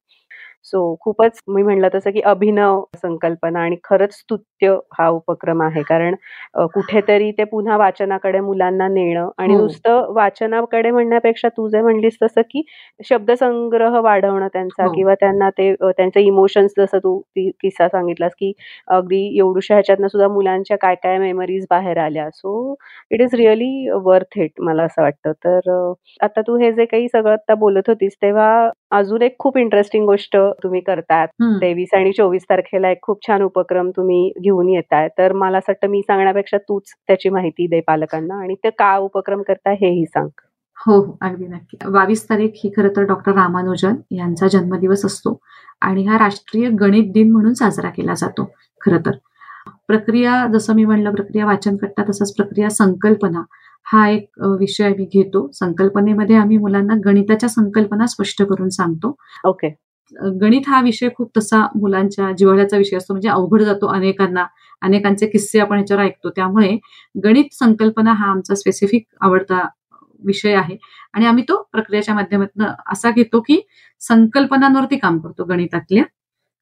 सो 0.64 0.94
खूपच 1.00 1.38
मी 1.48 1.62
म्हणलं 1.62 1.88
तसं 1.94 2.10
की 2.10 2.20
अभिनव 2.26 2.82
संकल्पना 2.96 3.60
आणि 3.60 3.76
खरंच 3.84 4.12
स्तुत्य 4.14 4.74
हा 4.98 5.08
उपक्रम 5.10 5.62
आहे 5.62 5.82
कारण 5.82 6.14
कुठेतरी 6.74 7.30
ते 7.32 7.44
पुन्हा 7.44 7.76
वाचनाकडे 7.76 8.40
मुलांना 8.40 8.88
नेणं 8.88 9.28
आणि 9.38 9.54
हो. 9.54 9.60
नुसतं 9.60 10.12
वाचनाकडे 10.14 10.90
म्हणण्यापेक्षा 10.90 11.48
तू 11.48 11.68
जे 11.68 11.80
म्हणलीस 11.82 12.16
तसं 12.22 12.40
की 12.50 12.62
शब्दसंग्रह 13.00 13.98
वाढवणं 14.00 14.48
त्यांचा 14.48 14.84
हो. 14.84 14.92
किंवा 14.92 15.14
त्यांना 15.14 15.50
ते 15.50 15.72
त्यांचे 15.80 16.20
इमोशन्स 16.22 16.72
जसं 16.78 16.98
तू 16.98 17.18
किस्सा 17.36 17.88
सांगितलास 17.88 18.32
की 18.38 18.52
अगदी 18.88 19.22
एवढूशा 19.38 19.74
ह्याच्यातनं 19.74 20.08
सुद्धा 20.08 20.28
मुलांच्या 20.28 20.76
काय 20.78 20.94
काय 20.94 21.18
मेमरीज 21.18 21.66
बाहेर 21.70 21.98
आल्या 21.98 22.28
so 22.32 22.74
it 23.10 23.22
is 23.22 23.34
really 23.34 23.88
worth 24.04 24.38
it 24.38 24.60
मला 24.60 24.82
असं 24.82 25.02
वाटतं 25.02 25.32
तर 25.44 25.70
आता 26.20 26.40
तू 26.40 26.56
हे 26.58 26.72
जे 26.72 26.84
काही 26.84 27.08
सगळं 27.08 27.32
आता 27.32 27.54
बोलत 27.56 27.88
होतीस 27.88 28.16
तेव्हा 28.22 28.70
अजून 28.92 29.22
एक 29.22 29.36
खूप 29.38 29.56
इंटरेस्टिंग 29.58 30.04
गोष्ट 30.06 30.36
तुम्ही 30.62 30.80
करतात. 30.80 31.28
तेवीस 31.60 31.94
आणि 31.94 32.12
चोवीस 32.12 32.44
तारखेला 32.44 32.90
एक 32.90 33.00
खूप 33.02 33.26
छान 33.26 33.42
उपक्रम 33.42 33.90
तुम्ही 33.90 34.30
घेऊन 34.40 34.68
येताय. 34.68 35.08
तर 35.18 35.32
मला 35.32 35.58
असं 35.58 35.72
वाटतं 35.72 35.90
मी 35.90 36.00
सांगण्यापेक्षा 36.02 36.58
तूच 36.58 36.92
त्याची 37.06 37.28
माहिती 37.28 37.66
दे 37.66 37.80
पालकांना 37.80 38.40
आणि 38.42 38.54
ते 38.64 38.70
का 38.70 38.96
उपक्रम 38.98 39.42
करताय 39.42 39.74
हेही 39.80 40.04
सांग. 40.06 40.28
हो 40.76 40.94
हो. 40.96 41.16
अगदी 41.22 41.46
नक्की. 41.46 41.76
बावीस 41.90 42.28
तारीख 42.28 42.52
ही 42.56 42.70
खरं 42.76 42.88
तर 42.96 43.02
डॉक्टर 43.04 43.32
रामानुजन 43.34 43.94
यांचा 44.10 44.46
जन्मदिवस 44.48 45.04
असतो 45.04 45.38
आणि 45.82 46.04
हा 46.06 46.18
राष्ट्रीय 46.18 46.68
गणित 46.80 47.12
दिन 47.12 47.30
म्हणून 47.32 47.54
साजरा 47.54 47.90
केला 47.90 48.14
जातो 48.14 48.50
खरं 48.80 49.00
तर. 49.06 49.16
प्रक्रिया 49.90 50.46
जसं 50.46 50.74
मी 50.74 50.84
म्हणलं 50.84 51.14
प्रक्रिया 51.14 51.46
वाचन 51.46 51.76
करता 51.76 52.02
तसंच 52.08 52.34
प्रक्रिया 52.36 52.68
संकल्पना. 52.70 53.42
हा 53.86 54.08
एक 54.08 54.40
विषय 54.60 54.88
मी 54.98 55.04
घेतो. 55.14 55.48
संकल्पनेमध्ये 55.54 56.36
आम्ही 56.36 56.56
मुलांना 56.58 56.94
गणिताच्या 57.04 57.48
संकल्पना 57.48 58.06
स्पष्ट 58.06 58.42
करून 58.42 58.68
सांगतो. 58.68 59.14
ओके. 59.44 59.68
गणित 60.40 60.68
हा 60.68 60.80
विषय 60.82 61.08
खूप 61.16 61.30
तसा 61.36 61.60
मुलांच्या 61.76 62.30
जिव्हाळ्याचा 62.38 62.76
विषय 62.76 62.96
असतो 62.96 63.14
म्हणजे 63.14 63.28
अवघड 63.28 63.62
जातो 63.62 63.86
अनेकांना. 63.86 64.44
अनेकांचे 64.82 65.26
किस्से 65.26 65.60
आपण 65.60 65.78
याच्यावर 65.78 66.02
ऐकतो. 66.02 66.30
त्यामुळे 66.30 66.76
गणित 67.24 67.54
संकल्पना 67.54 68.12
हा 68.12 68.30
आमचा 68.30 68.54
स्पेसिफिक 68.54 69.06
आवडता 69.20 69.60
विषय 70.22 70.54
आहे. 70.54 70.76
आणि 71.14 71.26
आम्ही 71.26 71.44
तो 71.48 71.62
प्रक्रियेच्या 71.72 72.14
माध्यमातून 72.14 72.66
असा 72.92 73.10
घेतो 73.10 73.40
की 73.40 73.60
संकल्पनांवरती 74.02 74.96
काम 74.96 75.18
करतो 75.18 75.44
गणितातल्या. 75.44 76.04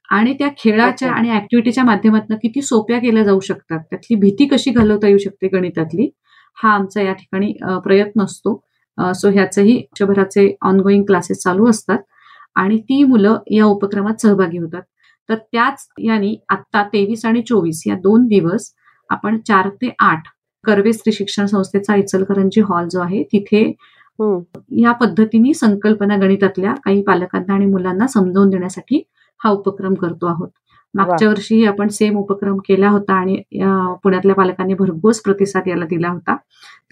आणि 0.09 0.33
त्या 0.39 0.49
खेळाच्या 0.59 1.11
आणि 1.13 1.31
ऍक्टिव्हिटीच्या 1.31 1.85
माध्यमातून 1.85 2.37
किती 2.43 2.63
सोप्या 2.63 2.99
केल्या 2.99 3.25
जाऊ 3.25 3.41
शकतात 3.41 3.81
त्यातली 3.81 4.17
भीती 4.17 4.47
कशी 4.49 4.71
घालवता 4.71 5.09
येऊ 5.09 5.19
शकते 5.19 5.49
गणितातली 5.49 6.09
हा 6.57 6.71
आमचा 6.75 7.03
या 7.03 7.13
ठिकाणी 7.13 7.53
प्रयत्न 7.85 8.23
असतो. 8.23 8.61
सो 8.99 9.29
ह्याचेही 9.31 9.77
वर्षभराचे 9.77 10.53
ऑनगोईंग 10.63 11.05
क्लासेस 11.07 11.43
चालू 11.43 11.69
असतात 11.71 11.99
आणि 12.57 12.79
ती 12.81 13.03
मुलं 13.05 13.39
या 13.51 13.65
उपक्रमात 13.67 14.21
सहभागी 14.23 14.59
होतात. 14.59 14.83
तर 15.29 15.35
त्याच 15.35 15.87
यांनी 16.01 16.35
आत्ता 16.49 16.83
तेवीस 16.93 17.25
आणि 17.27 17.43
चोवीस 17.49 17.83
या 17.87 17.95
दोन 18.03 18.27
दिवस 18.27 18.73
आपण 19.11 19.39
चार 19.49 19.69
ते 19.83 19.91
आठ 20.01 20.29
कर्वे 20.65 20.93
स्त्री 20.93 21.13
शिक्षण 21.13 21.47
संस्थेचा 21.47 21.95
इचलकरंजी 21.97 22.61
हॉल 22.61 22.89
जो 22.89 23.01
आहे 23.01 23.23
तिथे 23.33 23.63
या 24.79 24.93
पद्धतीने 24.93 25.53
संकल्पना 25.55 26.17
गणितातल्या 26.17 26.75
काही 26.85 27.03
पालकांना 27.03 27.55
आणि 27.55 27.67
मुलांना 27.67 28.07
समजावून 28.07 28.51
देण्यासाठी 28.51 29.03
हा 29.41 29.51
उपक्रम 29.51 29.95
करतो 29.95 30.27
आहोत. 30.27 30.49
मागच्या 30.95 31.29
वर्षी 31.29 31.65
आपण 31.67 31.89
सेम 31.89 32.17
उपक्रम 32.19 32.57
केला 32.69 32.89
होता 32.91 33.15
आणि 33.15 33.37
पुण्यातल्या 34.03 34.35
पालकांनी 34.37 34.75
भरघोस 34.75 35.21
प्रतिसाद 35.23 35.69
याला 35.69 35.85
दिला 35.87 36.09
होता. 36.09 36.37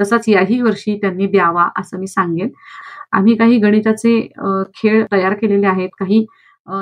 तसाच 0.01 0.29
याही 0.29 0.61
वर्षी 0.63 0.97
त्यांनी 1.03 1.27
द्यावा 1.27 1.69
असं 1.81 1.99
मी 1.99 2.07
सांगेन. 2.07 2.49
आम्ही 3.13 3.35
काही 3.37 3.59
गणिताचे 3.61 4.21
खेळ 4.77 5.05
तयार 5.13 5.35
केलेले 5.41 5.67
आहेत 5.67 5.89
काही 5.99 6.25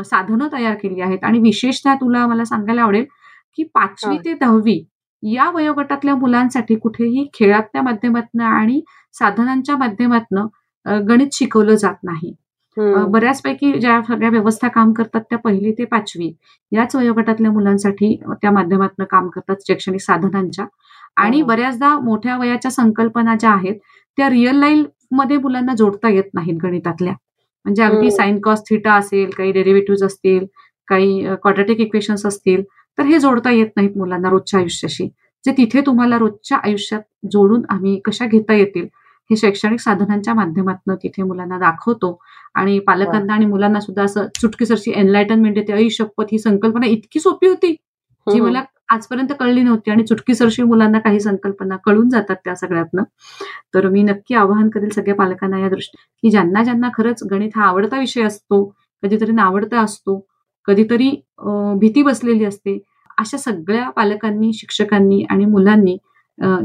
साधनं 0.04 0.48
तयार 0.52 0.74
केली 0.74 1.00
आहेत 1.00 1.24
आणि 1.24 1.38
विशेषतः 1.40 1.94
तुला 1.94 2.26
मला 2.26 2.44
सांगायला 2.44 2.82
आवडेल 2.82 3.04
की 3.58 3.62
पाचवी 3.74 4.16
ते 4.24 4.34
दहावी 4.34 4.82
या 5.22 5.50
वयोगटातल्या 5.50 6.14
मुलांसाठी 6.14 6.74
कुठेही 6.76 7.26
खेळातल्या 7.34 7.82
माध्यमातून 7.82 8.40
आणि 8.42 8.80
साधनांच्या 9.14 9.76
माध्यमातून 9.76 10.46
गणित 11.08 11.28
शिकवलं 11.32 11.74
जात 11.74 11.94
नाही. 12.02 12.34
बऱ्याचपैकी 12.78 13.72
ज्या 13.72 14.00
सगळ्या 14.08 14.28
व्यवस्था 14.30 14.68
काम 14.68 14.92
करतात 14.92 15.20
त्या 15.20 15.38
पहिली 15.38 15.72
ते 15.72 15.84
पाचवी. 15.84 16.32
याच 16.72 16.96
वयोगटातल्या 16.96 17.50
मुलांसाठी 17.52 18.14
त्या 18.32 18.50
माध्यमातून 18.50 19.04
काम 19.10 19.28
करतात 19.28 19.66
शैक्षणिक 19.66 20.00
साधनांच्या. 20.00 20.66
आणि 21.16 21.40
हो. 21.40 21.46
बऱ्याचदा 21.46 21.98
मोठ्या 21.98 22.36
वयाच्या 22.38 22.70
संकल्पना 22.70 23.34
ज्या 23.40 23.50
आहेत 23.50 23.76
त्या 24.18 24.28
रिअल 24.30 24.56
लाईफमध्ये 24.56 25.36
मुलांना 25.36 25.74
जोडता 25.74 26.08
येत 26.08 26.34
नाहीत 26.34 26.58
गणितातल्या. 26.62 27.12
म्हणजे 27.64 27.82
अगदी 27.82 28.10
साइन 28.10 28.40
कॉस 28.40 28.62
थिटा 28.70 28.94
असेल 28.94 29.30
काही 29.30 29.52
डेरिव्हेटिव्ह 29.52 30.06
असतील 30.06 30.44
काही 30.88 31.34
क्वाड्रेटिक 31.42 31.80
इक्वेशन्स 31.80 32.26
असतील 32.26 32.62
तर 32.98 33.04
हे 33.04 33.18
जोडता 33.18 33.50
येत 33.50 33.66
नाहीत 33.76 33.96
मुलांना 33.98 34.30
रोजच्या 34.30 34.60
आयुष्याशी. 34.60 35.08
जे 35.44 35.52
तिथे 35.58 35.80
तुम्हाला 35.86 36.18
रोजच्या 36.18 36.58
आयुष्यात 36.58 37.00
जोडून 37.32 37.62
आम्ही 37.68 37.98
कशा 38.04 38.26
घेता 38.26 38.54
येतील 38.54 38.86
हे 39.30 39.36
शैक्षणिक 39.36 39.80
साधनांच्या 39.80 40.34
माध्यमातून 40.34 40.94
तिथे 40.94 41.22
मुलांना 41.22 41.58
दाखवतो. 41.58 42.18
आणि 42.54 42.78
पालकांना 42.78 43.34
आणि 43.34 43.46
मुलांना 43.46 43.80
सुद्धा 43.80 44.02
असं 44.04 44.26
चुटकीसरशी 44.40 44.92
एनलायटनमेंट 44.96 45.56
येते. 45.58 45.72
ऐ 45.74 45.88
शपथ 45.90 46.26
ही 46.32 46.38
संकल्पना 46.38 46.86
इतकी 46.86 47.20
सोपी 47.20 47.48
होती 47.48 47.72
जी 48.26 48.40
मला 48.40 48.62
आजपर्यंत 48.92 49.32
कळली 49.40 49.62
नव्हती 49.62 49.90
आणि 49.90 50.02
चुटकीसरशी 50.06 50.62
मुलांना 50.62 50.98
काही 51.00 51.20
संकल्पना 51.20 51.76
कळून 51.86 52.08
जातात 52.10 52.36
त्या 52.44 52.54
सगळ्यातनं. 52.56 53.02
तर 53.74 53.88
मी 53.88 54.02
नक्की 54.02 54.34
आवाहन 54.34 54.68
करेल 54.70 54.90
सगळ्या 54.90 55.14
पालकांना 55.14 55.58
या 55.60 55.68
दृष्टी 55.68 55.96
की 56.22 56.30
ज्यांना 56.30 56.62
ज्यांना 56.64 56.88
खरंच 56.96 57.22
गणित 57.30 57.56
हा 57.56 57.64
आवडता 57.64 57.98
विषय 57.98 58.22
असतो 58.22 58.64
कधीतरी 59.02 59.32
नावडता 59.32 59.80
असतो 59.80 60.18
कधीतरी 60.68 61.10
भीती 61.80 62.02
बसलेली 62.02 62.44
असते 62.44 62.78
अशा 63.18 63.38
सगळ्या 63.38 63.88
पालकांनी 63.90 64.52
शिक्षकांनी 64.52 65.22
आणि 65.30 65.44
मुलांनी 65.44 65.96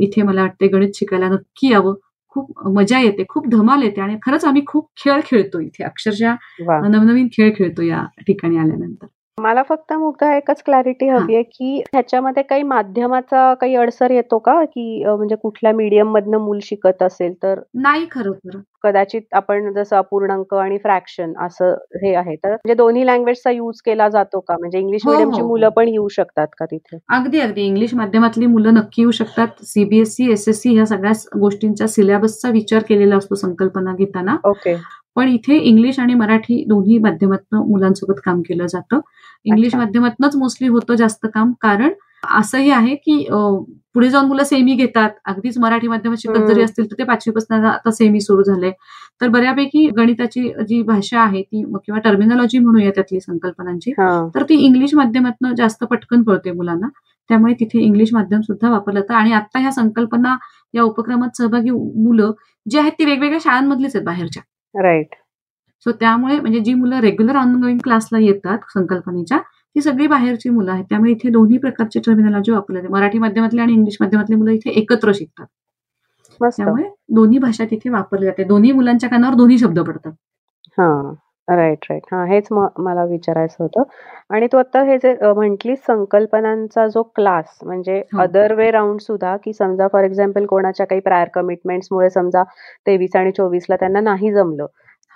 इथे 0.04 0.22
मला 0.22 0.42
वाटते 0.42 0.68
गणित 0.68 0.92
शिकायला 0.96 1.28
नक्की 1.30 1.72
यावं. 1.72 1.96
खूप 2.30 2.68
मजा 2.70 3.00
येते 3.00 3.24
खूप 3.30 3.48
धमाल 3.48 3.84
येते 3.84 4.02
आणि 4.02 4.18
खरंच 4.22 4.46
आम्ही 4.46 4.62
खूप 4.68 4.90
खेळ 4.98 5.20
खेळतो 5.26 5.60
इथे 5.60 5.84
अक्षरशः 5.84 6.36
नवनवीन 6.88 7.28
खेळ 7.34 7.52
खेळतो 7.56 7.82
या 7.82 8.04
ठिकाणी 8.28 8.58
आल्यानंतर. 8.58 9.08
मला 9.40 9.64
फक्त 9.64 9.94
मुग्धा 9.94 10.36
एकच 10.36 10.64
क्लॅरिटी 10.64 11.08
हवी 11.10 11.34
आहे, 11.34 11.44
की 11.44 11.82
ह्याच्यामध्ये 11.94 12.44
काही 12.44 12.64
माध्यमाचा 12.64 13.54
काही 13.54 13.76
अडसर 13.76 14.12
येतो 14.12 14.38
का? 14.38 14.64
की 14.66 15.04
म्हणजे 15.06 15.36
कुठल्या 15.36 15.74
मीडियम 15.74 16.12
मधनं 16.12 16.38
मूल 16.38 16.60
शिकत 16.62 17.04
असेल 17.04 17.34
तर? 17.34 17.60
नाही 17.74 18.06
खरोखर. 18.12 18.58
कदाचित 18.84 19.22
आपण 19.32 19.74
जसं 19.74 19.96
अपूर्णांक 19.96 20.54
आणि 20.54 20.78
फ्रॅक्शन 20.78 21.34
असं 21.40 21.74
हे 21.96 22.16
आहे. 22.16 22.36
तर 22.36 22.50
म्हणजे 22.50 22.74
दोन्ही 22.74 23.06
लँग्वेजचा 23.08 23.52
युज 23.52 23.82
केला 23.82 24.10
जातो 24.10 24.40
का? 24.40 24.56
म्हणजे 24.60 24.80
इंग्लिश 24.80 25.02
हो, 25.06 25.12
मीडियमची 25.12 25.42
हो, 25.42 25.48
मुलं 25.48 25.66
हो. 25.66 25.72
पण 25.72 25.88
येऊ 25.88 26.08
शकतात 26.08 26.48
का 26.58 26.66
तिथे? 26.66 26.98
अगदी, 27.10 27.40
अगदी. 27.40 27.62
इंग्लिश 27.62 27.94
माध्यमातली 27.94 28.46
मुलं 28.46 28.74
नक्की 28.74 29.02
येऊ 29.02 29.12
शकतात. 29.12 29.48
सीबीएसई, 29.64 30.32
एसएससी 30.32 30.74
ह्या 30.74 30.86
सगळ्या 30.86 31.12
गोष्टींच्या 31.40 31.88
सिलेबसचा 31.88 32.50
विचार 32.50 32.84
केलेला 32.90 33.18
असतो 33.18 33.36
संकल्पना 33.36 33.96
घेताना. 33.96 34.38
ओके. 34.46 34.76
पण 35.16 35.28
इथे 35.30 35.58
इंग्लिश 35.60 36.00
आणि 36.00 36.14
मराठी 36.14 36.64
दोन्ही 36.68 36.98
माध्यमातून 36.98 37.68
मुलांसोबत 37.70 38.20
काम 38.26 38.42
केलं 38.42 38.66
जातं. 38.70 39.00
इंग्लिश 39.46 39.76
माध्यमातूनच 39.76 40.36
मोस्टली 40.36 40.68
होतं 40.68 40.96
जास्त 40.96 41.26
काम. 41.34 41.52
कारण 41.62 41.92
असंही 42.38 42.70
आहे 42.72 42.96
की 42.96 43.24
पुढे 43.94 44.10
जाऊन 44.10 44.26
मुलं 44.28 44.44
सेमी 44.44 44.74
घेतात. 44.76 45.10
अगदीच 45.26 45.58
मराठी 45.60 45.88
माध्यमात 45.88 46.18
शिकत 46.22 46.48
जरी 46.48 46.62
असतील 46.64 46.86
तर 46.92 46.96
ते 47.00 47.04
पाचवीपासून 47.04 47.66
आता 47.66 47.92
सेमी 47.92 48.20
सुरू 48.22 48.44
झालंय. 48.44 48.72
तर 49.22 49.28
बऱ्यापैकी 49.28 49.86
गणिताची 49.98 50.52
जी 50.68 50.82
भाषा 50.88 51.20
आहे 51.22 51.42
ती 51.42 51.64
किंवा 51.86 52.00
टर्मिनॉलॉजी 52.04 52.60
म्हणूया 52.60 52.92
त्यातली 52.96 53.20
संकल्पनांची 53.20 53.92
तर 54.36 54.44
ती 54.50 54.56
इंग्लिश 54.66 54.94
माध्यमातून 54.96 55.56
जास्त 55.56 55.84
पटकन 55.84 56.24
कळते 56.24 56.52
मुलांना. 56.52 56.88
त्यामुळे 57.30 57.54
तिथे 57.60 57.80
इंग्लिश 57.80 58.14
माध्यम 58.14 58.42
सुद्धा 58.42 58.70
वापरलं 58.70 59.00
जातं. 59.00 59.14
आणि 59.14 59.32
आता 59.34 59.60
ह्या 59.60 59.72
संकल्पना 59.72 60.36
या 60.74 60.84
उपक्रमात 60.84 61.38
सहभागी 61.38 61.70
मुलं 61.72 62.32
जी 62.66 62.78
आहेत 62.80 62.92
ती 63.00 63.06
वेगवेगळ्या 63.06 63.40
शाळांमधलीच 63.44 63.96
आहेत 63.96 64.06
बाहेरच्या. 64.06 64.44
राईट 64.74 65.16
सो 65.86 65.92
त्यामुळे 65.92 66.40
म्हणजे 66.40 66.60
जी 66.60 66.74
मुलं 66.74 67.00
रेग्युलर 67.02 67.36
ऑनगोईंग 67.36 67.78
क्लासला 67.84 68.20
येतात 68.20 68.60
संकल्पनेच्या 68.74 69.38
ती 69.76 69.82
सगळी 69.82 70.08
बाहेरची 70.08 70.50
मुलं 70.50 70.72
आहेत. 70.72 70.84
त्यामुळे 70.90 71.12
इथे 71.12 71.30
दोन्ही 71.30 71.58
प्रकारचे 71.58 72.00
टर्मिनॉलॉजी 72.06 72.52
वापरले 72.52 72.88
मराठी 72.90 73.20
माध्यमातली 73.20 73.62
आणि 73.62 73.74
इंग्लिश 73.74 73.98
माध्यमातली 74.02 74.36
मुलं 74.36 74.52
इथे 74.52 74.70
एकत्र 74.72 75.12
शिकतात. 75.16 75.46
त्यामुळे 76.58 76.84
दोन्ही 77.16 77.40
भाषा 77.40 77.66
तिथे 77.72 77.90
वापरली 77.90 78.26
जाते 78.26 78.44
दोन्ही 78.44 78.72
मुलांच्या 78.72 79.10
कानावर 79.10 79.36
दोन्ही 79.36 79.58
शब्द 79.58 79.80
पडतात. 79.80 80.12
हा 81.50 81.56
राईट 81.56 81.86
राईट 81.90 82.04
हा 82.12 82.24
हेच 82.26 82.48
मला 82.52 83.04
विचारायचं 83.04 83.64
होतं 83.64 83.84
आणि 84.30 84.48
तू 84.48 84.58
आता 84.58 84.84
हे 84.84 84.98
जे 84.98 85.14
म्हंटली 85.24 85.76
संकल्पनांचा 85.76 86.88
जो 86.88 87.04
क्लास 87.16 87.58
म्हणजे 87.64 88.02
अदर 88.20 88.54
वे 88.54 88.70
राऊंड 88.72 89.00
सुद्धा 89.00 89.36
की 89.38 89.54
समजा 89.54 89.88
फॉर 89.88 90.04
एक्झाम्पल 90.04 90.46
कोणाच्या 90.46 90.86
काही 90.86 91.02
प्रायर 91.02 91.42
मुळे 91.92 92.10
समजा 92.10 92.44
तेवीस 92.88 93.16
आणि 93.16 93.32
चोवीसला 93.32 93.76
त्यांना 93.76 94.00
नाही 94.02 94.32
जमलं 94.34 94.66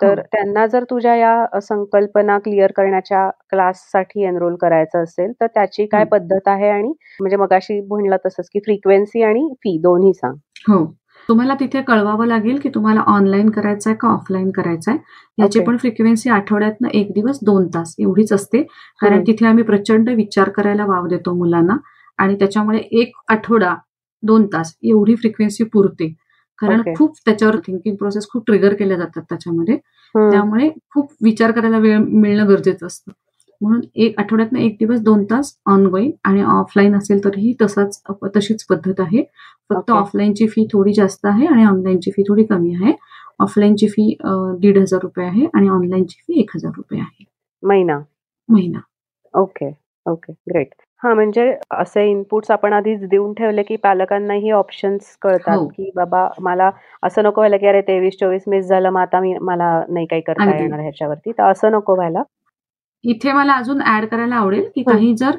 तर 0.00 0.18
हो. 0.18 0.22
त्यांना 0.32 0.66
जर 0.66 0.84
तुझ्या 0.84 1.14
या 1.16 1.60
संकल्पना 1.60 2.38
क्लिअर 2.38 2.72
करण्याच्या 2.76 3.28
क्लाससाठी 3.50 4.24
एनरोल 4.24 4.56
करायचं 4.56 5.02
असेल, 5.02 5.32
तर 5.40 5.46
त्याची 5.46 5.86
काय 5.86 6.04
पद्धत 6.04 6.48
आहे 6.48 6.68
आणि 6.68 6.88
म्हणजे 7.20 7.36
मगाशी 7.36 7.80
म्हणलं 7.80 8.16
तसंच 8.26 8.48
की 8.52 8.60
फ्रिक्वेन्सी 8.60 9.22
आणि 9.22 9.48
फी 9.54 9.78
दोन्ही 9.78 10.12
सांग? 10.12 10.34
हो. 10.68 10.84
तुम्हाला 11.28 11.54
तिथे 11.60 11.82
कळवावं 11.82 12.26
लागेल 12.26 12.58
की 12.58 12.68
तुम्हाला 12.68 13.00
ऑनलाईन 13.06 13.50
करायचंय 13.50 13.94
का 13.94 14.08
ऑफलाईन 14.08 14.50
करायचंय. 14.50 14.96
याची 15.38 15.60
पण 15.60 15.76
फ्रिक्वेन्सी 15.76 16.30
आठवड्यातनं 16.30 16.88
एक 16.88 17.12
दिवस 17.14 17.38
दोन 17.42 17.66
तास 17.66 17.94
एवढीच 17.98 18.32
असते. 18.32 18.62
कारण 19.00 19.22
तिथे 19.26 19.46
आम्ही 19.46 19.64
प्रचंड 19.64 20.10
विचार 20.10 20.48
करायला 20.48 20.86
वाव 20.86 21.06
देतो 21.06 21.34
मुलांना. 21.34 21.76
आणि 22.18 22.34
त्याच्यामुळे 22.38 22.78
एक 23.00 23.12
आठवडा, 23.28 23.74
दोन 24.22 24.46
तास 24.46 24.74
एवढी 24.82 25.14
फ्रिक्वेन्सी 25.16 25.64
पुरते. 25.64 26.08
कारण 26.58 26.82
खूप 26.96 27.16
त्याच्यावर 27.26 27.56
थिंकिंग 27.66 27.96
प्रोसेस 27.96 28.28
खूप 28.32 28.42
ट्रिगर 28.46 28.74
केल्या 28.74 28.96
जातात 28.96 29.22
त्याच्यामध्ये. 29.28 29.76
त्यामुळे 30.30 30.68
खूप 30.94 31.12
विचार 31.22 31.50
करायला 31.50 31.78
वेळ 31.78 31.98
मिळणं 31.98 32.48
गरजेचं 32.48 32.86
असतं. 32.86 33.12
म्हणून 33.60 33.80
एक 33.94 34.18
आठवड्यातनं 34.20 34.58
एक 34.58 34.76
दिवस 34.78 35.00
दोन 35.00 35.24
तास 35.24 35.52
ऑनगोईंग 35.66 36.10
आणि 36.24 36.42
ऑफलाईन 36.42 36.94
असेल 36.96 37.24
तरीही 37.24 37.54
तसाच 37.62 38.00
तशीच 38.36 38.64
पद्धत 38.64 39.00
आहे. 39.00 39.22
फक्त 39.70 39.90
ऑफलाईनची 39.90 40.46
फी 40.48 40.66
थोडी 40.72 40.92
जास्त 40.92 41.26
आहे 41.26 41.46
आणि 41.46 41.64
ऑनलाईनची 41.64 42.10
फी 42.10 42.22
थोडी 42.22 42.44
कमी 42.44 42.74
आहे. 42.74 42.92
ऑफलाईनची 43.40 43.86
फी 43.88 44.14
दीड 44.60 44.78
हजार 44.78 45.00
रुपये 45.02 45.26
आहे 45.26 45.46
आणि 45.54 45.68
ऑनलाईनची 45.68 46.20
फी 46.22 46.40
एक 46.40 46.50
हजार 46.54 46.72
रुपये 46.76 47.00
आहे. 47.00 47.24
महिना? 47.62 47.98
महिना. 48.48 48.78
ओके 49.34 49.70
ओके 50.06 50.32
ग्रेट 50.50 50.68
हा 51.02 51.12
म्हणजे 51.14 51.52
असे 51.72 52.04
इनपुट्स 52.10 52.50
आपण 52.50 52.72
आधीच 52.72 53.00
देऊन 53.08 53.32
ठेवले 53.34 53.62
की 53.62 53.76
पालकांनाही 53.76 54.50
ऑप्शन्स 54.50 55.16
कळतात 55.22 55.56
हो. 55.56 55.66
की 55.66 55.90
बाबा 55.96 56.26
मला 56.40 56.70
असं 57.02 57.22
नको 57.24 57.40
व्हायला 57.40 57.56
की 57.56 57.66
अरे 57.66 57.80
तेवीस 57.88 58.16
चोवीस 58.20 58.42
मिस 58.46 58.66
झालं 58.66 58.90
मग 58.90 59.00
आता 59.00 59.20
मी 59.20 59.34
मला 59.40 59.70
नाही 59.88 60.06
काही 60.06 60.22
करता. 60.22 60.56
येणार 60.56 60.80
ह्याच्यावरती. 60.80 61.32
तर 61.32 61.50
असं 61.50 61.72
नको 61.72 61.94
व्हायला. 61.94 62.22
इथे 63.04 63.32
मला 63.32 63.54
अजून 63.54 63.80
ऍड 63.88 64.04
करायला 64.06 64.34
आवडेल 64.36 64.68
की 64.74 64.82
काही 64.82 65.14
जर 65.16 65.36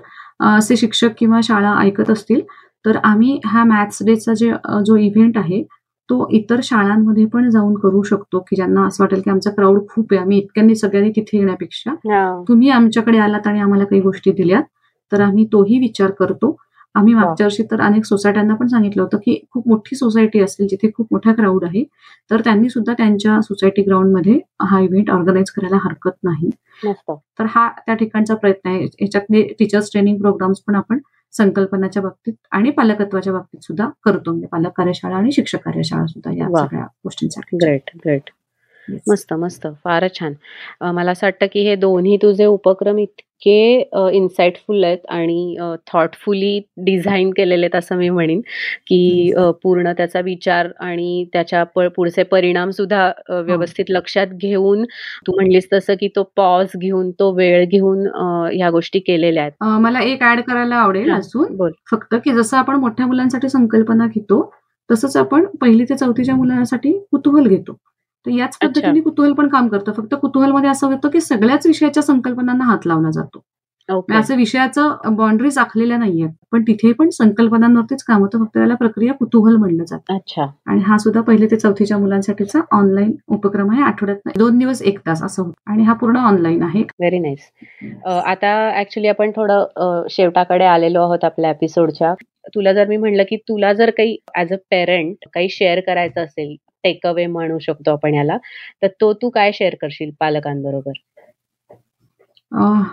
असे 0.47 0.75
शिक्षक 0.77 1.13
किंवा 1.17 1.39
शाळा 1.43 1.73
ऐकत 1.81 2.09
असतील 2.09 2.41
तर 2.85 2.97
आम्ही 3.03 3.39
हा 3.45 3.63
मॅथ्स 3.63 4.03
डेचा 4.05 4.33
जे 4.33 4.51
जो 4.85 4.95
इव्हेंट 4.97 5.37
आहे 5.37 5.63
तो 6.09 6.27
इतर 6.31 6.59
शाळांमध्ये 6.63 7.25
पण 7.25 7.49
जाऊन 7.49 7.73
करू 7.75 8.01
शकतो 8.03 8.39
की 8.39 8.55
ज्यांना 8.55 8.85
असं 8.87 9.03
वाटेल 9.03 9.21
की 9.21 9.29
आमचा 9.29 9.51
क्राऊड 9.51 9.79
खूप 9.89 10.13
आहे. 10.13 10.21
आम्ही 10.21 10.37
इतक्यांनी 10.37 10.75
सगळ्यांनी 10.75 11.11
तिथे 11.15 11.37
येण्यापेक्षा. 11.37 11.93
तुम्ही 12.47 12.69
आमच्याकडे 12.69 13.17
आलात 13.19 13.47
आणि 13.47 13.59
आम्हाला 13.59 13.83
काही 13.83 14.01
गोष्टी 14.01 14.31
दिल्यात 14.31 14.63
तर 15.11 15.21
आम्ही 15.21 15.45
तोही 15.53 15.79
विचार 15.79 16.11
करतो. 16.11 16.55
आम्ही 16.95 17.13
मागच्या 17.13 17.45
वर्षी 17.45 17.63
तर 17.71 17.81
अनेक 17.81 18.05
सोसायट्यांना 18.05 18.55
पण 18.55 18.67
सांगितलं 18.67 19.01
होतं 19.01 19.17
की 19.17 19.35
खूप 19.51 19.67
मोठी 19.67 19.95
सोसायटी 19.95 20.39
असेल 20.41 20.67
जिथे 20.67 20.89
खूप 20.97 21.07
मोठा 21.11 21.33
क्राऊड 21.33 21.63
आहे 21.63 21.83
तर 22.31 22.41
त्यांनी 22.41 22.69
सुद्धा 22.69 22.93
त्यांच्या 22.93 23.39
सोसायटी 23.41 23.81
ग्राउंडमध्ये 23.81 24.39
हा 24.61 24.79
इव्हेंट 24.79 25.09
ऑर्गनाईज 25.11 25.49
करायला 25.51 25.77
हरकत 25.83 26.17
नाही. 26.23 26.49
तर 27.39 27.45
हा 27.49 27.67
त्या 27.85 27.95
ठिकाणचा 27.95 28.35
प्रयत्न 28.35 28.69
आहे. 28.69 28.85
याच्यातले 29.01 29.41
टीचर्स 29.59 29.91
ट्रेनिंग 29.91 30.17
प्रोग्राम्स 30.19 30.59
पण 30.67 30.75
आपण 30.75 30.99
संकल्पनाच्या 31.31 32.01
बाबतीत 32.03 32.33
आणि 32.51 32.69
पालकत्वाच्या 32.69 33.33
बाबतीत 33.33 33.59
सुद्धा 33.63 33.89
करतो. 34.03 34.31
म्हणजे 34.31 34.47
पालक 34.47 34.71
कार्यशाळा 34.77 35.15
आणि 35.15 35.31
शिक्षक 35.31 35.59
कार्यशाळा 35.59 36.05
सुद्धा 36.05 36.31
या. 36.31 36.47
सगळ्या 36.65 36.83
गोष्टींसाठी. 36.83 37.57
Great 37.57 37.89
great 37.95 38.29
Yes. 38.89 39.01
मस्त 39.07 39.33
मस्त. 39.33 39.67
फारच 39.83 40.15
छान. 40.19 40.33
अ, 40.81 40.91
मला 40.91 41.11
असं 41.11 41.25
वाटतं 41.27 41.45
की 41.53 41.61
हे 41.63 41.75
दोन्ही 41.75 42.17
तुझे 42.17 42.45
उपक्रम 42.45 42.97
इतके 42.97 43.55
इन्साइटफुल 44.13 44.83
आहेत 44.83 45.05
आणि 45.09 45.55
थॉटफुली 45.93 46.59
डिझाईन 46.77 47.31
केलेले 47.31 47.65
आहेत 47.65 47.75
असं 47.75 47.95
मी 47.95 48.09
म्हणेन 48.09 48.39
की 48.87 49.31
अ, 49.37 49.49
पूर्ण 49.63 49.91
त्याचा 49.97 50.19
विचार 50.19 50.67
आणि 50.79 51.25
त्याच्या 51.33 51.63
प- 51.63 51.87
पुढचे 51.95 52.23
परिणाम 52.23 52.69
सुद्धा 52.69 53.05
अ, 53.29 53.33
व्यवस्थित 53.41 53.85
लक्षात 53.89 54.27
घेऊन 54.27 54.83
तू 55.27 55.35
म्हणलीस 55.35 55.67
तसं 55.73 55.93
की 55.99 56.07
तो 56.07 56.23
पॉज 56.35 56.67
घेऊन 56.77 57.11
तो 57.11 57.31
वेळ 57.33 57.65
घेऊन 57.65 58.07
अ, 58.07 58.23
ह्या 58.53 58.69
गोष्टी 58.69 58.99
केलेल्या 58.99 59.43
आहेत. 59.43 59.53
अं, 59.61 59.81
मला 59.81 60.01
एक 60.01 60.23
ऍड 60.23 60.41
करायला 60.41 60.75
आवडेल 60.75 61.09
हा. 61.09 61.17
अजून. 61.17 61.55
बोल. 61.57 61.71
फक्त 61.91 62.15
की 62.15 62.33
जसं 62.33 62.57
आपण 62.57 62.75
मोठ्या 62.75 63.07
मुलांसाठी 63.07 63.49
संकल्पना 63.49 64.07
घेतो 64.07 64.41
तसंच 64.89 65.17
आपण 65.17 65.45
पहिली 65.61 65.83
ते 65.83 65.95
चौथीच्या 65.95 66.35
मुलांसाठी 66.35 66.91
कुतूहल 67.11 67.47
घेतो. 67.47 67.77
तर 68.25 68.31
याच. 68.31 68.57
पद्धतीने 68.61 68.99
कुतूहल 69.01 69.33
पण 69.33 69.47
काम 69.49 69.67
करतं. 69.67 69.91
फक्त 69.93 70.15
कुतूहलमध्ये 70.21 70.69
असं 70.69 70.87
होतं 70.87 71.09
की 71.09 71.21
सगळ्याच 71.21 71.67
विषयाच्या 71.67 72.03
संकल्पनांना 72.03 72.65
हात 72.65 72.87
लावला 72.87 73.11
जातो. 73.11 73.43
म्हणजे 73.89 74.17
असं 74.19 74.35
विषयाचं 74.35 75.15
बाउंड्रीज 75.15 75.57
आखलेल्या 75.57 75.97
नाहीयेत. 75.97 76.29
पण 76.51 76.61
तिथे 76.67 76.91
पण 76.99 77.09
संकल्पनांवरतीच 77.09 78.03
काम 78.03 78.21
होतं. 78.21 78.39
फक्त 78.39 78.53
त्याला 78.53 78.75
प्रक्रिया 78.75 79.13
कुतूहल 79.13 79.55
म्हणलं 79.55 79.83
जातं. 79.83 80.15
अच्छा. 80.15 80.45
आणि 80.67 80.81
हा 80.85 80.97
सुद्धा 80.97 81.21
पहिली 81.21 81.47
ते 81.51 81.55
चौथीच्या 81.55 81.97
मुलांसाठीचा 81.97 82.59
ऑनलाईन 82.71 83.11
उपक्रम 83.27 83.71
आहे. 83.71 83.81
आठवड्यात 83.83 84.37
दोन 84.37 84.57
दिवस 84.57 84.81
एक 84.81 84.99
तास 85.07 85.23
असं 85.23 85.41
होतं. 85.43 85.71
आणि 85.71 85.83
हा 85.83 85.93
पूर्ण 85.93 86.17
ऑनलाईन 86.19 86.63
आहे. 86.63 86.81
व्हेरी 86.99 87.19
नाईस 87.19 87.49
आता 88.25 88.53
ऍक्च्युली 88.79 89.07
आपण 89.07 89.31
थोडं 89.35 90.05
शेवटाकडे 90.09 90.65
आलेलो 90.65 91.01
आहोत 91.01 91.23
आपल्या 91.23 91.49
एपिसोडच्या 91.49 92.13
तुला 92.55 92.73
जर 92.73 92.87
मी 92.87 92.97
म्हणलं 92.97 93.23
की 93.29 93.37
तुला 93.49 93.71
जर 93.73 93.89
काही 93.89 94.17
ऍज 94.37 94.53
अ 94.53 94.57
पेरेंट 94.71 95.27
काही 95.33 95.49
शेअर 95.49 95.79
करायचं 95.79 96.23
असेल 96.23 96.55
टेक 96.85 97.05
अवे 97.07 97.25
म्हणू 97.27 97.59
शकतो 97.61 97.91
आपण 97.91 98.13
याला. 98.15 98.37
तर 98.81 98.87
तो 99.01 99.13
तू 99.21 99.29
काय 99.29 99.51
शेअर 99.53 99.75
करशील 99.81 100.11
पालकांबरोबर? 100.19 100.99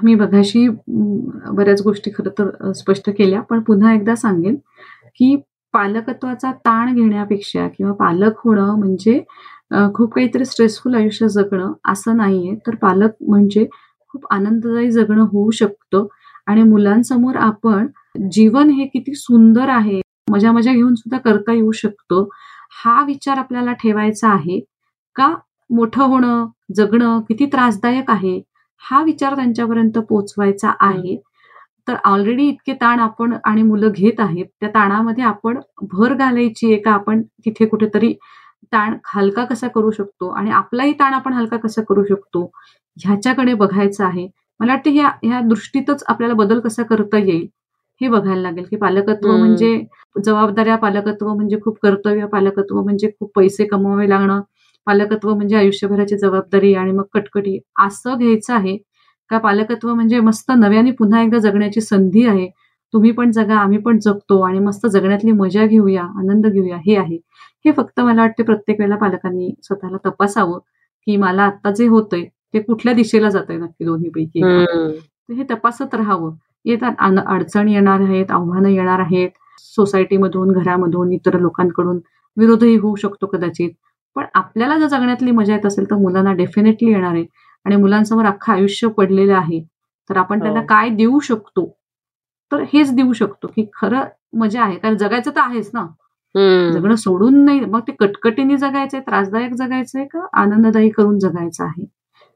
मी 0.03 0.15
बघाशी 0.15 0.67
बऱ्याच 0.89 1.83
गोष्टी 1.85 2.11
खरं 2.15 2.31
तर 2.39 2.71
स्पष्ट 2.77 3.11
केल्या 3.19 3.41
पण 3.51 3.61
पुन्हा 3.63 3.95
एकदा 3.95 4.15
सांगेन 4.17 4.57
की 5.17 5.35
पालकत्वाचा 5.75 6.51
ताण 6.67 6.95
घेण्यापेक्षा 6.95 7.67
किंवा 7.77 7.93
पालक 7.99 8.41
होणं 8.45 8.75
म्हणजे 8.79 9.23
खूप 9.95 10.13
काहीतरी 10.15 10.45
स्ट्रेसफुल 10.45 10.95
आयुष्य 10.95 11.29
जगणं 11.29 11.73
असं 11.93 12.17
नाहीये. 12.17 12.55
तर 12.67 12.75
पालक 12.83 13.11
म्हणजे 13.29 13.67
खूप 14.15 14.27
आनंददायी 14.31 14.91
जगणं 14.91 15.27
होऊ 15.33 15.51
शकतं. 15.51 16.07
आणि 16.47 16.63
मुलांसमोर 16.63 17.37
आपण 17.37 17.87
जीवन 18.33 18.71
हे 18.71 18.87
किती 18.87 19.15
सुंदर 19.15 19.69
आहे 19.69 20.01
मजा 20.31 20.53
मजा 20.53 20.73
घेऊन 20.73 20.95
सुद्धा 20.95 21.19
करता 21.25 21.53
येऊ 21.53 21.71
शकतो. 21.73 22.29
हा 22.73 23.03
विचार 23.07 23.39
आपल्याला 23.39 23.73
ठेवायचा 23.73 24.29
आहे 24.31 24.59
का? 25.17 25.35
मोठं 25.71 26.03
होणं 26.05 26.47
जगणं 26.77 27.21
किती 27.29 27.47
त्रासदायक 27.47 28.11
आहे? 28.11 28.41
हा 28.83 29.03
विचार 29.05 29.35
त्यांच्यापर्यंत 29.37 29.99
पोचवायचा 30.01 30.73
आहे. 30.81 31.17
तर 31.89 31.97
ऑलरेडी 32.05 32.49
इतके 32.49 32.73
ताण 32.75 33.01
आपण 33.01 33.35
आणि 33.45 33.63
मुलं 33.63 33.91
घेत 33.93 34.21
आहेत 34.21 34.47
त्या 34.61 34.69
ताणामध्ये 34.75 35.25
आपण 35.25 35.59
भर 35.93 36.15
घालायची 36.15 36.67
आहे 36.67 36.81
का? 36.83 36.93
आपण 36.93 37.23
तिथे 37.45 37.67
कुठेतरी 37.67 38.13
ताण 38.73 38.97
हलका 39.07 39.45
कसा 39.45 39.69
करू 39.69 39.91
शकतो? 39.91 40.29
आणि 40.31 40.51
आपलाही 40.53 40.93
ताण 40.93 41.15
आपण 41.15 41.33
हलका 41.33 41.57
कसा 41.59 41.83
करू 41.89 42.05
शकतो? 42.05 42.45
ह्याच्याकडे 42.97 43.55
बघायचं 43.55 44.05
आहे. 44.05 44.29
मला 44.61 44.73
वाटतं 44.73 44.91
ह्या 44.91 45.11
ह्या 45.23 45.41
दृष्टीतच 45.43 46.05
आपल्याला 46.09 46.35
बदल 46.37 46.61
कसा 46.61 46.83
करता 46.83 47.19
येईल? 47.19 47.47
हे 48.03 48.09
बघायला 48.09 48.41
लागेल 48.43 48.65
की 48.71 48.77
पालकत्व. 48.77 49.31
म्हणजे 49.33 49.77
जबाबदाऱ्या 50.17 50.77
पालकत्व 50.77 51.33
म्हणजे 51.35 51.59
खूप 51.65 51.79
कर्तव्य 51.83 52.27
पालकत्व 52.27 52.81
म्हणजे 52.83 53.09
खूप 53.21 53.31
पैसे 53.37 53.65
कमवावे 53.65 54.09
लागणं 54.09 54.41
पालकत्व 54.87 55.35
म्हणजे 55.35 55.57
आयुष्यभराची 55.57 56.17
जबाबदारी 56.19 56.75
आणि 56.75 56.93
मग 56.93 57.05
कटकटी. 57.15 57.59
असं 57.81 58.17
घ्यायचं 58.19 58.55
आहे 58.55 58.77
का 59.31 59.39
पालकत्व 59.39 59.95
म्हणजे 59.95 60.21
मस्त 60.21 60.51
नव्याने 60.57 60.91
पुन्हा 60.91 61.23
एकदा 61.23 61.39
जगण्याची 61.39 61.81
संधी 61.81 62.27
आहे. 62.27 62.49
तुम्ही 62.95 63.11
पण 63.11 63.31
जगा 63.33 63.57
आम्ही 63.57 63.79
पण 63.79 63.99
जगतो 63.99 64.41
आणि 64.43 64.59
मस्त 64.59 64.87
जगण्यातली 64.87 65.33
मजा 65.33 65.67
घेऊया 65.67 66.03
आनंद 66.19 66.47
घेऊया 66.47 66.77
हे 66.87 66.97
आहे. 66.97 67.17
हे 67.65 67.73
फक्त 67.73 68.01
मला 68.01 68.23
वाटते 68.23 68.43
प्रत्येक 68.43 68.81
वेळेला 68.81 68.97
पालकांनी 68.97 69.51
स्वतःला 69.63 69.97
तपासावं 70.07 70.59
की 71.07 71.17
मला 71.17 71.43
आता 71.43 71.71
जे 71.71 71.87
होतंय 71.89 72.25
ते 72.55 72.61
कुठल्या 72.61 72.95
दिशेला 72.95 73.29
जात 73.31 73.45
आहे 73.49 73.59
नक्की 73.59 73.85
दोन्हीपैकी. 73.85 74.43
हे 75.33 75.45
तपासत 75.51 75.95
राहावं. 75.95 76.35
येतात. 76.65 77.21
अडचणी 77.27 77.73
येणार 77.75 78.01
आहेत 78.01 78.31
आव्हानं 78.31 78.69
येणार 78.69 79.01
आहेत. 79.01 79.31
सोसायटीमधून 79.77 80.53
घरामधून 80.53 81.13
इतर 81.13 81.39
लोकांकडून 81.41 82.01
विरोधही 82.37 82.77
होऊ 82.77 82.95
शकतो 82.97 83.27
कदाचित. 83.27 83.71
पण 84.17 84.25
आपल्याला 84.35 84.79
जर 84.79 84.87
जगण्यातली 84.87 85.31
मजा 85.31 85.55
येत 85.55 85.67
असेल 85.67 85.91
तर 85.91 85.97
मुलांना 85.97 86.33
डेफिनेटली 86.33 86.91
येणार 86.93 87.13
आहे. 87.15 87.25
आणि 87.67 87.77
मुलांसमोर 87.77 88.25
अख्खं 88.27 88.53
आयुष्य 88.53 88.89
पडलेलं 88.89 89.35
आहे. 89.35 89.61
तर 90.11 90.17
आपण 90.17 90.41
त्यांना 90.43 90.61
हो. 90.61 90.67
काय 90.69 90.89
देऊ 90.89 91.19
शकतो? 91.21 91.67
तर 92.53 92.63
हेच 92.73 92.95
देऊ 92.95 93.13
शकतो 93.13 93.49
की 93.57 93.65
खरं 93.75 94.05
मजा 94.39 94.63
आहे. 94.63 94.77
कारण 94.79 94.97
जगायचं 94.97 95.31
तर 95.37 95.41
आहेच 95.41 95.71
ना. 95.75 95.87
जगणं 96.73 96.95
सोडून 96.97 97.45
नाही. 97.45 97.61
मग 97.61 97.81
ते 97.89 97.93
कटकटीने 97.93 98.57
जगायचंय 98.57 99.01
त्रासदायक 99.01 99.53
जगायचंय 99.55 100.05
का 100.05 100.27
आनंददायी 100.41 100.89
करून 100.89 101.19
जगायचं 101.19 101.65
आहे? 101.65 101.85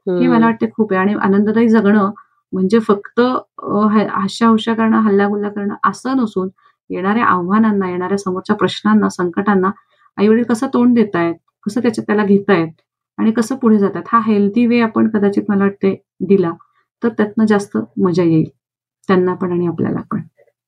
हे 0.07 0.27
मला 0.27 0.45
वाटते 0.45 0.69
खूप 0.71 0.93
आहे. 0.93 1.01
आणि 1.01 1.13
आनंददायी 1.21 1.69
जगणं 1.69 2.11
म्हणजे 2.53 2.79
फक्त 2.79 3.19
अं, 3.19 3.87
करणं 4.73 4.99
हल्लागुल्ला 4.99 5.49
करणं 5.49 5.75
असं 5.83 6.17
नसून 6.17 6.49
येणाऱ्या 6.89 7.25
आव्हानांना 7.25 7.89
येणाऱ्या 7.89 8.17
समोरच्या 8.17 8.55
प्रश्नांना 8.55 9.09
संकटांना 9.09 9.71
आई 10.17 10.27
वडील 10.27 10.43
कसं 10.43 10.67
तोंड 10.67 10.95
देतायत 10.95 11.35
कसं 11.65 11.81
त्याच्यात 11.81 12.05
त्याला 12.07 12.25
घेतायत 12.25 12.69
आणि 13.17 13.31
कसं 13.31 13.55
पुढे 13.55 13.77
जातात 13.77 14.03
हा 14.07 14.19
हेल्दी 14.25 14.65
वे 14.67 14.79
आपण 14.81 15.09
कदाचित 15.09 15.43
मला 15.49 15.63
वाटते 15.63 15.95
दिला 16.19 16.51
तर 17.03 17.09
त्यातनं 17.09 17.45
जास्त 17.45 17.77
मजा 17.97 18.23
येईल. 18.23 18.49
त्यांना 19.09 19.33
पण 19.33 19.51
आणि 19.51 19.67
आपल्याला 19.67 20.01
पण. 20.11 20.21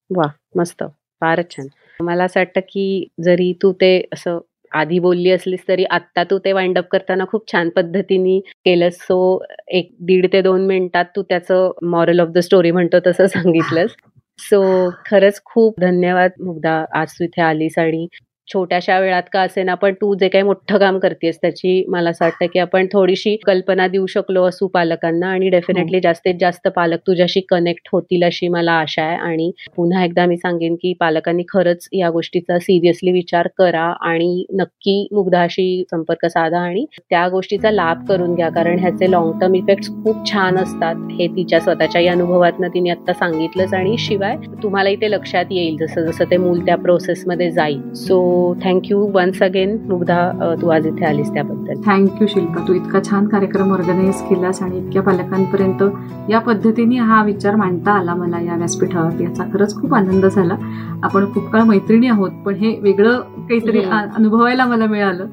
वा 0.09 0.25
मस्त. 0.55 0.83
फारच 1.21 1.51
छान. 1.51 1.67
मला 1.99 2.23
असं 2.23 2.39
वाटतं 2.39 2.61
की 2.69 3.07
जरी 3.23 3.53
तू 3.61 3.71
ते 3.73 3.91
असं 4.13 4.39
आधी 4.71 4.99
बोलली 4.99 5.31
असलीस 5.31 5.67
तरी 5.67 5.83
आत्ता 5.91 6.23
तू 6.29 6.37
ते 6.45 6.53
वाइंड 6.53 6.77
अप 6.77 6.87
करताना 6.91 7.25
खूप 7.31 7.51
छान 7.51 7.69
पद्धतीने 7.75 8.39
केलंस. 8.65 8.95
सो 8.97 9.43
एक 9.79 9.89
दीड 10.07 10.27
ते 10.33 10.41
दोन 10.41 10.65
मिनिटात 10.67 11.05
तू 11.15 11.21
त्याचं 11.29 11.71
मॉरल 11.91 12.19
ऑफ 12.19 12.27
द 12.35 12.39
स्टोरी 12.39 12.71
म्हणतो 12.71 12.99
तसं 13.07 13.27
सांगितलंस. 13.27 13.95
सो 14.39 14.89
खरंच 15.05 15.41
खूप 15.45 15.79
धन्यवाद 15.81 16.31
मुग्धा 16.41 16.73
आज 16.95 17.13
तू 17.19 17.23
इथे 17.23 17.41
आलीस 17.41 17.77
आणि 17.79 18.07
छोट्याशा 18.53 18.99
वेळात 18.99 19.23
का 19.33 19.41
असेना 19.41 19.73
पण 19.73 19.93
तू 19.93 20.13
जे 20.15 20.27
काही 20.27 20.43
मोठं 20.43 20.77
काम 20.77 20.97
करतेस 20.99 21.37
त्याची 21.41 21.83
मला 21.89 22.09
असं 22.09 22.25
वाटतं 22.25 22.45
की 22.53 22.59
आपण 22.59 22.87
थोडीशी 22.93 23.35
कल्पना 23.45 23.87
देऊ 23.87 24.05
शकलो 24.05 24.43
असू 24.43 24.67
पालकांना 24.67 25.27
आणि 25.27 25.49
डेफिनेटली 25.49 25.99
जास्तीत 25.99 26.35
जास्त 26.39 26.67
पालक 26.75 26.99
तुझ्याशी 27.07 27.41
कनेक्ट 27.49 27.89
होतील 27.91 28.23
अशी 28.23 28.47
मला 28.47 28.71
आशा 28.71 29.03
आहे. 29.03 29.17
आणि 29.19 29.51
पुन्हा 29.75 30.03
एकदा 30.03 30.25
मी 30.25 30.37
सांगेन 30.37 30.75
की 30.75 30.93
पालकांनी 30.99 31.43
खरंच 31.49 31.87
या 31.93 32.09
गोष्टीचा 32.09 32.57
सिरियसली 32.59 33.11
विचार 33.11 33.47
करा 33.57 33.85
आणि 34.09 34.45
नक्की 34.59 35.07
मुग्धाशी 35.11 35.83
संपर्क 35.91 36.25
साधा 36.25 36.59
आणि 36.59 36.85
त्या 36.99 37.27
गोष्टीचा 37.29 37.71
लाभ 37.71 38.05
करून 38.09 38.35
घ्या. 38.35 38.49
कारण 38.49 38.79
ह्याचे 38.79 39.11
लॉंग 39.11 39.31
टर्म 39.41 39.55
इफेक्ट 39.55 39.89
खूप 40.03 40.25
छान 40.31 40.57
असतात. 40.57 40.95
हे 41.11 41.27
तिच्या 41.27 41.59
स्वतःच्याही 41.59 42.07
अनुभवातनं 42.07 42.67
तिने 42.73 42.89
आता 42.89 43.13
सांगितलंच 43.13 43.73
आणि 43.73 43.95
शिवाय 43.99 44.35
तुम्हालाही 44.63 44.95
ते 44.95 45.11
लक्षात 45.11 45.51
येईल 45.51 45.77
जसं 45.77 46.05
जसं 46.05 46.31
ते 46.31 46.37
मूल 46.37 46.65
त्या 46.65 46.75
प्रोसेसमध्ये 46.77 47.51
जाईल. 47.51 47.81
So 47.95 48.19
thank you 48.63 48.99
once 49.13 49.41
again 49.43 49.77
Mugdha 49.89 50.55
तू 50.61 50.69
आज 50.69 50.87
इथे 50.87 51.05
आलीस 51.05 51.29
त्याबद्दल. 51.33 51.81
थँक्यू 51.85 52.27
शिल्पा. 52.27 52.67
तू 52.67 52.73
इतका 52.73 52.99
छान 53.09 53.27
कार्यक्रम 53.27 53.71
ऑर्गनाईज 53.73 54.21
केलास 54.29 54.61
आणि 54.63 54.77
इतक्या 54.77 55.01
पालकांपर्यंत 55.01 55.83
या 56.29 56.39
पद्धतीने 56.39 56.97
हा 56.97 57.23
विचार 57.23 57.55
मांडता 57.55 57.91
आला 57.91 58.15
मला 58.15 58.39
या 58.41 58.55
व्यासपीठावर. 58.55 59.21
याचा 59.21 59.43
खरंच 59.53 59.75
खूप 59.81 59.93
आनंद 59.93 60.25
झाला. 60.25 60.55
आपण 61.03 61.25
खूप 61.33 61.49
काळ 61.49 61.63
मैत्रिणी 61.63 62.07
आहोत 62.07 62.31
पण 62.45 62.55
हे 62.55 62.77
वेगळं 62.81 63.19
काहीतरी 63.49 63.81
अनुभवायला 63.91 64.65
मला 64.65 64.85
मिळालं. 64.85 65.25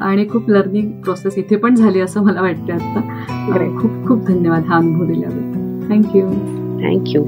आणि 0.00 0.24
खूप 0.28 0.48
लर्निंग 0.50 0.90
प्रोसेस 1.02 1.38
इथे 1.38 1.56
पण 1.56 1.74
झाली 1.74 2.00
असं 2.00 2.24
मला 2.24 2.42
वाटतं 2.42 2.72
आता. 2.72 3.78
खूप 3.80 4.06
खूप 4.06 4.26
धन्यवाद 4.26 4.64
हा 4.64 4.76
अनुभव 4.76 5.04
दिल्याबद्दल. 5.04 5.88
Thank you 5.88 6.28
thank you 6.80 7.22